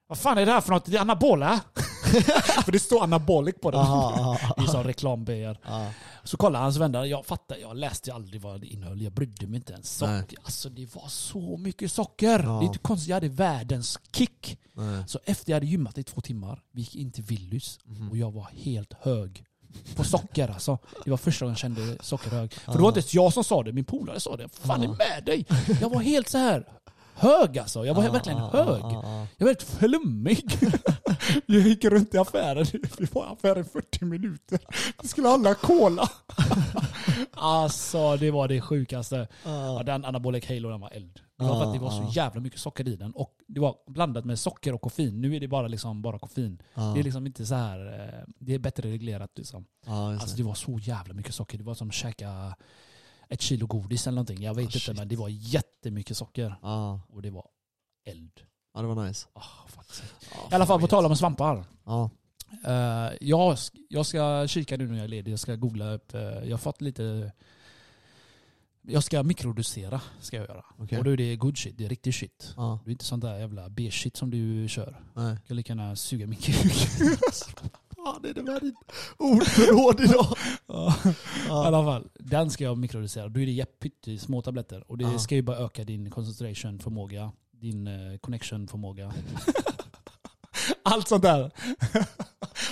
[0.07, 0.85] Vad fan är det här för något?
[0.85, 1.61] Det är anabola?
[2.65, 3.81] för det står anabolic på den.
[3.81, 4.39] Aha,
[4.69, 5.61] som reklam-PR.
[5.67, 5.87] ja.
[6.25, 9.57] Så kollade hans vänner, jag fattar, jag läste aldrig vad det innehöll, jag brydde mig
[9.57, 9.97] inte ens.
[9.97, 12.39] Socker, alltså det var så mycket socker!
[12.45, 12.51] Ja.
[12.53, 14.59] Det är inte konstigt, jag hade världens kick.
[14.73, 15.05] Nej.
[15.07, 18.11] Så efter jag hade gymmat i två timmar, vi gick in till Willys Mhm.
[18.11, 19.45] och jag var helt hög.
[19.97, 20.79] På socker alltså.
[21.05, 22.53] Det var första gången jag kände sockerhög.
[22.53, 24.49] För det var inte ens jag som sa det, min polare sa det.
[24.61, 25.47] Fan är med dig?
[25.81, 26.69] Jag var helt så här
[27.15, 27.87] hög alltså.
[27.87, 28.69] Jag var Ja, verkligen ja, hög.
[28.83, 29.27] ja, ja.
[29.37, 30.45] Jag var helt flummig.
[31.47, 32.67] Jag gick runt i affären.
[32.99, 34.59] Vi var i affären i 40 minuter.
[35.03, 36.09] Vi skulle handla cola.
[37.33, 39.29] Alltså det var det sjukaste.
[39.45, 41.21] Ja, den Anabolic Halo den var eld.
[41.39, 43.12] Det var för att det var så jävla mycket socker i den.
[43.12, 45.21] Och det var blandat med socker och koffein.
[45.21, 46.62] Nu är det bara liksom bara koffein.
[46.75, 47.87] Det är liksom inte så här.
[47.87, 49.65] eh, Det är bättre reglerat liksom.
[49.87, 50.37] Alltså det.
[50.37, 51.59] det var så jävla mycket socker.
[51.59, 52.55] Det var som att käka
[53.29, 54.43] ett kilo godis eller någonting.
[54.43, 54.97] Jag vet Ah, inte shit.
[54.97, 56.57] men det var jättemycket socker.
[56.62, 57.01] Ja.
[57.09, 57.47] Och det var
[58.07, 58.41] eld.
[58.75, 59.29] ja, det var nice.
[59.33, 60.03] Ah, faktiskt.
[60.51, 61.64] I alla fall på tal om svampar.
[61.85, 62.11] Ja.
[62.66, 63.57] Eh, jag,
[63.89, 65.33] jag ska kika nu när jag är ledig.
[65.33, 66.14] Jag ska googla upp.
[66.14, 67.33] eh, jag har fått lite...
[68.87, 70.64] Jag ska mikrodosera, ska jag göra.
[70.79, 70.99] Okej.
[70.99, 72.55] Och då är det good shit, det är riktig shit.
[72.57, 72.79] Ja.
[72.85, 75.01] Det är inte sånt där jävla B-shit som du kör.
[75.14, 75.25] Nej.
[75.27, 76.72] Jag kan lika gärna suga min kuk.
[78.05, 78.75] Fan, det är det med ditt
[79.19, 80.37] ordförråd idag.
[80.67, 80.95] Ja.
[81.49, 83.29] I alla fall, den ska jag mikrodosera.
[83.29, 84.91] Då är det jätte små tabletter.
[84.91, 85.19] Och det Ja.
[85.19, 89.13] ska ju bara öka din concentration förmåga, din eh, connection förmåga.
[90.83, 91.51] Allt sånt där.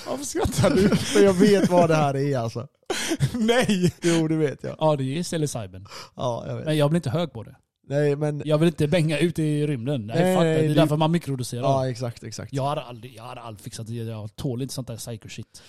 [0.06, 0.88] Varför skrattar du?
[0.96, 2.68] För jag vet vad det här är alltså.
[3.34, 3.92] Nej!
[4.02, 4.76] Jo, det vet jag.
[4.78, 5.86] Ja, det är psilocybin.
[6.16, 6.64] Ja, jag vet.
[6.64, 7.56] Men jag blir inte hög på det.
[7.86, 8.42] Nej, men...
[8.44, 10.06] Jag vill inte bänga ut i rymden.
[10.06, 10.48] Nej, Nej, fuck det.
[10.54, 11.62] det är det- därför man mikrodoserar.
[11.62, 12.52] Ja, exakt, exakt.
[12.52, 13.94] Jag hade aldrig, jag hade aldrig fixat det.
[13.94, 15.62] Jag tål inte sånt där psycho shit.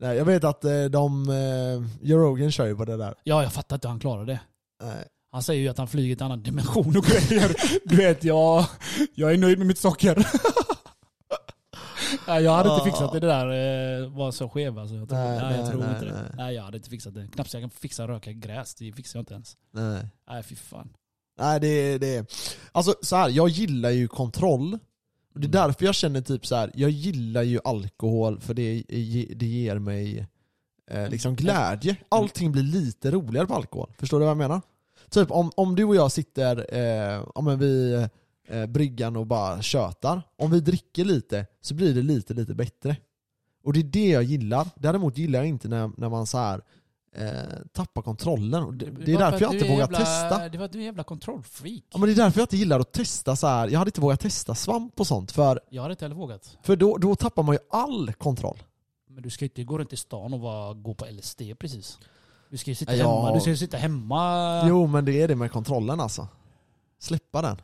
[0.00, 1.28] Nej, jag vet att eh, de...
[1.28, 3.14] Eh, Joe Rogan kör ju på det där.
[3.24, 4.40] Ja, jag fattar inte hur han klarar det.
[4.82, 5.04] Nej.
[5.32, 7.56] Han säger ju att han flyger till en annan dimension och grejer.
[7.84, 8.66] Du vet, jag,
[9.14, 10.26] jag är nöjd med mitt socker.
[12.28, 13.46] Nej, jag hade inte fixat det, det där
[14.02, 14.94] eh, var så skev alltså.
[14.96, 16.12] Jag tror, Nej, nej, jag nej, tror nej, inte det.
[16.12, 16.30] nej.
[16.36, 17.28] Nej, jag hade inte fixat det.
[17.34, 19.56] Knappt så jag kan fixa röka gräs, det fixar jag inte ens.
[19.72, 20.06] Nej.
[20.30, 20.88] Nej, fy fan.
[21.38, 21.98] Nej, det.
[21.98, 22.26] Det.
[22.72, 24.78] Alltså så här, jag gillar ju kontroll.
[25.34, 26.70] Och det är därför jag känner typ så här.
[26.74, 28.82] jag gillar ju alkohol för det,
[29.36, 30.26] det ger mig
[30.90, 31.96] eh, liksom glädje.
[32.08, 33.92] Allting blir lite roligare på alkohol.
[33.98, 34.60] Förstår du vad jag menar?
[35.10, 38.08] Typ om, om du och jag sitter eh, om vid
[38.48, 40.22] eh, bryggan och bara tjötar.
[40.36, 42.96] Om vi dricker lite så blir det lite, lite bättre.
[43.64, 44.68] Och det är det jag gillar.
[44.76, 46.60] Däremot gillar jag inte när, när man så här
[47.16, 47.42] eh,
[47.72, 48.78] tappar kontrollen.
[48.78, 50.48] Det, det är därför för jag inte vågar jävla, testa.
[50.48, 51.82] Det var att du är en jävla kontrollfreak.
[51.92, 53.68] Ja men det är därför jag inte gillar att testa så här.
[53.68, 56.58] jag hade inte vågat testa svamp och sånt för, Jag hade inte heller vågat.
[56.62, 58.58] för då, då tappar man ju all kontroll.
[59.08, 61.98] Men du ska inte gå runt i stan och vara, gå på LSD precis.
[62.50, 63.16] Du ska ju sitta Ja.
[63.16, 63.34] hemma.
[63.34, 64.62] Du ska ju sitta hemma.
[64.68, 66.28] Jo men det är det med kontrollen alltså.
[66.98, 67.56] Släppa den.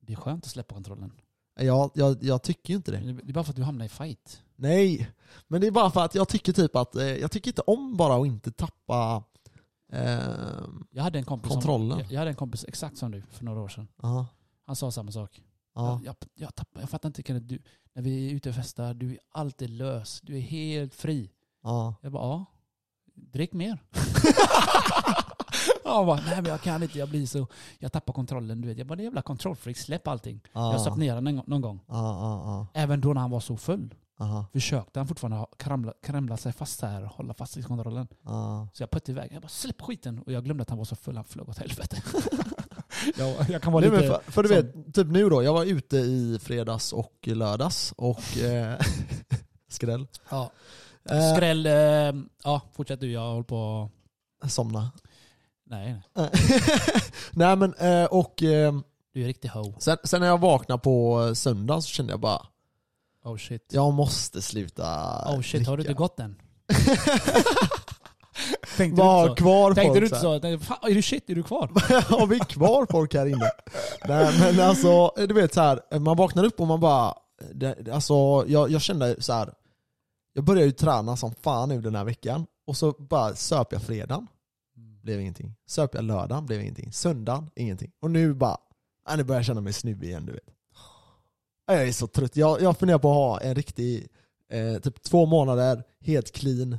[0.00, 1.12] Det är skönt att släppa kontrollen.
[1.60, 2.98] Jag, jag, jag tycker ju inte det.
[2.98, 4.42] Det är bara för att du hamnar i fight.
[4.60, 5.10] Nej,
[5.48, 7.96] men det är bara för att jag tycker typ att, eh, jag tycker inte om
[7.96, 9.24] bara att inte tappa
[9.92, 10.18] eh,
[10.90, 11.90] Jag hade en kompis Kontrollen.
[11.90, 13.88] Som, jag, jag hade en kompis exakt som du för några år sedan.
[14.02, 14.26] Ja,
[14.66, 15.42] Han sa samma sak.
[15.74, 16.00] ja.
[16.04, 17.62] Jag, jag, tappar, jag fattar inte Kenneth, du,
[17.94, 20.20] när vi är ute och festar, du är alltid lös.
[20.22, 21.30] Du är helt fri.
[21.62, 21.94] ja.
[22.02, 22.44] Jag bara, ja.
[23.14, 23.78] Drick mer.
[25.84, 27.46] Han bara, nej men jag kan inte, jag blir så,
[27.78, 28.60] jag tappar kontrollen.
[28.60, 28.78] Du vet.
[28.78, 30.40] Jag bara, det jävla kontrollfreak, släpp allting.
[30.52, 30.72] Ja.
[30.72, 31.80] Jag satt ner honom någon, någon gång.
[31.86, 33.94] Ja, ja, Även då när han var så full.
[34.18, 38.08] Ja, Försökte han fortfarande kramla, kramla sig fast här och hålla fast i kontrollen.
[38.24, 38.68] ja.
[38.72, 39.30] Så jag puttade iväg.
[39.32, 40.18] Jag bara, släpp skiten.
[40.18, 42.02] Och jag glömde att han var så full, han flög åt helvete.
[43.16, 44.06] jag, jag kan vara Nej, lite...
[44.24, 47.92] för, för du som- vet, typ nu då, jag var ute i fredags och lördags
[47.96, 48.78] och eh,
[49.68, 50.06] skräll.
[50.30, 50.50] Ja.
[51.10, 51.72] Eh, Skräll, eh,
[52.44, 53.90] ja fortsätt du, jag håller på...
[54.48, 54.90] somna.
[55.66, 56.30] Nej, nej.
[57.32, 58.72] Nej men, eh, och eh,
[59.12, 59.74] Du är riktig ho.
[59.78, 62.46] sen, sen när jag vaknade på söndagen så kände jag bara,
[63.28, 63.70] Oh shit.
[63.72, 64.84] jag måste sluta
[65.34, 65.90] Oh shit, har du dricka.
[65.90, 66.36] inte gått än?
[68.76, 69.44] Tänkte Var du inte så?
[69.44, 70.40] kvar Tänkte folk du inte så?
[70.40, 71.30] Tänkte, Fan, är du shit?
[71.30, 71.66] Är du kvar?
[72.18, 73.50] Har vi kvar folk här inne?
[74.08, 77.14] Nej men alltså, du vet så här, man vaknar upp och man bara,
[77.54, 79.54] det, alltså jag, jag kände så här.
[80.32, 83.82] Jag började ju träna som fan nu den här veckan, och så bara söp jag
[83.82, 84.26] fredagen,
[85.02, 85.54] blev ingenting.
[85.66, 86.92] Söp jag lördagen, blev ingenting.
[86.92, 87.90] Söndagen, ingenting.
[88.00, 88.56] Och nu bara,
[89.08, 90.57] ja, nu börjar jag känna mig snubbig igen du vet.
[91.68, 94.08] Ja, Jag är så trött, jag, jag funderar på att ha en riktig,
[94.50, 96.78] eh, typ två månader, helt clean.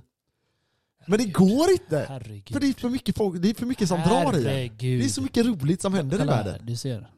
[1.07, 2.05] Men det går inte!
[2.09, 2.49] Herregud.
[2.53, 4.43] För det är för mycket folk, det är för mycket som drar i.
[4.43, 5.01] Herregud.
[5.01, 6.65] Det är så mycket roligt som händer i Kolla här, världen.
[6.65, 7.11] Du ser.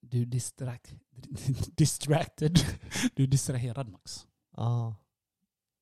[0.00, 0.94] Du är distract,
[1.76, 2.58] distracted.
[3.14, 4.26] Du är distraherad Max.
[4.56, 4.94] Ja,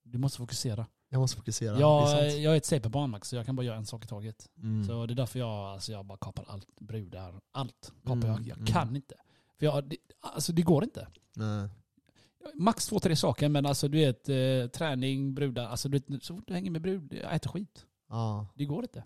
[0.04, 0.86] Du måste fokusera.
[1.08, 1.72] jag måste fokusera.
[1.72, 2.42] det är Jag, sant.
[2.42, 4.48] jag är ett CP-barn Max, så jag kan bara göra en sak i taget.
[4.62, 4.84] Mm.
[4.86, 6.68] Så det är därför jag, alltså jag bara kapar allt.
[6.80, 7.92] Brudar, allt.
[8.02, 8.40] Kapar Mm, jag.
[8.48, 8.66] Jag mm.
[8.66, 9.14] kan inte.
[9.58, 11.08] För jag, det, alltså det går inte.
[11.36, 11.68] Nej.
[12.54, 16.34] Max två, tre saker, men alltså du vet, eh, träning, brudar, alltså du vet, så
[16.34, 17.86] fort du hänger med brud, jag äter skit.
[18.08, 18.46] Ja.
[18.54, 19.04] Det går inte.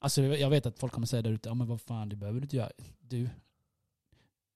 [0.00, 2.40] Alltså jag vet att folk kommer säga där ute, ja men vad fan, det behöver
[2.40, 2.70] du inte göra.
[3.00, 3.28] Du,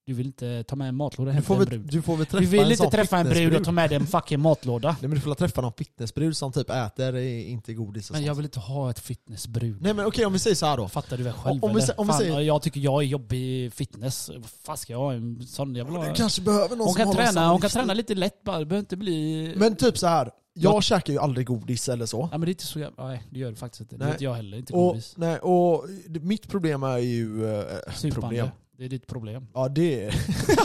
[0.09, 1.81] du vill inte ta med en matlåda hem Du, till en brud.
[1.93, 3.97] du får väl träffa Du vill en inte träffa en brud och ta med dig
[3.97, 4.89] en fucking matlåda.
[4.89, 8.19] Nej men du får väl träffa någon fitnessbrud som typ äter inte godis och Men
[8.21, 8.27] sånt.
[8.27, 9.83] jag vill inte ha ett fitnessbrud.
[9.83, 10.89] Nej men okej om vi säger så här då.
[10.89, 11.93] Fattar du väl själv Om vi eller?
[11.93, 14.31] sä- om vi Fan, säger- Jag tycker jag är jobbig i fitness.
[14.37, 15.75] Vad fan ska jag ha en sån?
[15.77, 16.09] Jag vill ha...
[16.09, 17.81] Du kanske behöver någon Hon som kan, håller träna, samma hon kan livsstil.
[17.81, 19.55] träna lite lätt bara, det behöver inte bli...
[19.57, 20.31] Men typ så här.
[20.55, 22.29] jag Jag- käkar ju aldrig godis eller så.
[22.33, 23.07] Ja men det är inte så jävla...
[23.07, 23.97] Nej det gör det faktiskt inte.
[23.97, 24.07] Det Nej.
[24.09, 25.15] gör inte jag heller, inte Och, godis.
[25.17, 27.47] nej, och det- mitt problem är ju...
[27.55, 27.63] Eh,
[27.95, 28.21] Supande.
[28.21, 28.49] problem.
[28.79, 29.47] Det är ditt problem.
[29.55, 30.15] Ja det är...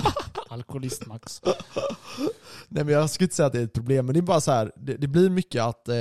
[0.50, 1.42] Alkoholist Max.
[2.68, 4.42] Nej men jag skulle inte säga att det är ett problem, men det är bara
[4.42, 4.72] så här.
[4.76, 5.96] det, det blir mycket att eh,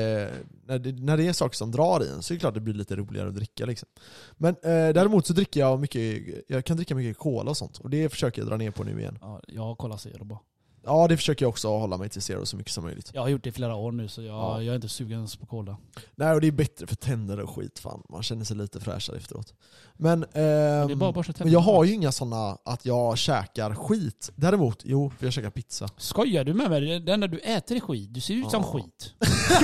[0.67, 2.61] när, det, när det är saker som drar i en så är det klart det
[2.61, 3.89] blir lite roligare att dricka liksom.
[4.37, 7.91] Men eh, däremot så dricker jag mycket, jag kan dricka mycket cola och sånt, och
[7.91, 9.19] det försöker jag dra ner på nu igen.
[9.21, 10.39] Ja, jag har kollat zero bara.
[10.85, 13.11] Ja det försöker jag också hålla mig till zero så mycket som möjligt.
[13.15, 14.63] Jag har gjort det i flera år nu så jag, Ja.
[14.63, 15.77] jag är inte sugen ens på cola.
[16.15, 19.17] Nej och det är bättre för tänder och skit fan, man känner sig lite fräschare
[19.17, 19.55] efteråt.
[19.97, 24.31] Men, ehm, Det är bara men jag har ju inga sådana att jag käkar skit.
[24.37, 25.89] Däremot, jo, för jag käkar pizza.
[25.97, 27.01] Skojar du med mig?
[27.01, 28.15] Det enda du äter är skit.
[28.15, 28.73] Du ser ut som Ja.
[28.73, 29.15] skit.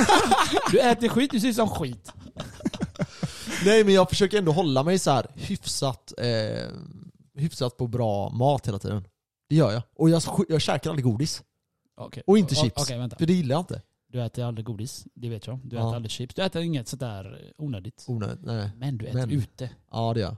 [0.73, 2.13] du äter skit, du ser ut som skit.
[3.65, 6.69] Nej men jag försöker ändå hålla mig så här hyfsat, eh,
[7.35, 9.05] hyfsat på bra mat hela tiden.
[9.49, 9.83] Det gör jag.
[9.95, 11.43] Och jag, jag käkar aldrig godis.
[11.97, 12.23] Okej.
[12.27, 12.83] Och inte chips.
[12.83, 13.17] Okej, vänta.
[13.19, 13.83] För det gillar jag inte.
[14.13, 15.59] Du äter aldrig godis, det vet jag.
[15.65, 15.83] Du Ja.
[15.83, 16.35] äter aldrig chips.
[16.35, 18.05] Du äter inget sådär onödigt.
[18.09, 18.71] Onödigt, nej.
[18.77, 19.71] Men du äter Men- ute.
[19.91, 20.37] Ja det gör jag.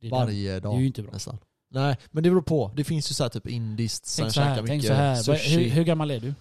[0.00, 1.12] Det är Varje det dag är ju inte bra.
[1.12, 1.38] nästan.
[1.70, 2.70] Nej, men det beror på.
[2.76, 5.16] Det finns ju så här typ indiskt Tänk så käkar här, mycket tänk så här.
[5.16, 5.58] Sushi.
[5.58, 6.34] Hur, hur gammal är du?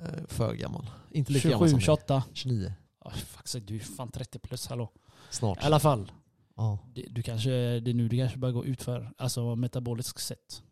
[0.00, 0.90] Eh, För gammal.
[1.10, 2.22] Inte lika gammal 27, som 28?
[2.32, 2.72] 29.
[3.00, 4.90] Oh, fuck, du är fan 30 plus, hallå.
[5.30, 5.62] Snart.
[5.62, 6.12] I alla fall.
[6.56, 6.78] Ja.
[6.94, 7.50] Det, du kanske,
[7.80, 10.62] det är nu du kanske börjar gå ut för alltså metaboliskt sett.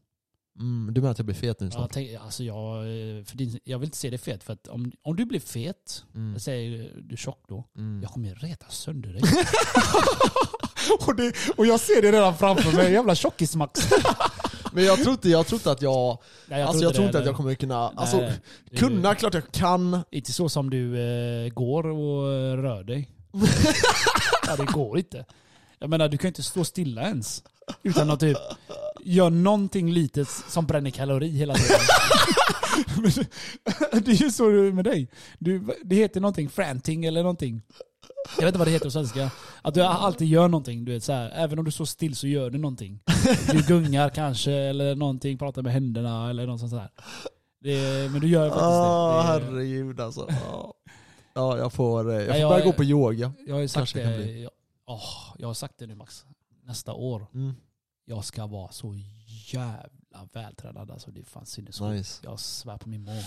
[0.61, 1.93] Mm, du menar att jag blir fet nu Ja, snart?
[1.93, 4.93] tänk, alltså jag, eh, för din, jag vill inte se dig fet för att om,
[5.03, 6.33] om du blir fet, Mm.
[6.33, 8.03] jag säger du är tjock då, Mm.
[8.03, 9.23] jag kommer reta sönder dig.
[11.07, 13.81] och, det, och jag ser det redan framför mig, jävla tjockis-Max.
[14.73, 16.19] Men jag tror inte, jag tror inte att jag...
[16.49, 17.77] Nej, alltså jag tror inte att jag kommer kunna...
[17.89, 18.33] Alltså, Nej,
[18.71, 20.01] det- kunna, klart jag kan.
[20.11, 22.23] Inte så som du eh, går och
[22.63, 23.11] rör dig.
[24.47, 25.25] ja, det går inte.
[25.79, 27.43] Jag menar, du kan inte stå stilla ens.
[27.83, 28.37] Utan att typ
[29.05, 31.81] göra någonting litet som bränner kalori hela tiden.
[33.03, 33.29] Det-
[34.05, 35.09] det är ju så med dig.
[35.39, 37.63] Du, det heter någonting franting eller någonting.
[38.37, 39.31] Jag vet inte vad det heter på svenska.
[39.63, 40.85] Att du alltid gör någonting.
[40.85, 43.01] Du vet, så här, även om du står still så gör du någonting.
[43.53, 46.89] Du gungar kanske eller någonting, pratar med händerna eller något sånt där.
[47.61, 49.41] Det, men du gör faktiskt Åh det.
[49.41, 49.53] det.
[49.53, 50.27] herregud alltså.
[50.29, 50.75] Ja.
[51.35, 53.33] Ja, jag får, eh, jag får Nej, jag- börja gå på yoga.
[53.47, 54.33] Jag har sagt Kanske kan det.
[54.39, 54.51] Jag,
[54.87, 56.25] åh, jag har sagt det nu Max.
[56.67, 57.27] Nästa år.
[57.35, 57.55] Mm.
[58.11, 58.95] Jag ska vara så
[59.53, 60.91] jävla vältränad.
[60.91, 61.91] Alltså det är fan sinnessjukt.
[61.91, 62.21] Nice.
[62.25, 63.25] Jag svär på min mor.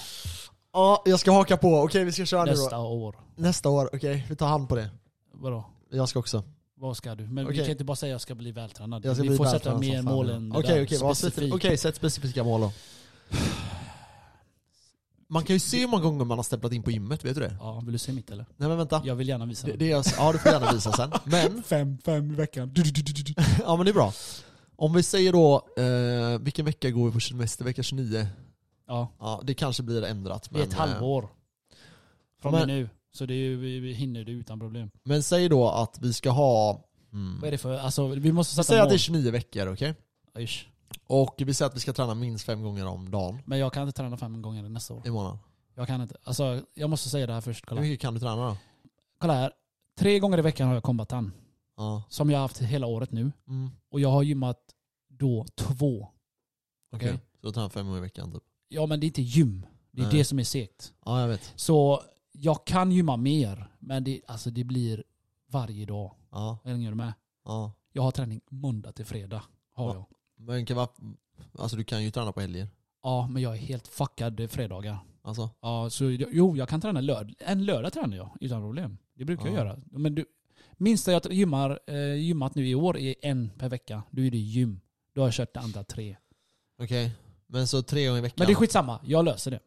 [0.73, 1.81] Ja, jag ska haka på.
[1.81, 2.83] Okej, vi ska köra nu Nästa då.
[2.83, 3.15] år.
[3.35, 4.25] Nästa år, okej.
[4.29, 4.89] vi tar hand på det.
[5.33, 5.65] Vadå?
[5.91, 6.43] Jag ska också.
[6.75, 7.27] Vad ska du?
[7.27, 7.63] Men vi Okej.
[7.65, 9.05] kan inte bara säga jag ska bli vältränad.
[9.05, 10.35] Jag ska vi bli får sätta vältränad mer som fan, mål ja.
[10.35, 10.83] än det Okej, där.
[10.83, 11.55] okej, vad Specifikt.
[11.55, 12.71] okej, sätt specifika mål då.
[15.29, 17.41] Man kan ju se hur många gånger man har stämplat in på gymmet, vet du
[17.41, 17.55] det?
[17.59, 18.45] Ja, vill du se mitt eller?
[18.57, 19.01] Nej men vänta.
[19.05, 19.67] Jag vill gärna visa.
[19.67, 21.11] Det, det är, ja, du får gärna visa sen.
[21.23, 22.69] Men, Fem, fem i veckan.
[22.73, 23.33] Du, du, du, du, du.
[23.63, 24.13] ja men det är bra.
[24.81, 27.65] Om vi säger då, eh, vilken vecka går vi på semester?
[27.65, 28.27] Vecka 29?
[28.87, 30.47] Ja, Ja, det kanske blir ändrat.
[30.51, 31.29] det är ett halvår.
[32.41, 32.89] Från men- nu.
[33.13, 34.83] Så det är vi- vi hinner det utan problem.
[34.93, 36.83] eh, men säg då att vi ska ha...
[37.13, 38.89] Mm, Vad är det för, alltså vi måste sätta att mål.
[38.89, 39.95] det är 29 veckor, okej?
[40.39, 40.65] Ish.
[41.07, 43.83] Och vi säger att vi ska träna minst fem gånger om dagen Men jag kan
[43.87, 45.07] inte träna fem gånger nästa år.
[45.07, 45.39] i månaden.
[45.75, 46.15] Jag kan inte.
[46.23, 47.63] Alltså, jag måste säga det här först.
[47.65, 47.81] Hur Kolla.
[47.81, 48.57] mycket kan du träna då?
[49.17, 49.51] Kolla här.
[49.99, 51.31] Tre gånger i veckan har jag kombatan.
[51.77, 52.03] Ja.
[52.09, 53.31] Som jag har haft hela året nu.
[53.47, 53.69] Mm.
[53.91, 54.57] Och jag har gymmat
[55.21, 56.07] då två.
[56.93, 57.19] Okej, Okej.
[57.41, 58.43] så du tränar fem gånger i veckan typ?
[58.69, 59.65] Ja men det är inte gym.
[59.91, 60.17] Det är Nej.
[60.17, 60.93] det som är segt.
[61.05, 61.53] Ja, jag vet.
[61.55, 62.01] Så
[62.31, 63.67] jag kan gymma mer.
[63.79, 65.03] Men det, alltså, det blir
[65.47, 66.15] varje dag.
[66.31, 67.13] Ja, Hänger du med?
[67.45, 67.71] ja.
[67.93, 69.43] Jag har träning måndag till fredag.
[69.73, 69.93] Har Ja.
[69.93, 70.05] jag.
[70.45, 70.89] Men kan vara,
[71.59, 72.67] alltså du kan ju träna på helger.
[73.03, 74.97] Ja, men jag är helt fuckad fredagar.
[75.21, 75.49] Alltså?
[75.61, 77.33] Ja, så jag- jo, jag kan träna lördag.
[77.39, 78.97] En lördag tränar jag utan problem.
[79.13, 79.57] Det brukar jag Ja.
[79.57, 79.79] göra.
[79.85, 80.25] Men du,
[80.77, 84.03] minsta jag gymmar, eh, gymmat nu i år är en per vecka.
[84.11, 84.80] Då är det gym.
[85.15, 86.17] Då har jag kört det andra tre.
[86.81, 87.11] Okej.
[87.47, 88.35] Men så tre gånger i veckan?
[88.37, 88.99] Men det är skitsamma.
[89.03, 89.59] Jag löser det.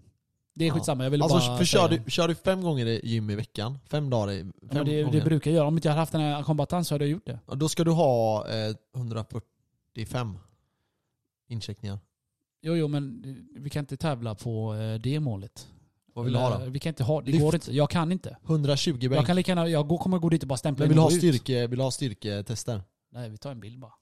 [0.54, 0.74] Det är Ja.
[0.74, 1.04] skitsamma.
[1.04, 3.78] Jag vill Alltså bara för kör du, kör du fem gånger i gym i veckan?
[3.86, 4.38] Fem dagar i...
[4.42, 5.18] Fem Ja, men det, gånger?
[5.18, 5.66] det brukar jag göra.
[5.68, 7.38] Om inte jag hade haft den här kombatan så hade jag gjort det.
[7.48, 10.38] Ja, Då ska du ha eh, 145
[11.48, 11.98] incheckningar.
[12.62, 13.22] Jo, jo, men
[13.56, 15.68] vi kan inte tävla på eh, det målet.
[16.14, 16.70] Vad vill du ha då?
[16.70, 17.42] Vi kan inte ha, det Lyft.
[17.44, 17.76] går inte.
[17.76, 18.36] Jag kan inte.
[18.46, 19.12] 120 bänk.
[19.12, 21.00] Jag kan lika gärna, jag går, kommer gå dit och bara stämpla Men in du
[21.00, 21.20] och ha, gå ut.
[21.20, 22.82] styrke, vill du ha styrketester?
[23.12, 23.92] Nej, vi tar en bild bara.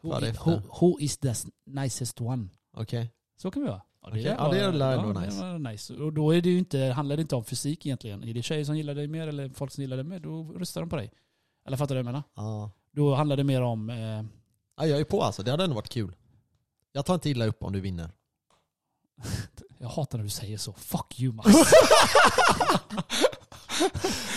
[0.00, 0.50] Who, efter?
[0.50, 1.34] who, who is the
[1.66, 2.48] nicest one?
[2.76, 3.12] Okej.
[3.36, 3.82] Så kan vi göra.
[4.02, 5.58] Ja, ja, det är väl ändå det nice.
[5.58, 5.94] nice.
[5.94, 8.24] Och då är det ju inte, handlar det inte om fysik egentligen.
[8.24, 10.80] Är det tjejer som gillar dig mer eller folk som gillar dig mer, då röstar
[10.80, 11.12] de på dig.
[11.66, 12.22] Eller fattar du vad jag menar?
[12.34, 12.70] Ja.
[12.92, 13.90] Då handlar det mer om...
[13.90, 13.96] Eh,
[14.76, 14.86] ja.
[14.86, 16.16] Jag är på alltså, det hade ändå varit kul.
[16.92, 18.10] Jag tar inte illa upp om du vinner.
[19.78, 20.72] jag hatar när du säger så.
[20.72, 21.48] Fuck you Max.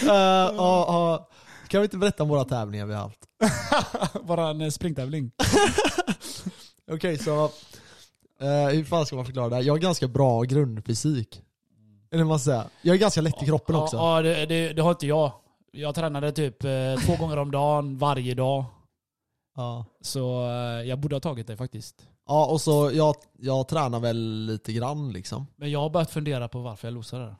[0.03, 1.25] Uh, uh, uh,
[1.67, 3.27] kan vi inte berätta om våra tävlingar vi har haft?
[4.23, 5.31] Bara en eh, springtävling.
[6.91, 7.43] Okej, så...
[8.41, 9.63] Uh, hur fan ska man förklara det här?
[9.63, 11.43] Jag har ganska bra grundfysik.
[12.11, 12.63] Eller vad man säger.
[12.81, 13.97] Jag är ganska lätt i kroppen också.
[13.97, 15.31] Ja, ja det, det, det har inte jag.
[15.71, 18.65] Jag tränade typ eh, två gånger om dagen, varje dag.
[19.55, 19.85] Ja.
[20.01, 22.07] Så eh, jag borde ha tagit det faktiskt.
[22.27, 25.47] Ja, och så jag, jag tränar väl lite grann liksom.
[25.55, 27.35] Men jag har börjat fundera på varför jag losade det.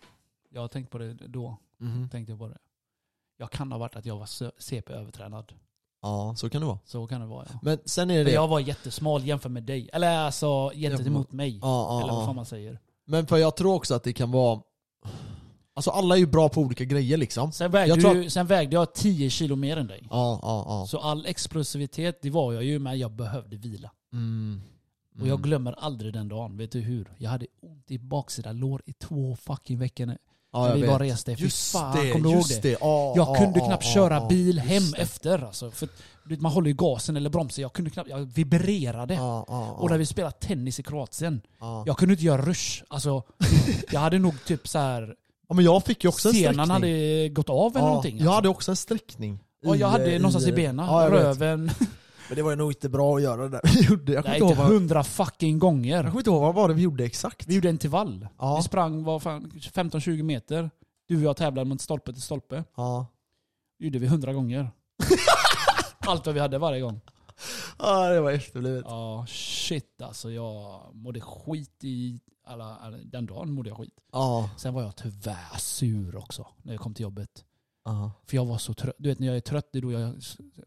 [0.49, 1.57] Jag har tänkt på det då.
[1.77, 2.09] Mhm.
[2.09, 2.57] Tänkte jag på det.
[3.37, 5.53] Jag kan ha varit att jag var CP-övertränad.
[6.01, 6.79] Ja, så kan det vara.
[6.85, 7.59] Så kan det vara ja.
[7.61, 9.89] Men sen är det För jag var jättesmal jämfört med dig.
[9.93, 11.59] Eller alltså gentemot mig.
[11.61, 12.79] Ja, ja, Eller vad fan man säger.
[13.05, 14.61] Men för jag tror också att det kan vara...
[15.73, 17.51] Alltså alla är ju bra på olika grejer liksom.
[17.51, 20.07] Sen vägde, Jag tror du, sen vägde jag 10 kilo mer än dig.
[20.09, 20.85] Ja, ja, ja.
[20.87, 23.91] Så all explosivitet, det var jag ju, men jag behövde vila.
[24.13, 24.61] Mm.
[25.21, 26.57] Och jag glömmer aldrig den dagen.
[26.57, 27.13] Vet du hur?
[27.17, 30.17] Jag hade ont i baksida lår i två fucking veckor.
[30.53, 31.31] Ja, när jag vi var reste.
[31.31, 32.69] Just fan, det, kommer du ihåg just det?
[32.69, 32.77] det.
[32.81, 35.01] Ja, Jag ja, kunde ja, knappt ja, köra bil hem det.
[35.01, 35.71] efter alltså.
[35.71, 35.89] För
[36.39, 37.61] man håller ju gasen eller bromsen.
[37.61, 39.19] Jag kunde knappt, jag vibrerade.
[39.77, 41.83] Och när vi spelade tennis i Kroatien, ja.
[41.87, 42.83] jag kunde inte göra rush.
[42.87, 43.23] Alltså,
[43.91, 45.15] jag hade nog typ så här
[45.49, 46.53] ja, men jag fick ju också en sträckning.
[46.53, 48.17] senan hade gått av eller ja, någonting.
[48.17, 48.35] Jag alltså.
[48.35, 49.39] hade också en sträckning.
[49.63, 51.71] Ja, jag hade någonstans i benen, jag röven.
[52.31, 53.61] Men det var ju nog inte bra att göra det där.
[53.75, 56.03] Vi gjorde, jag kommer Nej, inte ihåg vad, hundra fucking jag gånger.
[56.03, 57.47] kommer inte ihåg vad var det vi gjorde exakt.
[57.47, 58.27] Vi gjorde en till vall.
[58.37, 58.55] Ja.
[58.57, 60.71] Vi sprang vad fan, 15-20 meter.
[61.07, 62.63] Du och jag tävlade mot stolpe till stolpe.
[62.75, 63.07] Ja.
[63.79, 64.71] Det gjorde vi hundra gånger.
[65.99, 67.01] Allt vad vi hade varje gång.
[67.79, 68.85] ja, det var efterblivet.
[68.87, 70.31] Ja, shit alltså.
[70.31, 73.99] Jag mådde skit i alla, alla, den dagen mådde jag skit.
[74.11, 74.49] Ja.
[74.57, 77.45] Sen var jag tyvärr sur också när jag kom till jobbet.
[77.83, 78.95] Ja, För jag var så trött.
[78.97, 80.15] Du vet när jag är trött, det är då jag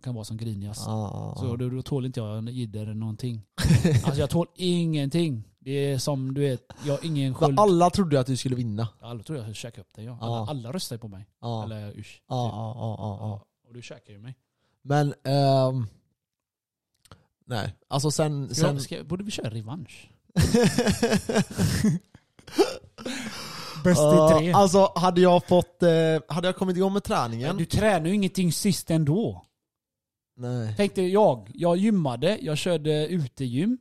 [0.02, 0.82] kan vara som grinigast.
[0.86, 3.42] ja, Så då, då tål inte jag jidder någonting.
[4.04, 5.44] Alltså jag tål ingenting.
[5.58, 7.60] Det är som du vet, jag har ingen sköld.
[7.60, 8.88] Alla trodde att du skulle vinna.
[9.00, 10.04] Alla tror jag skulle käka upp dig.
[10.04, 10.18] Ja.
[10.20, 11.26] Alla, alla röstar ju på mig.
[11.40, 12.22] Ja, Eller usch.
[12.28, 13.44] ja, ja, ja.
[13.68, 14.36] Och du käkar ju mig.
[14.82, 15.86] Men, ehm,
[17.46, 17.74] nej.
[17.88, 20.10] Alltså sen, sen jag, ska, borde vi köra revansch?
[23.84, 24.52] Bäst i tre.
[24.52, 25.88] Alltså hade jag fått, eh,
[26.28, 27.56] hade jag kommit igång med träningen?
[27.56, 29.44] Du tränar ju ingenting sist ändå.
[30.36, 30.76] Nej.
[30.76, 33.78] Tänkte jag, jag gymmade, jag körde utegym.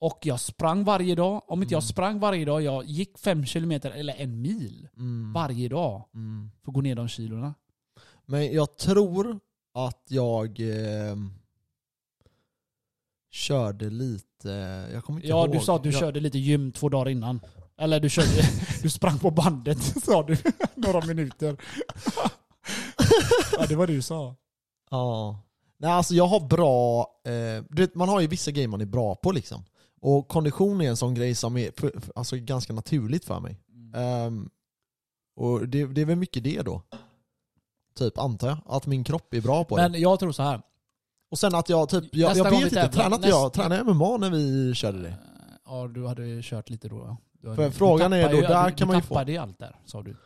[0.00, 1.42] Och jag sprang varje dag.
[1.46, 4.88] Om inte jag sprang varje dag, jag gick fem kilometer eller en mil.
[4.96, 5.32] Mm.
[5.32, 6.04] Varje dag.
[6.14, 6.50] Mm.
[6.64, 7.54] För att gå ner de kilorna.
[8.26, 9.40] Men jag tror
[9.74, 11.16] att jag eh,
[13.30, 14.48] körde lite,
[14.92, 15.52] jag kommer inte Ja, ihåg.
[15.52, 17.40] du sa att du jag, körde lite gym två dagar innan.
[17.78, 18.28] Eller du körde,
[18.82, 20.36] du sprang på bandet sa du.
[20.74, 21.56] Några minuter.
[23.58, 24.36] ja, det var det du sa.
[24.90, 25.40] Ja.
[25.78, 28.86] Nej alltså jag har bra, eh, du vet, man har ju vissa grejer man är
[28.86, 29.64] bra på liksom.
[30.00, 33.56] Och kondition är en sån grej som är för, för, alltså ganska naturligt för mig.
[33.94, 34.50] Ehm,
[35.36, 36.82] och det, det är väl mycket det då.
[37.98, 39.82] Typ antar jag, att min kropp är bra på det.
[39.88, 40.62] Men jag tror så här.
[41.30, 44.16] Och sen att jag typ, jag, jag vet inte, tränade nästa- jag, tränade jag MMA
[44.16, 45.14] när vi körde det?
[45.64, 47.16] Ja, du hade ju kört lite då.
[47.40, 49.32] Du För du frågan är tappade då, där du, kan du man ju få- tappade
[49.32, 50.16] ju allt där, sa du.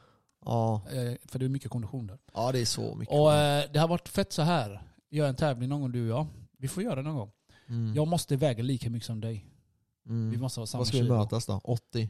[0.44, 2.18] Ja, Eh, för det är mycket kondition där.
[2.34, 3.14] ja det är så mycket.
[3.14, 4.82] Och eh, det har varit fett så här.
[5.10, 6.26] Gör en tävling någon gång du och jag.
[6.58, 7.30] Vi får göra det någon gång.
[7.68, 7.94] mm.
[7.94, 9.46] Jag måste väga lika mycket som dig.
[10.08, 10.30] mm.
[10.30, 11.16] Vi måste ha samma Vad ska vi kilo.
[11.18, 11.60] mötas då?
[11.64, 12.08] 80?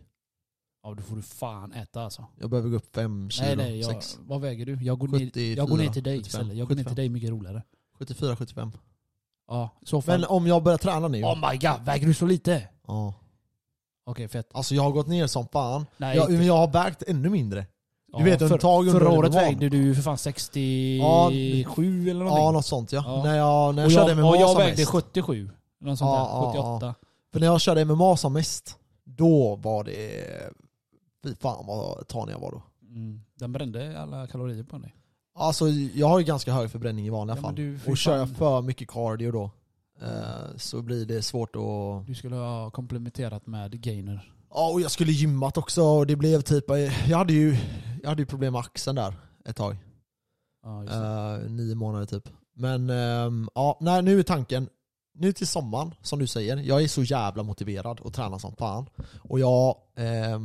[0.82, 2.26] Ja, då får du fan äta alltså.
[2.40, 3.80] Jag behöver gå upp 5 kilo, nej, nej.
[3.80, 4.78] Jag, 6, vad väger du?
[4.82, 6.56] Jag går, ner, 74, jag går ner till dig 75, istället.
[6.56, 6.94] Jag går ner 75.
[6.94, 7.62] till dig mycket roligare.
[7.98, 8.72] 74, 75.
[9.48, 10.20] Ja, så fall.
[10.20, 11.22] Men om jag börjar träna nu?
[11.24, 12.68] oh my god, väger du så lite?
[12.86, 13.14] Ja.
[14.04, 14.48] Okej, fett.
[14.54, 15.86] Alltså jag har gått ner som fan.
[15.96, 17.66] Nej, Jag, inte- men jag har vägt ännu mindre.
[18.12, 22.44] Ja, vet, för, tag under Förra året vägde du för fan 67 Ja, eller någonting.
[22.44, 23.02] Ja, något sånt ja.
[23.06, 23.22] Ja.
[23.24, 24.90] När jag, när jag och körde jag, MMA och jag som vägde mest.
[24.90, 25.50] 77.
[25.80, 26.58] Något sånt Ja, där.
[26.58, 26.94] ja, 78.
[27.32, 30.24] För när jag körde MMA som mest, då var det...
[31.24, 32.62] Fy fan vad tanig jag var då.
[32.88, 33.20] Mm.
[33.38, 34.94] Den brände alla kalorier på dig.
[35.34, 37.54] Alltså jag har ju ganska hög förbränning i vanliga fall.
[37.54, 39.50] du, och kör jag för mycket cardio då,
[40.56, 42.06] så blir det svårt att...
[42.06, 44.32] Du skulle ha komplementerat med gainer.
[44.50, 46.64] Ja, och jag skulle gymmat också och det blev typ...
[47.08, 47.56] Jag hade ju,
[48.02, 49.14] jag hade ju problem med axeln där
[49.44, 49.76] ett tag.
[50.62, 51.42] Ja, just det.
[51.44, 52.28] Eh, nio månader typ.
[52.54, 54.68] Men ehm, ja, nej, nu är tanken,
[55.14, 58.86] nu till sommaren, som du säger, jag är så jävla motiverad och tränar som fan.
[59.28, 60.40] Och jag eh,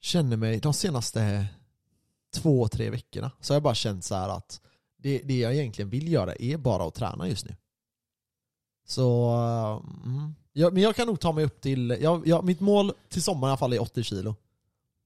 [0.00, 1.46] känner mig, de senaste
[2.34, 4.60] två, tre veckorna, så har jag bara känt så här att
[5.02, 7.56] det, det jag egentligen vill göra är bara att träna just nu.
[8.86, 9.30] Så,
[10.04, 10.34] mm.
[10.52, 13.48] ja, men jag kan nog ta mig upp till, jag, jag, mitt mål till sommaren
[13.48, 14.34] i alla fall är 80 kilo.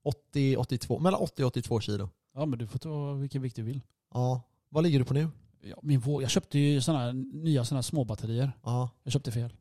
[0.04, 2.08] 80, 82, mellan 80 och 82 kilo.
[2.34, 3.80] ja men du får ta vilken vikt du vill.
[4.14, 4.42] Ja.
[4.68, 5.28] Vad ligger du på nu?
[5.60, 8.52] Ja, min våg, jag köpte ju såna här, nya såna små batterier.
[8.62, 8.90] Ja.
[9.02, 9.52] Jag köpte fel.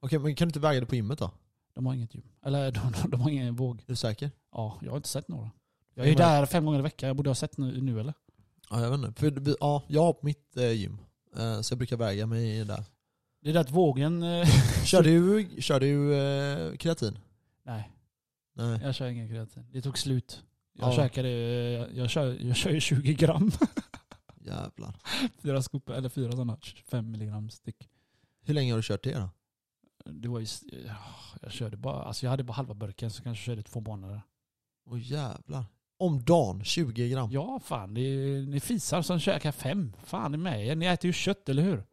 [0.00, 1.30] Okej, men kan du inte väga det på gymmet då?
[1.74, 2.24] De har inget gym.
[2.42, 3.80] Eller de, de, de har ingen våg.
[3.80, 4.30] Är du säker?
[4.52, 5.50] Ja, jag har inte sett några.
[5.94, 7.06] Jag är ju där fem gånger i veckan.
[7.06, 8.14] Jag borde ha sett nu, nu eller?
[8.70, 9.20] Ja, jag vet inte.
[9.20, 10.98] För ja, jag har på mitt eh, gym.
[11.36, 12.84] Eh, så jag brukar väga mig där.
[13.42, 14.22] Det är att vågen...
[14.22, 14.46] eh,
[14.84, 17.18] Kör du, kör du eh, kreatin?
[17.64, 17.90] Nej,
[18.54, 18.80] Nej.
[18.82, 19.66] jag kör ingen kreatin.
[19.72, 20.42] Det tog slut.
[20.72, 20.96] Jag Ja.
[20.96, 21.28] käkade...
[21.72, 23.50] Jag, jag, kör, jag kör ju 20 gram.
[24.40, 24.94] Jävlar.
[25.42, 26.58] fyra skop, eller fyra sådana.
[26.88, 27.88] 5 milligram styck.
[28.42, 29.28] Hur länge har du kört det då?
[30.12, 30.46] Det var ju...
[30.86, 30.96] ja,
[31.42, 32.02] Jag körde bara...
[32.02, 34.22] Alltså jag hade bara halva burken så kanske jag körde två månader.
[34.86, 35.64] Åh jävlar.
[35.98, 37.30] Om dagen, 20 gram.
[37.32, 37.94] Ja, fan.
[37.94, 39.92] Det är, ni fisar som käkar fem.
[40.04, 40.76] Fan i er.
[40.76, 41.84] Ni äter ju kött, eller hur?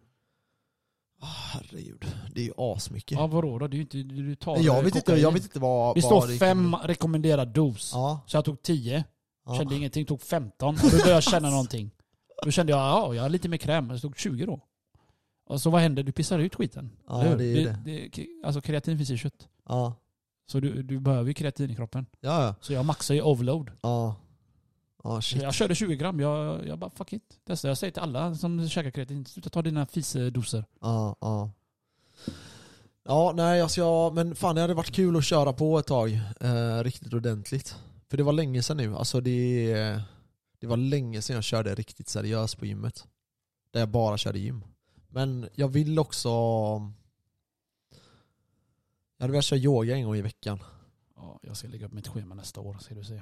[1.24, 2.06] Ah, herregud.
[2.34, 3.18] Det är ju asmycket.
[3.18, 3.68] Ja, vadå då?
[3.68, 3.98] Det är ju inte...
[3.98, 5.96] Du tar jag, vet inte, jag vet inte vad...
[5.96, 7.92] Det vad står det fem rekommenderad dos.
[7.94, 8.22] Ja.
[8.28, 9.04] Så jag tog 10.
[9.46, 9.56] ja.
[9.56, 10.06] Kände ingenting.
[10.06, 10.76] Tog 15.
[10.76, 11.92] Och då började jag känna någonting.
[12.44, 13.90] Då kände jag, ja, jag har lite mer kräm.
[13.90, 14.62] Jag tog 20 då.
[15.46, 16.04] Och så vad händer?
[16.04, 16.92] Du pissar ut skiten.
[17.08, 18.28] Ja, det är ju det.
[18.44, 19.48] Alltså kreatin finns i kött.
[19.68, 19.94] Ja.
[20.52, 22.06] Så du, du behöver ju kreatin i kroppen.
[22.20, 22.56] Ja, ja.
[22.62, 23.72] Så jag maxar ju overload.
[23.82, 24.16] Ja.
[25.04, 25.42] Ja, shit.
[25.42, 26.20] Jag körde 20 gram.
[26.20, 27.40] Jag, jag bara fuck it.
[27.48, 27.68] Testa.
[27.68, 30.66] Jag säger till alla som käkar kreatin, sluta ta dina fisedoser.
[30.82, 31.52] Ja, ja.
[33.04, 36.20] Ja, nej jag ska, men fan det hade varit kul att köra på ett tag,
[36.42, 37.76] eh, riktigt ordentligt.
[38.10, 39.74] För det var länge sedan nu, alltså det,
[40.60, 43.08] det var länge sedan jag körde riktigt seriöst på gymmet.
[43.74, 44.64] Där jag bara körde gym.
[45.10, 46.30] Men jag vill också...
[49.22, 50.64] Jag hade velat köra yoga en gång i veckan.
[51.16, 53.22] Ja, jag ska lägga upp mitt schema nästa år, ska du se.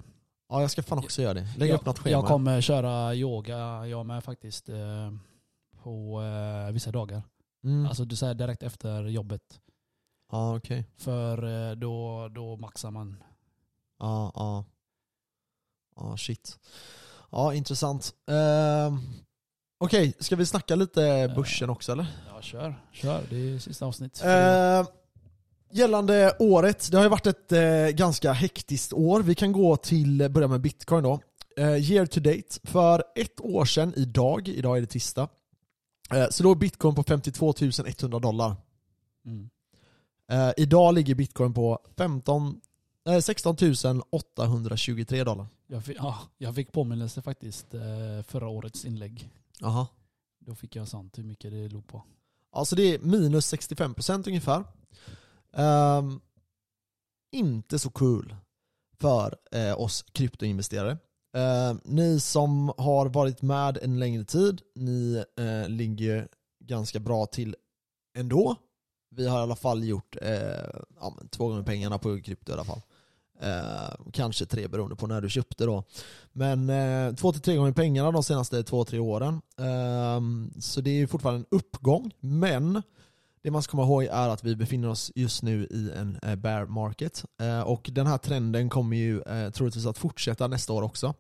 [0.50, 1.48] Ja, jag ska fan också göra det.
[1.58, 2.12] Lägga jag, upp något schema.
[2.12, 5.12] Jag kommer köra yoga, jag med faktiskt, eh,
[5.84, 7.24] på eh, vissa dagar.
[7.64, 7.86] Mm.
[7.86, 9.62] Alltså du säger direkt efter jobbet.
[10.32, 10.86] ja, okej.
[10.98, 13.24] För eh, då, då maxar man.
[14.00, 14.66] Ja, ja.
[15.96, 16.60] ja shit.
[17.32, 18.14] Ja, intressant.
[18.32, 19.00] Uh,
[19.78, 22.08] Okej, ska vi snacka lite börsen också eller?
[22.28, 22.84] Ja, kör.
[22.92, 23.24] Kör.
[23.30, 24.22] Det är sista avsnitt.
[24.24, 24.88] Eh,
[25.72, 29.22] gällande året, det har ju varit ett eh, ganska hektiskt år.
[29.22, 31.20] Vi kan gå till, börja med bitcoin då.
[31.58, 35.28] Eh, year to date, för ett år sedan idag, idag är det tisdag,
[36.14, 37.54] eh, så låg bitcoin på 52
[38.02, 38.56] 100 dollar.
[39.26, 39.50] Mm.
[40.32, 42.62] Eh, idag ligger bitcoin på 15,
[43.10, 43.56] eh, 16
[44.10, 45.48] 823 dollar.
[45.68, 49.30] Jag, fick, ja, jag fick påminnelse faktiskt eh, förra årets inlägg.
[49.64, 49.88] Aha.
[50.40, 52.04] Då fick jag sant hur mycket det låg på.
[52.52, 54.64] Alltså det är minus 65% ungefär.
[55.58, 56.22] Um,
[57.32, 58.36] inte så kul
[59.00, 60.98] för eh, oss kryptoinvesterare.
[61.34, 66.28] Ehm, ni som har varit med en längre tid, ni eh, ligger
[66.64, 67.56] ganska bra till
[68.18, 68.56] ändå.
[69.16, 72.54] Vi har i alla fall gjort eh, ja, men två gånger pengarna på krypto i
[72.54, 72.82] alla fall.
[73.42, 75.84] Ehm, kanske tre beroende på när du köpte då.
[76.32, 79.42] Men eh, två till tre gånger pengarna de senaste två, tre åren.
[79.58, 82.12] Ehm, så det är fortfarande en uppgång.
[82.20, 82.82] Men
[83.42, 86.36] det man ska komma ihåg är att vi befinner oss just nu i en eh,
[86.36, 87.26] bear market.
[87.42, 91.14] Eh, och den här trenden kommer ju eh, troligtvis att fortsätta nästa år också.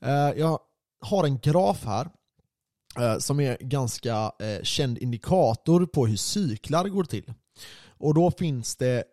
[0.00, 0.58] Eh, jag
[1.00, 2.08] har en graf här
[3.18, 4.32] som är ganska
[4.62, 7.32] känd indikator på hur cyklar går till.
[7.88, 9.04] Och då finns det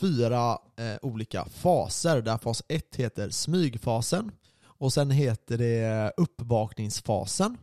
[0.00, 0.58] fyra
[1.02, 4.30] olika faser där fas 1 heter smygfasen
[4.62, 7.56] och sen heter det uppvakningsfasen,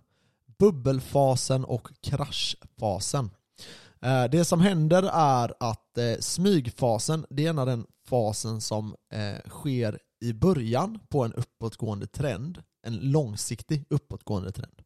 [0.60, 3.30] bubbelfasen och kraschfasen.
[4.02, 8.96] Eh, det som händer är att eh, smygfasen, det är en av den fasen som
[9.14, 14.82] eh, sker i början på en uppåtgående trend, en långsiktig uppåtgående trend.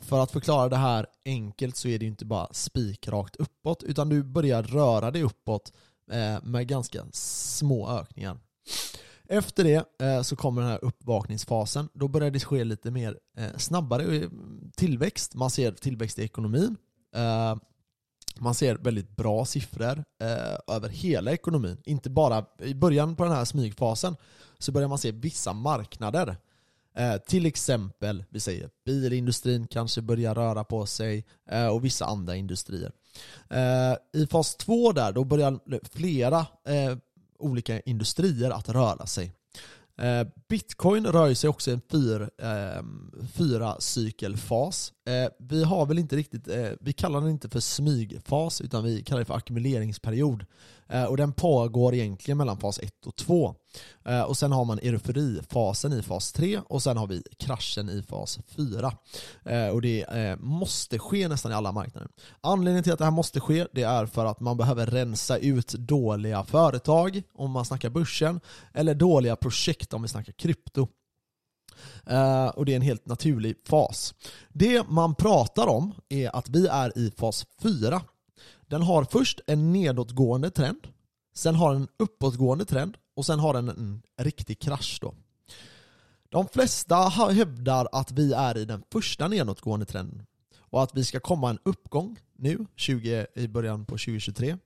[0.00, 4.08] För att förklara det här enkelt så är det ju inte bara spikrakt uppåt utan
[4.08, 5.72] du börjar röra dig uppåt
[6.42, 8.38] med ganska små ökningar.
[9.28, 9.84] Efter det
[10.26, 11.88] så kommer den här uppvakningsfasen.
[11.94, 13.18] Då börjar det ske lite mer
[13.56, 14.30] snabbare
[14.76, 15.34] tillväxt.
[15.34, 16.76] Man ser tillväxt i ekonomin.
[18.38, 21.76] Man ser väldigt bra siffror eh, över hela ekonomin.
[21.84, 24.16] Inte bara i början på den här smygfasen
[24.58, 26.36] så börjar man se vissa marknader
[26.96, 32.36] Eh, till exempel, vi säger bilindustrin kanske börjar röra på sig eh, och vissa andra
[32.36, 32.92] industrier.
[33.50, 36.96] Eh, I fas två där, då börjar flera eh,
[37.38, 39.32] olika industrier att röra sig.
[39.98, 42.82] Eh, Bitcoin rör sig också i en fyr, eh,
[43.34, 44.92] fyra cykelfas.
[45.08, 49.02] Eh, vi har väl inte riktigt, eh, vi kallar den inte för smygfas utan vi
[49.02, 50.46] kallar det för ackumuleringsperiod.
[50.94, 53.54] Eh, och den pågår egentligen mellan fas 1 och 2.
[54.04, 58.02] Eh, och sen har man euforifasen i fas 3 och sen har vi kraschen i
[58.02, 58.92] fas 4.
[59.44, 60.06] Eh, och det
[60.40, 62.08] måste ske nästan i alla marknader.
[62.40, 65.68] Anledningen till att det här måste ske det är för att man behöver rensa ut
[65.68, 68.40] dåliga företag om man snackar börsen
[68.72, 70.88] eller dåliga projekt om vi snackar krypto.
[72.54, 74.14] Och det är en helt naturlig fas.
[74.48, 78.02] Det man pratar om är att vi är i fas 4.
[78.74, 80.86] Den har först en nedåtgående trend,
[81.34, 85.14] sen har den en uppåtgående trend och sen har den en riktig krasch då.
[86.28, 90.26] De flesta hävdar att vi är i den första nedåtgående trenden
[90.58, 94.56] och att vi ska komma en uppgång nu, 20, i början på 2023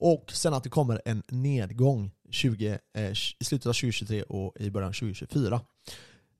[0.00, 4.70] och sen att det kommer en nedgång 20, eh, i slutet av 2023 och i
[4.70, 5.60] början av 2024.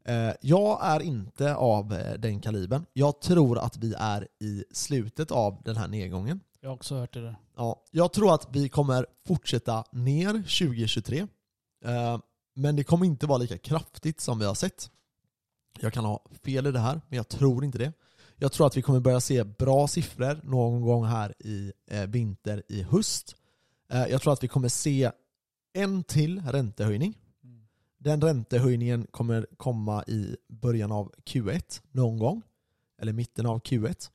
[0.05, 2.85] Eh, Jag är inte av eh, den kalibern.
[2.93, 6.40] Jag tror att vi är i slutet av den här nedgången.
[6.60, 7.36] Jag har också hört det där.
[7.56, 11.26] Ja, jag tror att vi kommer fortsätta ner 2023.
[11.85, 12.18] Eh,
[12.55, 14.90] Men det kommer inte vara lika kraftigt som vi har sett.
[15.80, 17.93] Jag kan ha fel i det här, men jag tror inte det.
[18.36, 22.62] Jag tror att vi kommer börja se bra siffror någon gång här i eh, vinter,
[22.68, 23.36] i höst.
[23.93, 25.10] Eh, Jag tror att vi kommer se
[25.72, 27.18] en till räntehöjning.
[27.98, 32.43] Den räntehöjningen kommer komma i början av Q1 någon gång.
[33.01, 34.10] Eller mitten av Q1.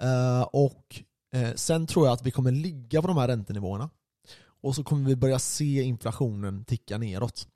[0.00, 1.02] Eh, Och
[1.32, 3.90] Eh, sen tror jag att vi kommer ligga på de här räntenivåerna.
[4.62, 7.48] Och så kommer vi börja se inflationen ticka neråt.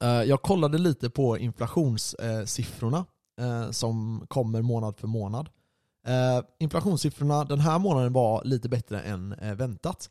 [0.00, 3.06] Eh, jag kollade lite på inflationssiffrorna
[3.40, 5.48] eh, som kommer månad för månad.
[6.58, 10.10] Inflationssiffrorna den här månaden var lite bättre än väntat.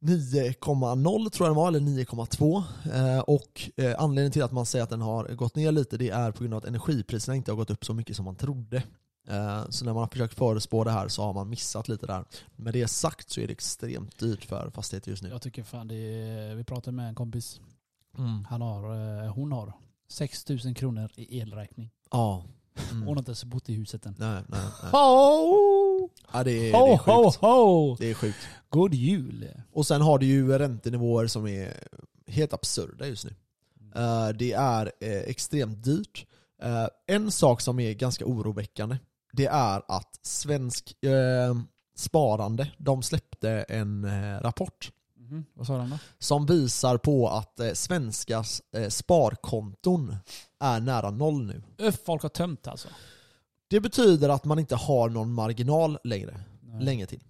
[0.00, 3.20] 9,0 tror jag den var, eller 9,2.
[3.20, 6.38] Och anledningen till att man säger att den har gått ner lite det är på
[6.38, 8.82] grund av att energipriserna inte har gått upp så mycket som man trodde.
[9.28, 12.24] Eh, så när man har försökt förutspå det här så har man missat lite där.
[12.56, 15.28] Med det sagt så är det extremt dyrt för fastigheter just nu.
[15.28, 17.60] Jag tycker fan det är, Vi pratade med en kompis.
[18.18, 18.44] Mm.
[18.44, 18.94] Han har,
[19.24, 19.72] eh, hon har
[20.08, 21.90] 6000 kronor i elräkning.
[22.10, 22.44] Ja.
[22.90, 23.02] Mm.
[23.02, 24.14] Hon har inte ens bott i huset än.
[24.18, 24.90] Nej, nej, nej.
[24.92, 26.08] Ho!
[26.32, 27.36] Ja, det, är, det Ho, är ho, sjukt.
[27.40, 27.96] ho!
[27.98, 28.38] Det är sjukt.
[28.68, 29.48] God jul!
[29.72, 31.74] Och sen har du ju räntenivåer som är
[32.26, 33.34] helt absurda just nu.
[33.94, 36.26] Eh, det är extremt dyrt.
[37.06, 38.98] En sak som är ganska oroväckande,
[39.32, 41.56] det är att svensk eh,
[41.96, 44.90] sparande, de släppte en eh, rapport
[45.32, 45.44] Mhm.
[45.54, 45.98] Vad sa de då?
[46.18, 50.16] som visar på att eh, svenskas eh, sparkonton
[50.60, 51.62] är nära noll nu.
[51.78, 52.88] Öff, folk har tömt alltså.
[53.68, 56.40] Det betyder att man inte har någon marginal längre,
[56.80, 57.22] länge till.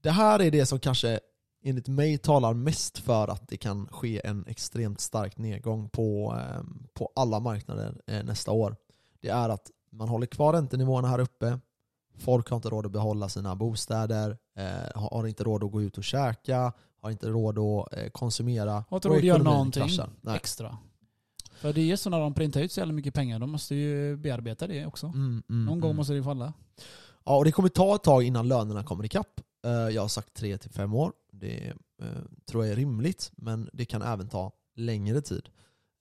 [0.00, 1.20] Det här är det som kanske
[1.64, 6.62] enligt mig talar mest för att det kan ske en extremt stark nedgång på, eh,
[6.94, 8.76] på alla marknader eh, nästa år.
[9.20, 11.58] Det är att man håller kvar räntenivåerna här uppe,
[12.18, 15.98] folk har inte råd att behålla sina bostäder, eh, har inte råd att gå ut
[15.98, 18.84] och käka, har inte råd att eh, konsumera.
[18.88, 19.88] Har inte råd att göra någonting
[20.34, 20.78] extra.
[21.54, 24.16] För det är så när de printar ut så jävla mycket pengar, de måste ju
[24.16, 25.06] bearbeta det också.
[25.06, 25.96] Mm, mm, Någon gång mm.
[25.96, 26.52] måste det falla.
[27.24, 29.40] Ja, och det kommer ta ett tag innan lönerna kommer ikapp.
[29.66, 31.12] Eh, Jag har sagt 3 till fem år.
[31.32, 32.06] Det eh,
[32.46, 35.48] tror jag är rimligt, men det kan även ta längre tid.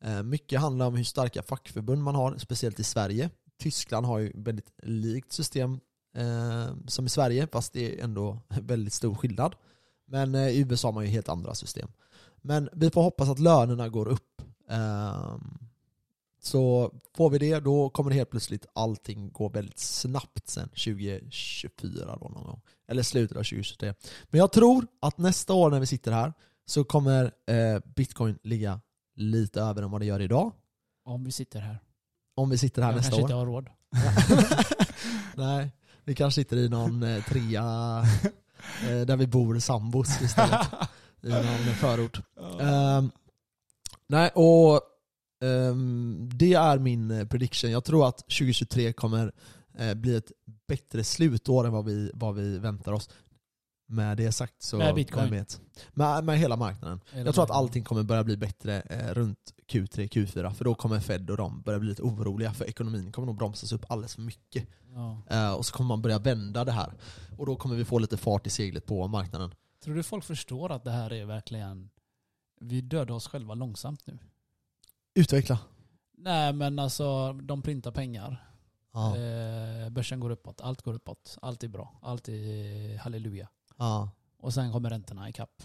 [0.03, 3.30] Eh, Mycket handlar om hur starka fackförbund man har, speciellt i Sverige.
[3.61, 5.79] Tyskland har ju väldigt likt system
[6.15, 9.55] eh, som i Sverige, fast det är ändå väldigt stor skillnad.
[10.05, 11.91] Men eh, i USA har man ju helt andra system.
[12.41, 14.41] Men vi får hoppas att lönerna går upp.
[14.69, 15.57] Ehm,
[16.41, 22.17] så får vi det, då kommer det helt plötsligt allting gå väldigt snabbt sen 2024
[22.21, 22.61] då någon gång.
[22.88, 23.93] Eller slutet av 2023.
[24.29, 26.33] Men jag tror att nästa år när vi sitter här
[26.65, 28.81] så kommer eh, bitcoin ligga
[29.15, 30.51] lite över än vad det gör idag.
[31.05, 31.79] Om vi sitter här.
[32.41, 33.30] Om vi sitter här Jag nästa kanske år.
[33.30, 33.69] inte har råd.
[35.35, 35.72] Nej,
[36.03, 38.03] vi kanske sitter i någon eh, trea
[38.89, 40.68] eh, där vi bor sambos istället.
[41.22, 42.22] I någon förort.
[42.61, 43.11] Ehm,
[44.07, 44.81] nej, och
[45.43, 47.72] ehm, det är min eh, prediction.
[47.72, 49.31] Jag tror att 2023 kommer
[49.95, 50.31] bli ett
[50.68, 53.09] bättre slutår än vad vi, vad vi väntar oss.
[53.91, 54.77] Med det sagt så...
[54.77, 55.31] Med bitcoin.
[55.31, 55.61] vet?
[55.93, 57.01] Med, med hela marknaden.
[57.11, 60.53] Hela Jag tror att allting kommer börja bli bättre eh, runt Q3, Q4.
[60.53, 63.72] För då kommer Fed och de börja bli lite oroliga för ekonomin kommer nog bromsas
[63.72, 64.68] upp alldeles för mycket.
[64.93, 65.22] Ja.
[65.30, 66.93] Eh, och så kommer man börja vända det här.
[67.38, 69.53] Och då kommer vi få lite fart i seglet på marknaden.
[69.84, 71.89] Tror du folk förstår att det här är verkligen...
[72.59, 74.19] Vi dödar oss själva långsamt nu.
[75.13, 75.59] Utveckla.
[76.18, 78.47] Nej men alltså, de printar pengar.
[78.93, 79.18] Ja.
[79.18, 81.38] Eh, börsen går uppåt, allt går uppåt.
[81.41, 81.99] Allt är bra.
[82.01, 83.47] Allt är halleluja.
[83.77, 84.10] Ja.
[84.38, 85.64] Och sen kommer räntorna ikapp.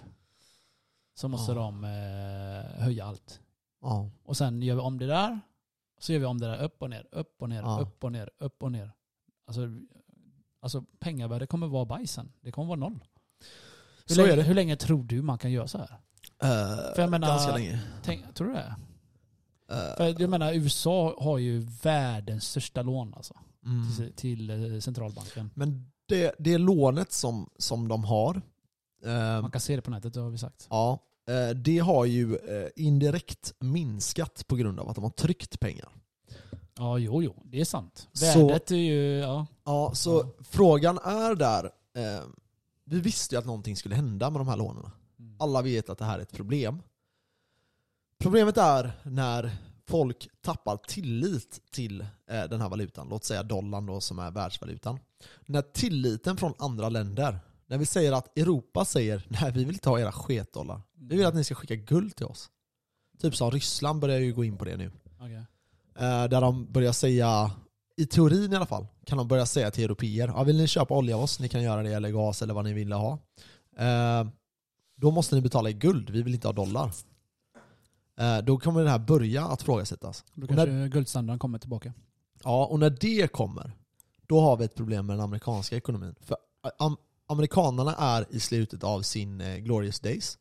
[1.14, 1.58] Så måste Ja.
[1.58, 3.40] de eh, höja allt.
[3.82, 4.10] ja.
[4.24, 5.40] Och sen gör vi om det där.
[5.98, 7.78] Så gör vi om det där upp och ner, upp och ner, Ja.
[7.80, 8.92] upp och ner, upp och ner.
[9.46, 9.60] Alltså,
[10.60, 12.32] alltså pengavärdet kommer vara bajsen.
[12.40, 13.04] Det kommer vara noll.
[14.08, 14.42] Hur, Så länge, är det.
[14.42, 15.90] hur länge tror du man kan göra så här?
[16.42, 17.82] Eh, För jag menar- ganska länge.
[18.02, 18.76] Tänk, tror du det?
[19.68, 23.34] Eh, För jag menar USA har ju världens största lån alltså.
[23.64, 23.92] mm.
[23.96, 25.50] Till, till eh, centralbanken.
[25.54, 28.42] Men det, det lånet som, som de har,
[29.04, 30.66] eh, Man kan se det på nätet, det har vi sagt.
[30.70, 35.60] ja, eh, det har ju eh, indirekt minskat på grund av att de har tryckt
[35.60, 35.88] pengar.
[36.78, 37.42] Ja, jo, jo.
[37.44, 38.08] Det är sant.
[38.12, 39.46] Så- Värdet är ju, ja.
[39.64, 41.70] Ja, så frågan är där,
[42.84, 44.90] vi visste ju att någonting skulle hända med de här lånen.
[45.18, 45.36] Mm.
[45.38, 46.82] Alla vet att det här är ett problem.
[48.18, 49.56] Problemet är när
[49.88, 54.98] folk tappar tillit till eh, den här valutan, låt säga dollarn då som är världsvalutan.
[55.46, 59.88] När tilliten från andra länder, när vi säger att Europa säger nej vi vill inte
[59.88, 62.50] ha era sketdollar, vi vill att ni ska skicka guld till oss.
[63.18, 64.92] Typ som Ryssland börjar ju gå in på det nu.
[65.20, 65.44] Okej.
[65.98, 67.50] Eh, där de börjar säga,
[67.96, 70.94] i teorin i alla fall, kan de börja säga till europeer, ja, vill ni köpa
[70.94, 73.18] olja av oss, ni kan göra det, eller gas eller vad ni vill ha.
[73.78, 74.26] Eh,
[74.96, 76.92] då måste ni betala i guld, vi vill inte ha dollar.
[78.18, 80.24] Eh, då kommer det här börja att frågasättas.
[80.34, 81.92] Då kanske när, guldstandarden kommer tillbaka.
[82.44, 83.72] ja, och när det kommer,
[84.26, 86.14] då har vi ett problem med den amerikanska ekonomin.
[86.20, 86.96] För eh, am,
[87.28, 90.38] amerikanerna är i slutet av sin eh, glorious days.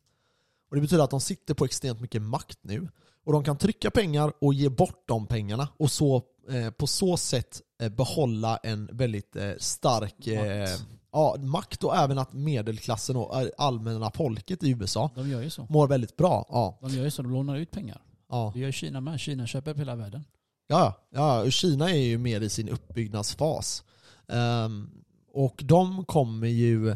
[0.70, 2.88] Och det betyder att de sitter på extremt mycket makt nu.
[3.24, 7.16] Och de kan trycka pengar och ge bort de pengarna och så, eh, på så
[7.16, 10.68] sätt eh, behålla en väldigt eh, stark eh.
[11.16, 15.66] Ja, makt och även att medelklassen och allmänna folket i USA De gör ju så.
[15.70, 16.46] mår väldigt bra.
[16.48, 18.02] Ja, De gör ju så, de lånar ut pengar.
[18.30, 18.50] ja.
[18.54, 19.20] Det gör Kina med.
[19.20, 20.24] Kina köper upp hela världen.
[20.68, 23.84] Ja, ja, och Kina är ju mer i sin uppbyggnadsfas.
[24.28, 24.90] Ehm,
[25.32, 26.90] och de kommer ju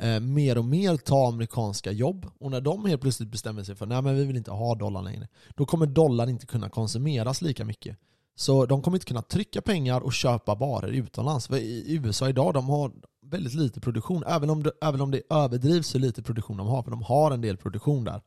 [0.00, 2.26] eh, mer och mer ta amerikanska jobb.
[2.38, 5.02] Och när de helt plötsligt bestämmer sig för nej men vi vill inte ha dollar
[5.02, 5.28] längre.
[5.56, 7.96] Då kommer dollarn inte kunna konsumeras lika mycket.
[8.38, 11.46] Så de kommer inte kunna trycka pengar och köpa varor utomlands.
[11.46, 12.92] För i USA idag, de har
[13.30, 14.24] väldigt lite produktion.
[14.26, 17.30] Även om det, även om det överdrivs hur lite produktion de har, för de har
[17.30, 18.20] en del produktion där.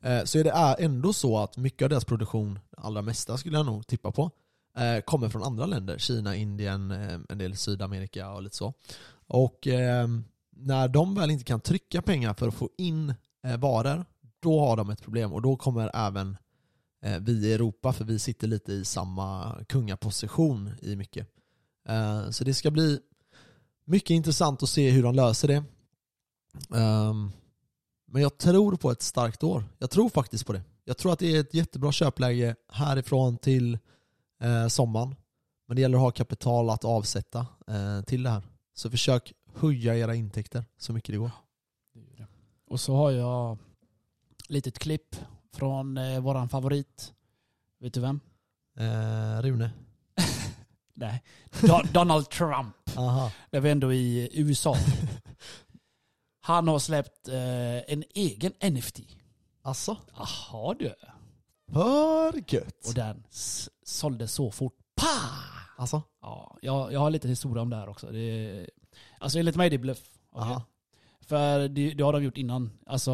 [0.00, 3.66] Eh, så är det ändå så att mycket av deras produktion, allra mesta skulle jag
[3.66, 4.30] nog tippa på,
[4.78, 5.98] eh, kommer från andra länder.
[5.98, 8.74] Kina, Indien, eh, en del Sydamerika och lite så.
[9.26, 13.14] Och ehm, när de väl inte kan trycka pengar för att få in
[13.58, 14.04] varor,
[14.40, 16.36] då har de ett problem och då kommer även
[17.20, 21.28] vi i Europa, för vi sitter lite i samma kungaposition i mycket.
[22.30, 23.00] Så det ska bli
[23.88, 25.64] mycket intressant att se hur de löser det.
[26.76, 27.32] Ehm,
[28.06, 29.64] men jag tror på ett starkt år.
[29.78, 30.62] Jag tror faktiskt på det.
[30.84, 33.78] Jag tror att det är ett jättebra köpläge härifrån till
[34.42, 35.14] eh, sommaren.
[35.66, 38.42] Men det gäller att ha kapital att avsätta eh, till det här.
[38.74, 41.30] Så försök höja era intäkter så mycket det går.
[42.66, 43.58] Och så har jag
[44.48, 45.16] litet klipp
[45.54, 47.14] från eh, våran favorit.
[47.80, 48.20] Vet du vem?
[48.78, 49.70] Eh, Rune?
[50.98, 51.22] Nej.
[51.50, 52.74] Do- Donald Trump.
[52.96, 53.32] Aha.
[53.50, 54.76] Det var ändå i USA.
[56.40, 59.00] Han har släppt eh, en egen NFT.
[59.62, 59.96] Alltså?
[60.16, 60.94] Jaha du.
[61.72, 62.86] För gött!
[62.88, 64.74] Och den s- sålde så fort.
[64.96, 65.06] Pa!
[65.76, 66.02] Alltså?
[66.22, 68.06] Ja, jag, jag har lite historia om det här också.
[68.10, 68.66] Det
[69.18, 70.02] alltså enligt mig är det bluff.
[70.34, 70.62] Aha.
[71.20, 72.70] För det, det har de gjort innan.
[72.86, 73.12] Alltså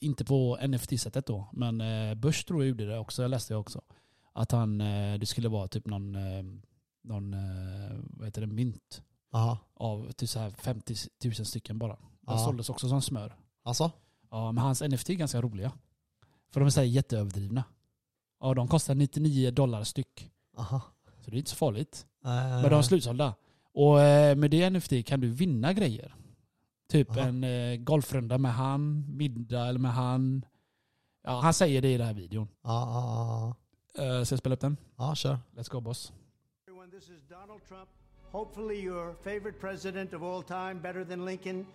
[0.00, 1.48] inte på NFT-sättet då.
[1.52, 3.22] Men eh, Bush tror jag gjorde det också.
[3.22, 3.80] Jag läste det också.
[4.32, 6.42] Att han, eh, det skulle vara typ någon, eh,
[7.02, 9.02] någon eh, vad heter det, mynt.
[9.32, 9.58] Aha.
[9.74, 10.94] Av typ så här 50
[11.24, 11.96] 000 stycken bara.
[11.96, 12.38] De Ja.
[12.38, 13.36] såldes också som smör.
[13.62, 13.90] Alltså?
[14.30, 15.72] Ja, men hans NFT är ganska roliga.
[16.52, 17.64] För de är så här jätteöverdrivna.
[18.40, 20.30] Ja, de kostar 99 dollar styck.
[20.58, 20.80] Aha.
[21.20, 22.06] Så det är inte så farligt.
[22.24, 23.34] Eh, Men de är slutsålda.
[23.74, 26.14] Och eh, med det NFT kan du vinna grejer.
[26.88, 27.20] Typ Aha.
[27.20, 30.44] en golfrunda med han, middag eller med han.
[31.24, 32.48] Ja, han säger det i den här videon.
[32.62, 33.54] Ja, ja,
[33.98, 34.76] Uh, ska jag spela upp den?
[34.96, 35.08] ja.
[35.08, 35.38] Ja, kör.
[35.56, 36.12] Let's go boss.
[37.00, 37.88] This is Donald Trump.
[38.30, 41.66] Hopefully, your favorite president of all time, better than Lincoln,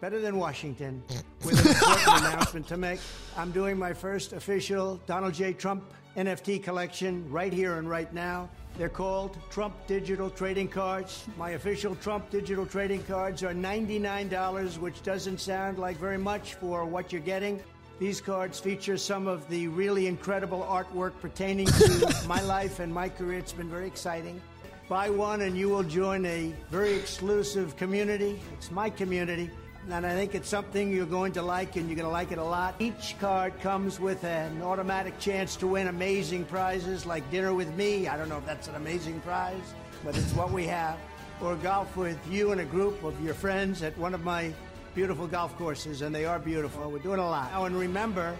[0.00, 1.02] better than Washington,
[1.44, 3.00] with an important announcement to make.
[3.36, 5.52] I'm doing my first official Donald J.
[5.52, 5.82] Trump
[6.16, 8.48] NFT collection right here and right now.
[8.76, 11.26] They're called Trump Digital Trading Cards.
[11.36, 16.84] My official Trump Digital Trading Cards are $99, which doesn't sound like very much for
[16.84, 17.60] what you're getting.
[17.98, 23.08] These cards feature some of the really incredible artwork pertaining to my life and my
[23.08, 23.40] career.
[23.40, 24.40] It's been very exciting.
[24.88, 28.40] Buy one and you will join a very exclusive community.
[28.54, 29.50] It's my community.
[29.90, 32.38] And I think it's something you're going to like and you're going to like it
[32.38, 32.74] a lot.
[32.78, 38.08] Each card comes with an automatic chance to win amazing prizes like dinner with me.
[38.08, 40.98] I don't know if that's an amazing prize, but it's what we have.
[41.42, 44.54] Or golf with you and a group of your friends at one of my
[44.94, 46.90] beautiful golf courses, and they are beautiful.
[46.90, 47.50] We're doing a lot.
[47.54, 48.34] Oh, and remember,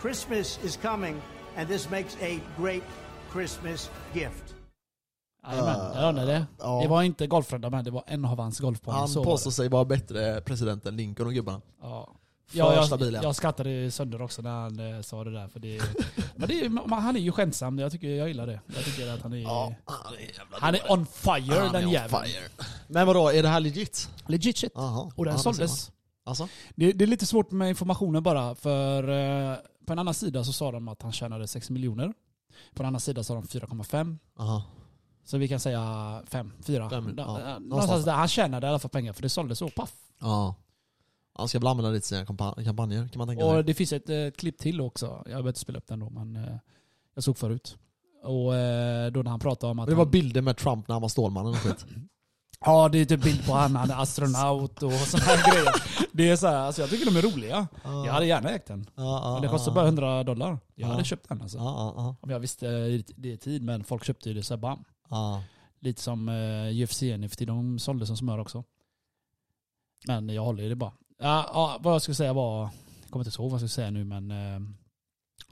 [0.00, 1.20] Christmas is coming,
[1.56, 2.82] and this makes a great
[3.30, 4.54] Christmas gift.
[5.48, 6.46] Jajamän, där har ni det.
[6.58, 6.80] ja.
[6.82, 8.98] Det var inte golfrunda men det var en av hans golfbanor.
[8.98, 9.54] Han så var påstår det.
[9.54, 11.60] sig vara bättre president än Lincoln och gubbarna.
[11.82, 12.14] Ja.
[12.52, 13.22] Ja, jag, ja.
[13.22, 15.48] jag skrattade sönder också när han eh, sa det där.
[15.48, 15.80] För det,
[16.36, 18.60] men det, man- han är ju skämtsam, jag tycker jag gillar det.
[18.66, 19.44] Jag tycker att han är...
[19.46, 22.24] han är jävla Han är on fire Han är den on jäveln.
[22.24, 22.42] fire.
[22.88, 24.10] Men vadå, är det här legit?
[24.26, 24.76] Legit shit.
[24.76, 25.10] Aha.
[25.16, 25.90] Och den Ja, det ser såldes.
[26.24, 26.48] Alltså?
[26.74, 29.08] Det, det är lite svårt med informationen bara, för
[29.52, 29.56] eh,
[29.86, 32.12] på en annan sida så sa de att han tjänade 6 miljoner.
[32.74, 34.16] På en annan sida sa de 4,5.
[34.38, 34.62] Aha.
[35.30, 36.90] Så vi kan säga 5, 4.
[36.90, 37.24] Fem, ja.
[37.24, 38.04] Någonstans Någonstans.
[38.04, 38.12] där.
[38.12, 39.92] Han tjänade i alla fall pengar för det såldes så paff.
[40.20, 40.54] Ja.
[41.34, 43.56] Han ska väl använda det till sina kampa- kampanjer kan man tänka sig.
[43.56, 45.06] Och det finns ett eh, klipp till också.
[45.06, 46.56] Jag behöver inte spela upp den då, men eh,
[47.14, 47.76] jag såg förut.
[48.24, 50.94] Och eh, då när han pratade om att Det var han, bilder med Trump när
[50.94, 51.86] han var Stålmannen och skit.
[52.64, 55.72] Ja, det är typ bild på han, han är astronaut och sådana här grejer.
[56.12, 57.68] Det är så här, alltså jag tycker de är roliga.
[57.84, 58.86] Jag hade gärna ägt den.
[58.94, 60.48] Ja, Men det kostar bara 100 dollar.
[60.74, 60.92] Jag Ja.
[60.92, 61.58] hade köpt den alltså.
[61.58, 62.16] Ja, ja.
[62.20, 62.66] Om jag visste
[63.16, 64.84] det i tid, men folk köpte ju det så här bam.
[65.10, 65.42] Ja.
[65.80, 68.64] Lite som uh, UFC NFT, de sålde som smör också.
[70.06, 70.92] Men jag håller i det bara.
[71.18, 72.62] Ja, ja, vad jag skulle säga var,
[73.02, 74.30] jag kommer inte ihåg vad jag skulle säga nu men...
[74.30, 74.60] eh,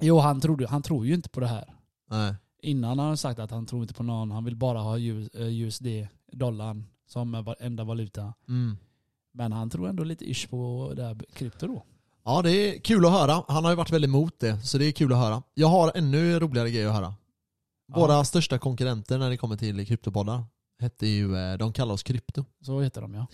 [0.00, 1.74] jo, han, trodde, han tror ju inte på det här.
[2.10, 2.34] Nej.
[2.62, 5.28] Innan har han sagt att han tror inte på någon, han vill bara ha US,
[5.34, 5.86] eh, USD,
[6.32, 8.34] dollarn, som enda valuta.
[8.48, 8.76] Mm.
[9.32, 11.84] Men han tror ändå lite ish på det här krypto då.
[12.24, 13.44] Ja, det är kul att höra.
[13.48, 15.42] Han har ju varit väldigt emot det, så det är kul att höra.
[15.54, 17.14] Jag har ännu roligare grejer att höra.
[17.94, 20.44] Våra största konkurrenter när det kommer till kryptopoddar
[20.80, 22.44] hette ju, eh, de kallar oss krypto.
[22.60, 23.26] Så heter de ja.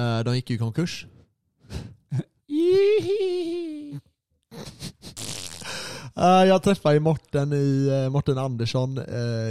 [0.00, 1.06] Eh, De gick ju i konkurs.
[6.16, 8.98] Eh, Jag träffade ju Morten, i, Morten Andersson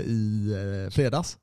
[0.05, 1.37] i fredags.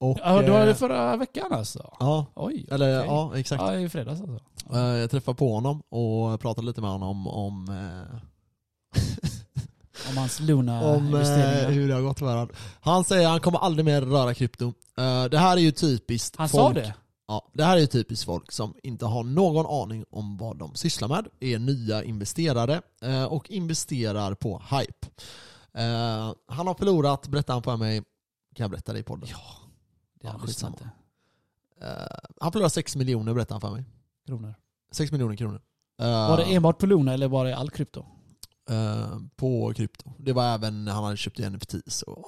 [0.00, 1.92] Och, Ja, det var det förra veckan alltså?
[2.00, 2.66] Ja, Oj.
[2.70, 3.06] eller okej.
[3.10, 3.62] ja exakt.
[3.62, 4.40] Ja, i fredags alltså.
[4.72, 7.66] Jag träffade på honom och pratade lite med honom om,
[10.10, 11.62] Om hans om Luna-investeringar.
[11.62, 12.48] eh, hur det har gått för honom.
[12.80, 14.66] Han säger att han kommer aldrig mer röra krypto.
[14.98, 16.94] Eh, Det här är ju typiskt Han folk, sa det?
[17.28, 20.74] Ja, det här är ju typiskt folk som inte har någon aning om vad de
[20.74, 25.06] sysslar med, är nya investerare eh, och investerar på hype.
[25.74, 27.98] Eh, Han har förlorat, berättar han för mig,
[28.54, 29.28] kan jag berätta det i podden?
[29.32, 29.36] Ja,
[30.20, 30.90] det Ja, han lyssnar skitsamma.
[31.80, 31.86] inte.
[31.86, 33.84] Eh, Han förlorar 6 miljoner berättar han för mig.
[34.26, 34.54] Kronor.
[34.92, 35.60] 6 miljoner kronor.
[36.00, 38.04] Eh, Var det enbart på Luna eller var det all krypto?
[38.72, 40.12] Eh, på krypto.
[40.18, 42.24] Det var även, han hade köpt NFTs och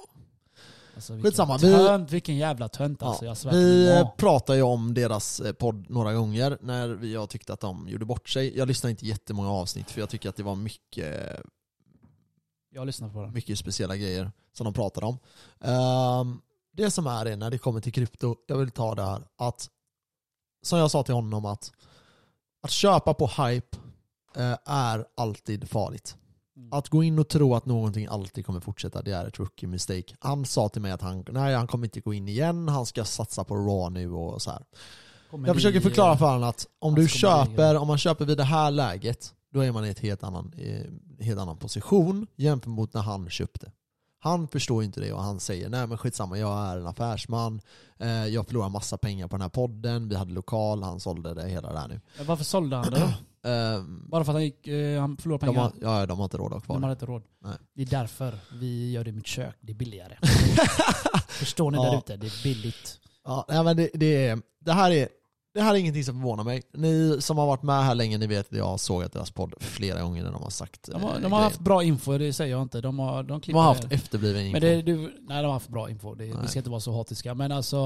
[0.95, 3.25] Alltså, vilken Skitsamma, vi- tönt, vilken jävla tönt alltså.
[3.25, 4.17] Ja, Jag svär vi mat.
[4.17, 8.29] pratade ju om deras eh, podd några gånger när jag tyckte att de gjorde bort
[8.29, 8.57] sig.
[8.57, 11.39] Jag lyssnade inte jättemånga avsnitt för jag tycker att det var mycket,
[12.69, 13.33] Jag lyssnar på den.
[13.33, 15.17] mycket speciella grejer som de pratade om.
[15.61, 16.41] Ehm,
[16.71, 19.69] det som är det när det kommer till krypto, jag vill ta det här att
[20.61, 21.71] som jag sa till honom att
[22.61, 23.77] att köpa på hype
[24.35, 26.17] eh, är alltid farligt.
[26.57, 26.69] Mm.
[26.73, 30.15] Att gå in och tro att någonting alltid kommer fortsätta, det är ett rookie mistake.
[30.19, 33.05] Han sa till mig att han, nej, han kommer inte gå in igen, han ska
[33.05, 34.63] satsa på raw nu och så här.
[35.31, 38.43] Komedi- Jag försöker förklara för honom att om du köper, om man köper vid det
[38.43, 40.51] här läget, då är man i ett helt annan,
[41.19, 43.71] helt annan position jämfört mot när han köpte.
[44.19, 47.61] Han förstår inte det och han säger nej men skitsamma, jag är en affärsman,
[47.99, 51.47] eh, jag förlorar massa pengar på den här podden, vi hade lokal, han sålde det
[51.49, 52.01] hela det här nu.
[52.27, 53.13] Varför sålde han det
[53.45, 55.61] Ehm, Bara för att han, gick, eh, han förlorade de, pengar?
[55.61, 57.23] har, ja, de har inte råd att ha kvar De hade inte råd.
[57.43, 57.53] Nej.
[57.75, 59.55] Det är därför vi gör det i mitt kök.
[59.61, 60.17] Det är billigare.
[61.27, 61.83] Förstår ni Ja.
[61.91, 62.15] där ute?
[62.17, 62.99] Det är billigt.
[63.23, 65.07] Ja, nej, men det, det, är, det, här är,
[65.55, 66.61] det här är ingenting som förvånar mig.
[66.73, 69.53] Ni som har varit med här länge, ni vet att jag har sågat deras podd
[69.59, 72.33] flera gånger när de har sagt De har, eh, de har haft bra info, det
[72.33, 72.81] säger jag inte.
[72.81, 74.51] De har, de de har haft efterbliven info.
[74.51, 76.15] Men det, du, nej, de har haft bra info.
[76.15, 77.35] Det, vi ska inte vara så hatiska.
[77.35, 77.77] Men alltså,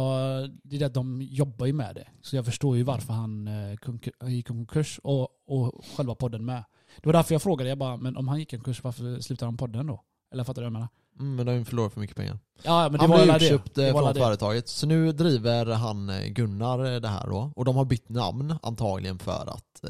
[0.64, 2.08] det är det att de jobbar ju med det.
[2.22, 6.64] Så jag förstår ju varför han eh, gick konkurs och, och själva podden med.
[6.96, 9.58] Det var därför jag frågade, jag bara, men om han gick konkurs, varför slutade han
[9.58, 10.04] podden då?
[10.34, 10.90] Eller fattar du vad jag menar?
[11.20, 12.40] Mm, men de har ju förlorat för mycket pengar.
[12.64, 13.50] Ja, men det han var blev alla det.
[13.52, 14.20] eh, det, var från det.
[14.20, 14.68] företaget.
[14.70, 17.52] Så nu driver han eh, Gunnar eh, det här då.
[17.56, 19.90] Och de har bytt namn antagligen för att eh,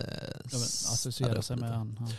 [0.52, 0.58] Ja,
[0.94, 1.98] associera sig med han.
[2.00, 2.10] han.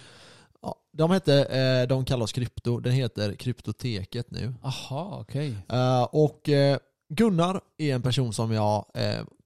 [0.63, 4.55] Ja, de hette, eh, de kallar oss krypto, den heter Kryptoteket nu.
[4.63, 5.57] Aha, okej.
[5.69, 6.79] Eh, och eh,
[7.09, 8.85] Gunnar är en person som jag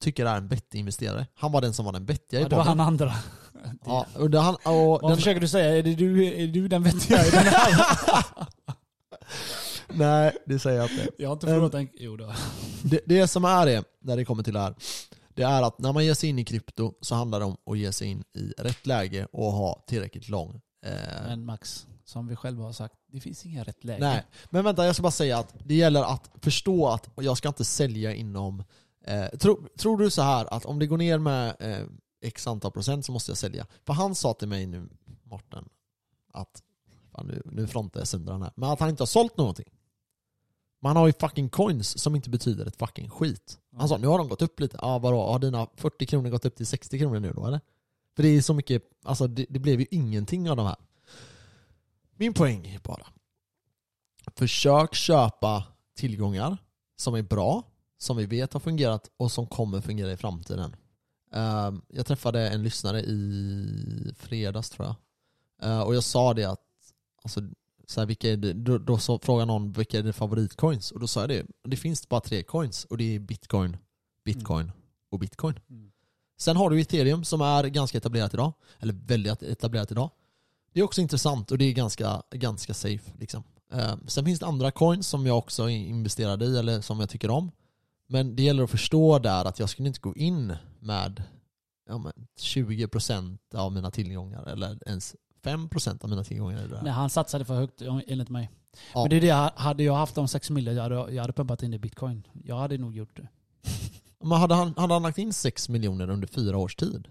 [0.01, 1.27] tycker är en vettig investerare.
[1.35, 2.79] Han var den som var den vettiga i Ja, det var podden.
[2.79, 3.13] han andra.
[3.87, 4.63] Ja, och det, han, och
[5.03, 5.77] Vad den, försöker du säga?
[5.79, 7.87] Är det du, är du den vettiga i den här?
[9.89, 11.09] nej, det säger jag inte.
[11.19, 11.89] Jag har inte förlorat en...
[11.95, 12.33] Jo då.
[12.83, 14.75] Det, det som är det, när det kommer till det här,
[15.35, 17.79] det är att när man ger sig in i krypto så handlar det om att
[17.79, 20.61] ge sig in i rätt läge och ha tillräckligt lång.
[20.87, 20.93] Eh,
[21.27, 24.01] Men Max, som vi själva har sagt, det finns inga rätt läge.
[24.01, 27.49] nej, men vänta jag ska bara säga att det gäller att förstå att jag ska
[27.49, 28.65] inte sälja inom...
[29.07, 31.87] Eh, tro, tror du så här att om det går ner med eh,
[32.23, 33.67] x antal procent så måste jag sälja?
[33.87, 34.89] För han sa till mig nu,
[35.23, 35.69] Morten,
[36.33, 36.63] att
[37.15, 39.69] fan, nu, nu frontar jag sönder här, men att han inte har sålt någonting.
[40.81, 43.59] Man har ju fucking coins som inte betyder ett fucking skit.
[43.77, 44.79] Han sa nu har de gått upp lite.
[44.83, 47.61] Ja vadå, har dina 40 kronor gått upp till 60 kronor nu då eller?
[48.17, 50.77] För det är så mycket, alltså det, det blev ju ingenting av de här.
[52.17, 53.07] Min poäng är bara,
[54.37, 55.65] försök köpa
[55.97, 56.59] tillgångar
[56.97, 57.63] som är bra,
[57.99, 60.77] som vi vet har fungerat och som kommer fungera i framtiden.
[61.33, 64.97] Ehm, jag träffade en lyssnare i fredags tror jag.
[65.71, 66.61] Ehm, och jag sa det att,
[67.25, 67.41] alltså,
[67.87, 70.93] så här, vilka det, då, då så frågade någon vilka är det favoritcoins?
[70.93, 73.77] Och då sa jag det, det finns bara tre coins och det är bitcoin,
[74.25, 74.73] bitcoin
[75.11, 75.59] och bitcoin.
[75.71, 75.91] Mm.
[76.39, 80.11] Sen har du ethereum som är ganska etablerat idag, eller väldigt etablerat idag.
[80.73, 83.13] Det är också intressant och det är ganska, ganska safe.
[83.19, 83.45] Liksom.
[83.73, 87.09] Eh, sen finns det andra coins som jag också är investerad i eller som jag
[87.09, 87.51] tycker om.
[88.07, 91.23] Men det gäller att förstå där att jag skulle inte gå in med
[91.89, 96.83] ja, men 20% av mina tillgångar eller ens 5% av mina tillgångar i det här.
[96.85, 98.51] Nej, han satsade för högt enligt mig.
[98.95, 99.01] Ja.
[99.01, 101.63] Men det är det, hade jag haft de 6 miljoner, jag hade, jag hade pumpat
[101.63, 102.27] in det i bitcoin.
[102.45, 103.29] Jag hade nog gjort det.
[104.25, 107.09] Men hade han, hade han lagt in 6 miljoner under fyra års tid?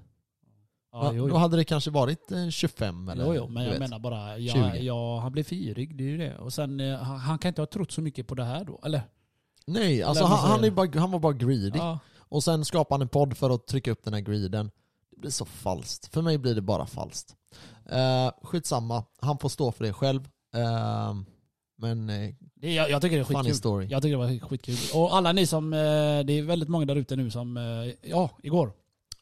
[0.91, 1.37] Ja, Ja, jo, Då jo.
[1.37, 3.79] hade det kanske varit eh, 25 eller jo, jo, men jag vet.
[3.79, 4.43] menar bara, 20.
[4.43, 6.37] jag, jag, han blev fyrig, det är ju det.
[6.37, 9.01] Och sen, eh, han, kan inte ha trott så mycket på det här då, eller?
[9.67, 11.79] Nej, alltså Eller han, han, är bara, han var bara greedy.
[11.79, 11.99] Ja.
[12.17, 14.71] Och sen skapar han en podd för att trycka upp den här greeden.
[15.11, 16.13] Det blir så falskt.
[16.13, 17.35] För mig blir det bara falskt.
[17.91, 20.29] Uh, skitsamma, han får stå för det själv.
[20.55, 21.13] Eh,
[21.77, 23.55] men eh, Det, jag, jag tycker det är funny skitkul.
[23.55, 23.87] story.
[23.89, 24.75] Jag tycker det var skitkul.
[24.93, 25.79] Och alla ni som, eh,
[26.25, 28.73] det är väldigt många där ute nu som, eh, ja, igår.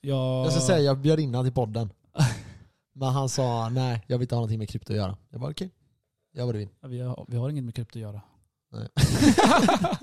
[0.02, 1.90] Jag, Jag ska säga, jag bjöd in till podden.
[2.94, 5.18] Men han sa nej, jag vill inte ha någonting med krypto att göra.
[5.30, 5.72] Jag bara okej,
[6.34, 6.70] gör vad du vill.
[6.82, 8.22] Ja, Vi har, vi har inget med krypto att göra.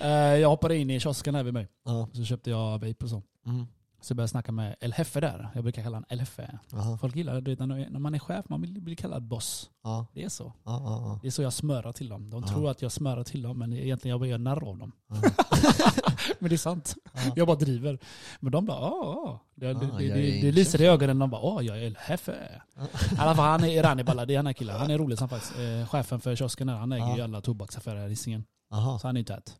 [0.00, 1.68] Eh, jag hoppade in i kiosken här vid mig.
[1.84, 2.08] Ja.
[2.12, 3.22] Så köpte jag vape och så.
[3.46, 3.66] Mm.
[4.02, 5.50] Så började jag snacka med El Hefe där.
[5.54, 6.58] Jag brukar kalla honom El Hefe.
[6.72, 6.98] Aha.
[6.98, 9.70] Folk gillar det, du vet, när man är chef, man vill bli kallad boss.
[9.82, 10.06] Ja.
[10.14, 10.52] Det är så.
[10.64, 11.18] Ja, ja.
[11.22, 12.30] Det är så jag smörar till dem.
[12.30, 14.92] De tror att jag smörar till dem, men egentligen jag bara gör narr av dem.
[16.38, 16.94] Men det är sant.
[17.12, 17.20] Ja.
[17.36, 17.98] Jag bara driver.
[18.40, 19.40] Men de bara, ja.
[19.54, 21.18] Det, det, det, det, lyser i ögonen.
[21.18, 22.62] De bara, åh, jag är El Hefe.
[23.12, 24.76] I alla fall, han är Irani är den här killen.
[24.76, 25.58] Han är rolig som faktiskt.
[25.58, 28.44] Eh, chefen för kiosken här, han äger ju alla tobaksaffärer här i Hisingen.
[28.70, 29.56] Så han är inte ett.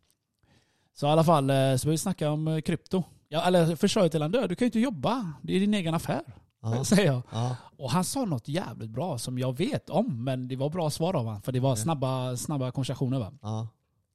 [0.95, 3.03] Så i alla fall, eh, så började vi snacka om eh, krypto.
[3.33, 5.33] Ja, eller jag till honom, du kan ju inte jobba.
[5.43, 6.23] Det är din egen affär.
[6.63, 6.85] Ja.
[6.85, 7.23] säger jag.
[7.31, 7.57] Ja.
[7.77, 11.17] Och han sa något jävligt bra som jag vet om, men det var bra svar
[11.17, 11.43] av honom.
[11.43, 13.33] För det var snabba, snabba konversationer va.
[13.43, 13.69] Ja.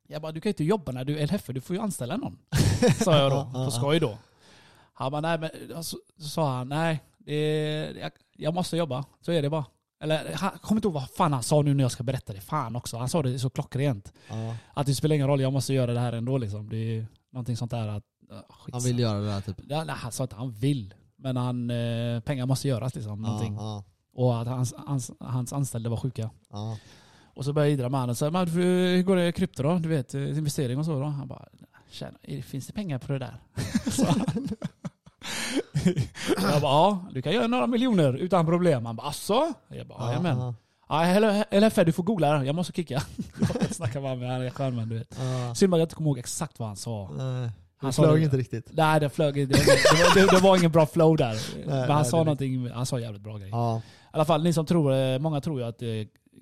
[0.08, 2.18] Jag bara, du kan ju inte jobba när du är LHF, du får ju anställa
[2.18, 2.38] någon.
[3.04, 4.18] sa jag då, på skoj då.
[4.94, 9.42] Han bara, nej men, så, sa han, nej, det, jag, jag måste jobba, så är
[9.42, 9.66] det bara.
[10.02, 12.42] Eller han kommer inte ihåg vad fan han sa nu när jag ska berätta det.
[12.42, 14.14] Fan också, han sa det så klockrent.
[14.30, 14.56] Ja.
[14.74, 16.70] Att det spelar ingen roll, jag måste göra det här ändå liksom.
[16.70, 18.40] Det är någonting sånt där att, uh,
[18.72, 19.58] Han vill göra det där typ.
[19.70, 20.94] Ja, nej, han sa inte han vill.
[21.16, 23.22] Men han, eh, pengar måste göras liksom.
[23.22, 23.56] Någonting.
[23.56, 23.84] Ja,
[24.16, 26.30] Och att hans, hans, hans anställda var sjuka.
[26.52, 26.78] ja,
[27.36, 29.64] Och så började jag idra med honom och sa, "Men hur går det i krypto
[29.64, 29.76] då?
[29.80, 31.06] Du vet, eh, investering och så då?
[31.06, 31.46] Han bara,
[31.92, 33.36] Tjena, är- finns det pengar på det där?
[34.06, 34.48] Han.
[36.52, 38.86] jag bara, ja, du kan göra några miljoner utan problem.
[38.86, 39.54] Han bara, asså?
[39.68, 40.08] Jag bara, ja.
[40.08, 40.38] jajamän.
[40.38, 40.54] ja,
[41.52, 42.46] Ja, för du får googla det.
[42.46, 43.02] Jag måste kicka.
[43.60, 44.16] jag snackar bara
[44.72, 45.18] med du vet.
[45.20, 45.56] ja.
[45.56, 47.10] Synd bara jag inte kommer ihåg exakt vad han sa.
[47.18, 48.70] Nej, Han sa flög det- inte riktigt.
[48.74, 49.54] Nej, det flög inte.
[49.58, 49.66] Det,
[50.16, 51.36] det, det, det var ingen bra flow där.
[51.66, 53.52] Men han nej, sa någonting, han sa jävligt bra grejer.
[53.56, 53.78] Ja.
[53.78, 53.82] I
[54.12, 55.88] alla fall, ni som tror, eh, många tror ju att eh,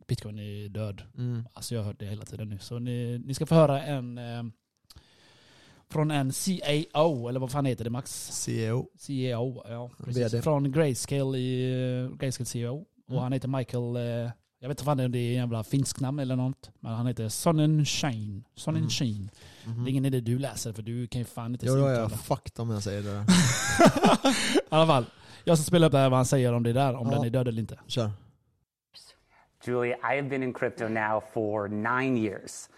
[0.07, 1.01] bitcoin är död.
[1.17, 1.47] Mm.
[1.53, 2.59] Alltså jag har hört det hela tiden nu.
[2.59, 4.43] Så ni, ni ska få höra en eh,
[5.89, 8.11] från en CAO, eller vad fan heter det Max?
[8.31, 8.87] CEO.
[8.97, 10.33] CEO, ja precis.
[10.33, 10.41] VD.
[10.41, 12.75] Från Grayscale i Grayscale CEO.
[13.07, 13.23] Och Mm.
[13.23, 13.95] han heter Michael,
[14.25, 14.31] eh,
[14.65, 16.71] jag vet inte om det är en jävla finsk namn eller något.
[16.79, 18.43] Men han heter Sonnenschein.
[18.55, 19.29] Sonnenschein.
[19.65, 19.83] Mhm.
[19.83, 21.91] Det är ingen idé du läser för du kan ju fan inte Jo, är jag
[21.93, 22.09] uttala.
[22.17, 23.09] fucked om jag säger det.
[24.55, 25.05] I alla fall.
[25.43, 27.15] Jag ska spela upp det här vad han säger om det där, om Ja.
[27.15, 27.79] den är död eller inte.
[27.87, 28.11] Kör.
[29.67, 32.69] Julia, I have been in crypto now for nine years.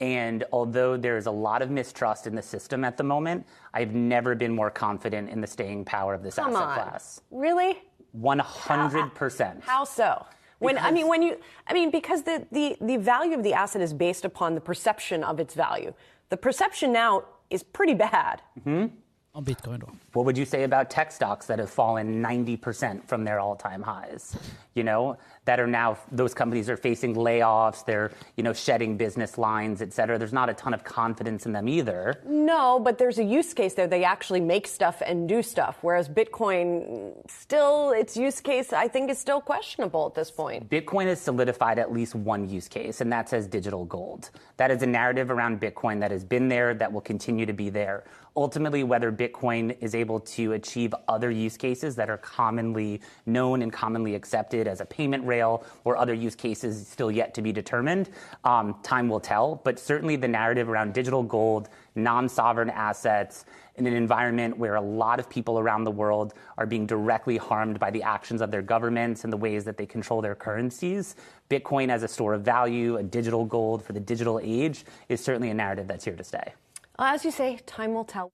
[0.00, 4.34] And although there's a lot of mistrust in the system at the moment, I've never
[4.34, 6.74] been more confident in the staying power of this Come asset on.
[6.74, 7.22] class.
[7.30, 7.74] Really?
[8.14, 9.62] 100%.
[9.66, 10.26] How so?
[10.58, 13.82] When I mean when you I mean because the, the, the value of the asset
[13.82, 15.92] is based upon the perception of its value.
[16.28, 18.42] The perception now is pretty bad.
[18.58, 18.86] Mm-hmm.
[19.32, 19.86] Om bitcoin då.
[20.12, 23.82] What would you say about tech stocks that have fallen 90% from their all time
[23.82, 24.36] highs?
[24.76, 25.16] You know,
[25.46, 29.94] that are now, those companies are facing layoffs, they're, you know, shedding business lines, et
[29.94, 30.18] cetera.
[30.18, 32.20] There's not a ton of confidence in them either.
[32.26, 33.86] No, but there's a use case there.
[33.86, 35.78] They actually make stuff and do stuff.
[35.80, 40.68] Whereas Bitcoin, still, its use case, I think, is still questionable at this point.
[40.68, 44.30] Bitcoin has solidified at least one use case, and that's as digital gold.
[44.58, 47.70] That is a narrative around Bitcoin that has been there, that will continue to be
[47.70, 48.04] there.
[48.38, 53.72] Ultimately, whether Bitcoin is able to achieve other use cases that are commonly known and
[53.72, 58.10] commonly accepted as a payment rail or other use cases still yet to be determined,
[58.44, 59.60] um, time will tell.
[59.64, 63.44] But certainly the narrative around digital gold, non sovereign assets,
[63.76, 67.78] in an environment where a lot of people around the world are being directly harmed
[67.78, 71.16] by the actions of their governments and the ways that they control their currencies.
[71.50, 75.50] Bitcoin as a store of value, a digital gold for the digital age, is certainly
[75.50, 76.54] a narrative that's here to stay.
[76.98, 78.30] As you say, time will tell.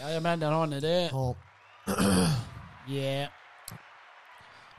[0.00, 1.10] Jajamän, där har ni det.
[1.12, 1.34] Ja.
[2.86, 3.28] Yeah.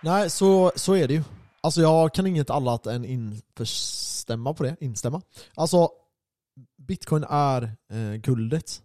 [0.01, 1.23] Nej, så, så är det ju.
[1.61, 4.75] Alltså jag kan inget annat än instämma på det.
[4.79, 5.21] Instämma.
[5.55, 5.89] Alltså,
[6.77, 8.81] bitcoin är eh, guldet.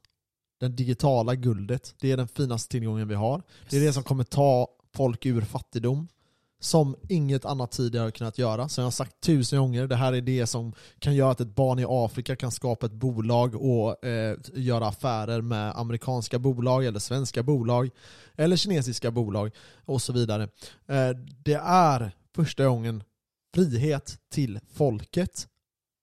[0.61, 1.95] Den digitala guldet.
[2.01, 3.43] Det är den finaste tillgången vi har.
[3.71, 6.09] Det är det som kommer ta folk ur fattigdom.
[6.65, 8.69] Som inget annat tidigare har kunnat göra.
[8.69, 11.55] Som jag har sagt tusen gånger, det här är det som kan göra att ett
[11.55, 16.99] barn i Afrika kan skapa ett bolag och eh, göra affärer med amerikanska bolag eller
[16.99, 17.91] svenska bolag
[18.37, 19.51] eller kinesiska bolag
[19.85, 20.43] och så vidare.
[20.89, 21.11] Eh,
[21.45, 23.05] det är första gången
[23.55, 25.49] frihet till folket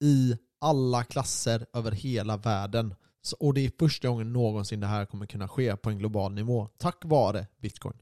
[0.03, 2.95] i alla klasser över hela världen.
[3.21, 6.33] Så, och det är första gången någonsin det här kommer kunna ske på en global
[6.33, 6.67] nivå.
[6.77, 7.97] Tack vare bitcoin.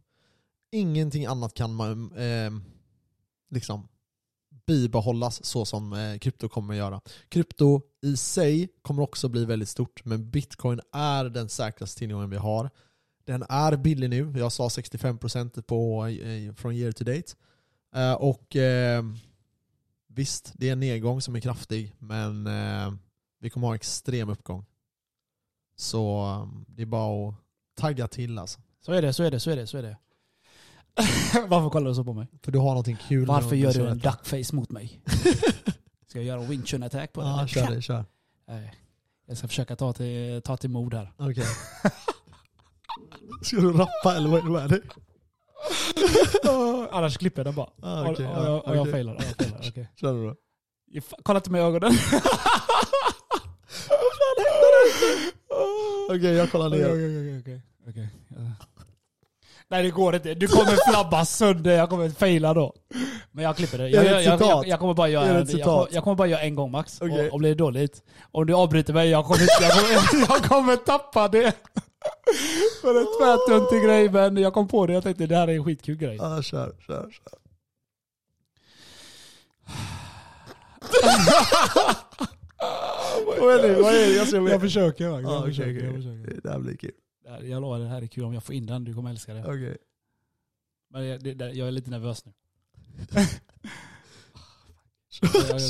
[0.71, 2.51] Ingenting annat kan man eh,
[3.49, 3.87] liksom
[4.65, 7.01] bibehållas så som eh, krypto kommer att göra.
[7.29, 12.37] Krypto i sig kommer också bli väldigt stort, men bitcoin är den säkraste tillgången vi
[12.37, 12.69] har.
[13.25, 17.33] Den är billig nu, jag sa 65% på, eh, från year to date.
[17.95, 19.03] Eh, och eh,
[20.07, 22.93] visst, det är en nedgång som är kraftig, men eh,
[23.39, 24.65] vi kommer ha extrem uppgång.
[25.75, 27.35] Så eh, det är bara att
[27.75, 28.59] tagga till alltså.
[28.79, 29.97] Så är det, så är det, så är det, så är det.
[31.47, 32.27] Varför kollar du så på mig?
[32.43, 33.25] För du har någonting kul.
[33.25, 35.01] Varför gör du en duckface mot mig?
[36.07, 37.29] Ska jag göra en wing chun attack på dig?
[37.29, 38.05] Ja, kör det, kör.
[38.47, 38.73] Nej.
[39.27, 41.13] Jag ska försöka ta till, ta till mod här.
[41.17, 41.45] Okej.
[43.41, 44.81] Ska du rappa eller vad är det med dig?
[46.91, 47.69] Annars klipper jag den bara.
[47.81, 49.15] Ah, okej, och, och, och, och jag failar.
[49.15, 49.59] Och jag failar.
[49.69, 49.87] okej.
[49.95, 50.35] Kör du då.
[51.23, 51.91] Kolla inte mig i ögonen.
[56.09, 56.85] Okej, jag kollar ner.
[56.89, 58.09] okej, okej, okej.
[58.27, 58.35] Ja.
[59.71, 60.33] Nej det går inte.
[60.33, 61.77] Du kommer flabba sönder.
[61.77, 62.73] Jag kommer faila då.
[63.31, 63.89] Men jag klipper det.
[63.89, 66.71] Jag, jag, jag, jag, kommer bara göra, det jag, jag, kommer, bara göra en gång
[66.71, 67.01] max.
[67.01, 67.27] Okej.
[67.27, 68.03] Och, och blir det dåligt.
[68.31, 71.53] Om du avbryter mig, jag kommer, jag kommer, jag kommer tappa det.
[72.81, 74.93] För en tvärtöntig grej men jag kom på det.
[74.93, 76.15] Jag tänkte det här är en skitkul grej.
[76.15, 77.39] Ja, kör, kör, kör.
[83.39, 83.81] Vad är det?
[83.81, 84.13] Vad är det?
[84.33, 85.05] Jag Jag försöker.
[85.05, 85.85] Jag, Ja, okej, försöker, okej.
[85.85, 86.41] jag försöker.
[86.41, 86.91] Det här blir kul.
[87.29, 88.83] Jag lovar, det här är kul om jag får in den.
[88.83, 89.45] Du kommer älska det.
[89.45, 89.77] Okej.
[90.89, 92.33] Men jag, det, jag är lite nervös nu.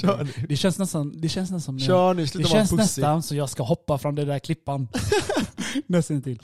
[0.01, 0.47] Kör nu.
[0.47, 3.49] Det känns nästan, det känns nästan som Kör nu, Det sluta känns nästan så jag
[3.49, 4.87] ska hoppa från den där klippan.
[5.87, 6.41] nästan till.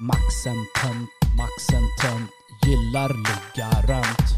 [0.00, 1.08] Maxen tönt,
[1.40, 2.30] Maxen tönt,
[2.66, 4.28] gillar ligga runt.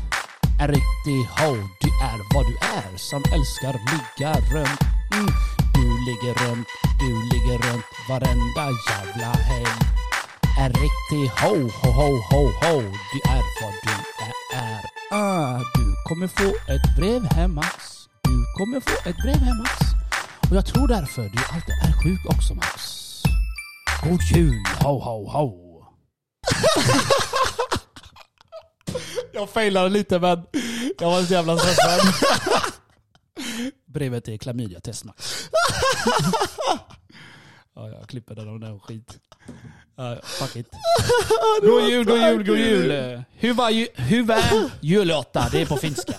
[0.61, 1.53] En riktig ho,
[1.83, 4.81] du är vad du är som älskar ligga runt.
[5.13, 5.29] Mm.
[5.75, 6.69] Du ligger runt,
[7.01, 9.81] du ligger runt varenda jävla helg.
[10.59, 12.81] En riktig ho, ho, ho, ho, ho,
[13.13, 13.91] du är vad du
[14.57, 14.81] är.
[15.11, 17.75] Ah, du kommer få ett brev hem Max.
[18.23, 19.73] Du kommer få ett brev hem Max.
[20.51, 22.99] Och jag tror därför du alltid är sjuk också Max.
[24.03, 25.69] God jul, ho, ho, ho.
[29.33, 30.45] jag failade lite men
[30.99, 32.01] jag var så jävla stressad.
[33.87, 35.49] Brevet är klamydia-test Max.
[37.79, 39.19] ja, jag klipper den och den skit.
[39.97, 40.69] Ja, fuck it.
[41.63, 43.55] God jul, god jul, god jul.
[43.55, 43.87] Var, ju,
[44.81, 45.49] julotta?
[45.53, 46.15] Det är på finska.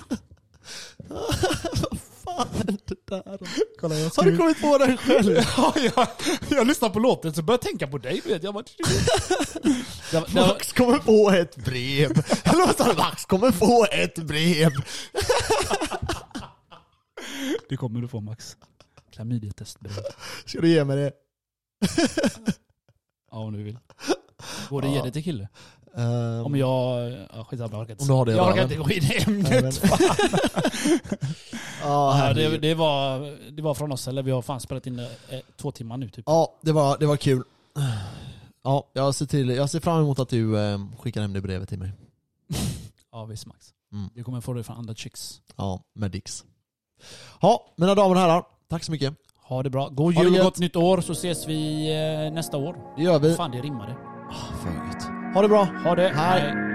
[3.80, 5.38] Kolla, jag Har du kommit på den själv?
[5.58, 6.08] Ja, jag,
[6.50, 8.22] jag lyssnar på låten så börjar jag tänka på dig.
[8.26, 8.54] Vet jag.
[8.54, 8.64] Bara,
[10.12, 12.24] det, det, Max kommer få ett brev.
[12.78, 12.98] Vad?
[12.98, 14.72] Max kommer få ett brev.
[17.70, 18.58] det kommer du få Max.
[19.14, 19.94] Klamydiatestbrev.
[20.46, 21.12] Ska du ge mig det?
[23.32, 23.80] Ja, om du vill.
[24.70, 25.48] Går det att ge det till kille?
[25.96, 27.12] Ehm, Om jag...
[27.34, 28.04] Ja, skitsamma, jag orkar inte.
[28.04, 29.82] Om du har det jag orkar inte gå in i ämnet.
[31.82, 33.20] Ja, Ja, det, var,
[33.52, 35.06] det var från oss, eller vi har fan spelat in eh,
[35.58, 36.24] två timmar nu typ.
[36.28, 37.44] Ja, det var, det var kul.
[38.64, 41.70] Ja, jag ser, till, jag ser fram emot att du eh, skickar hem det brevet
[41.70, 41.92] till mig.
[43.12, 43.74] Ja visst Max.
[43.92, 44.10] Mm.
[44.16, 45.42] Du kommer få det från andra chicks.
[45.56, 46.44] Ja, med Dix.
[47.42, 48.44] Ja, mina damer och herrar.
[48.70, 49.14] Tack så mycket.
[49.50, 49.90] Ha det bra.
[49.92, 51.92] God jul och gott nytt år så ses vi
[52.28, 52.76] eh, nästa år.
[52.98, 53.36] Det gör vi.
[53.36, 53.96] Fan det rimmade.
[54.64, 55.34] För gött.
[55.34, 55.68] Ha det bra.
[55.84, 56.12] Ha det.
[56.16, 56.69] Hej.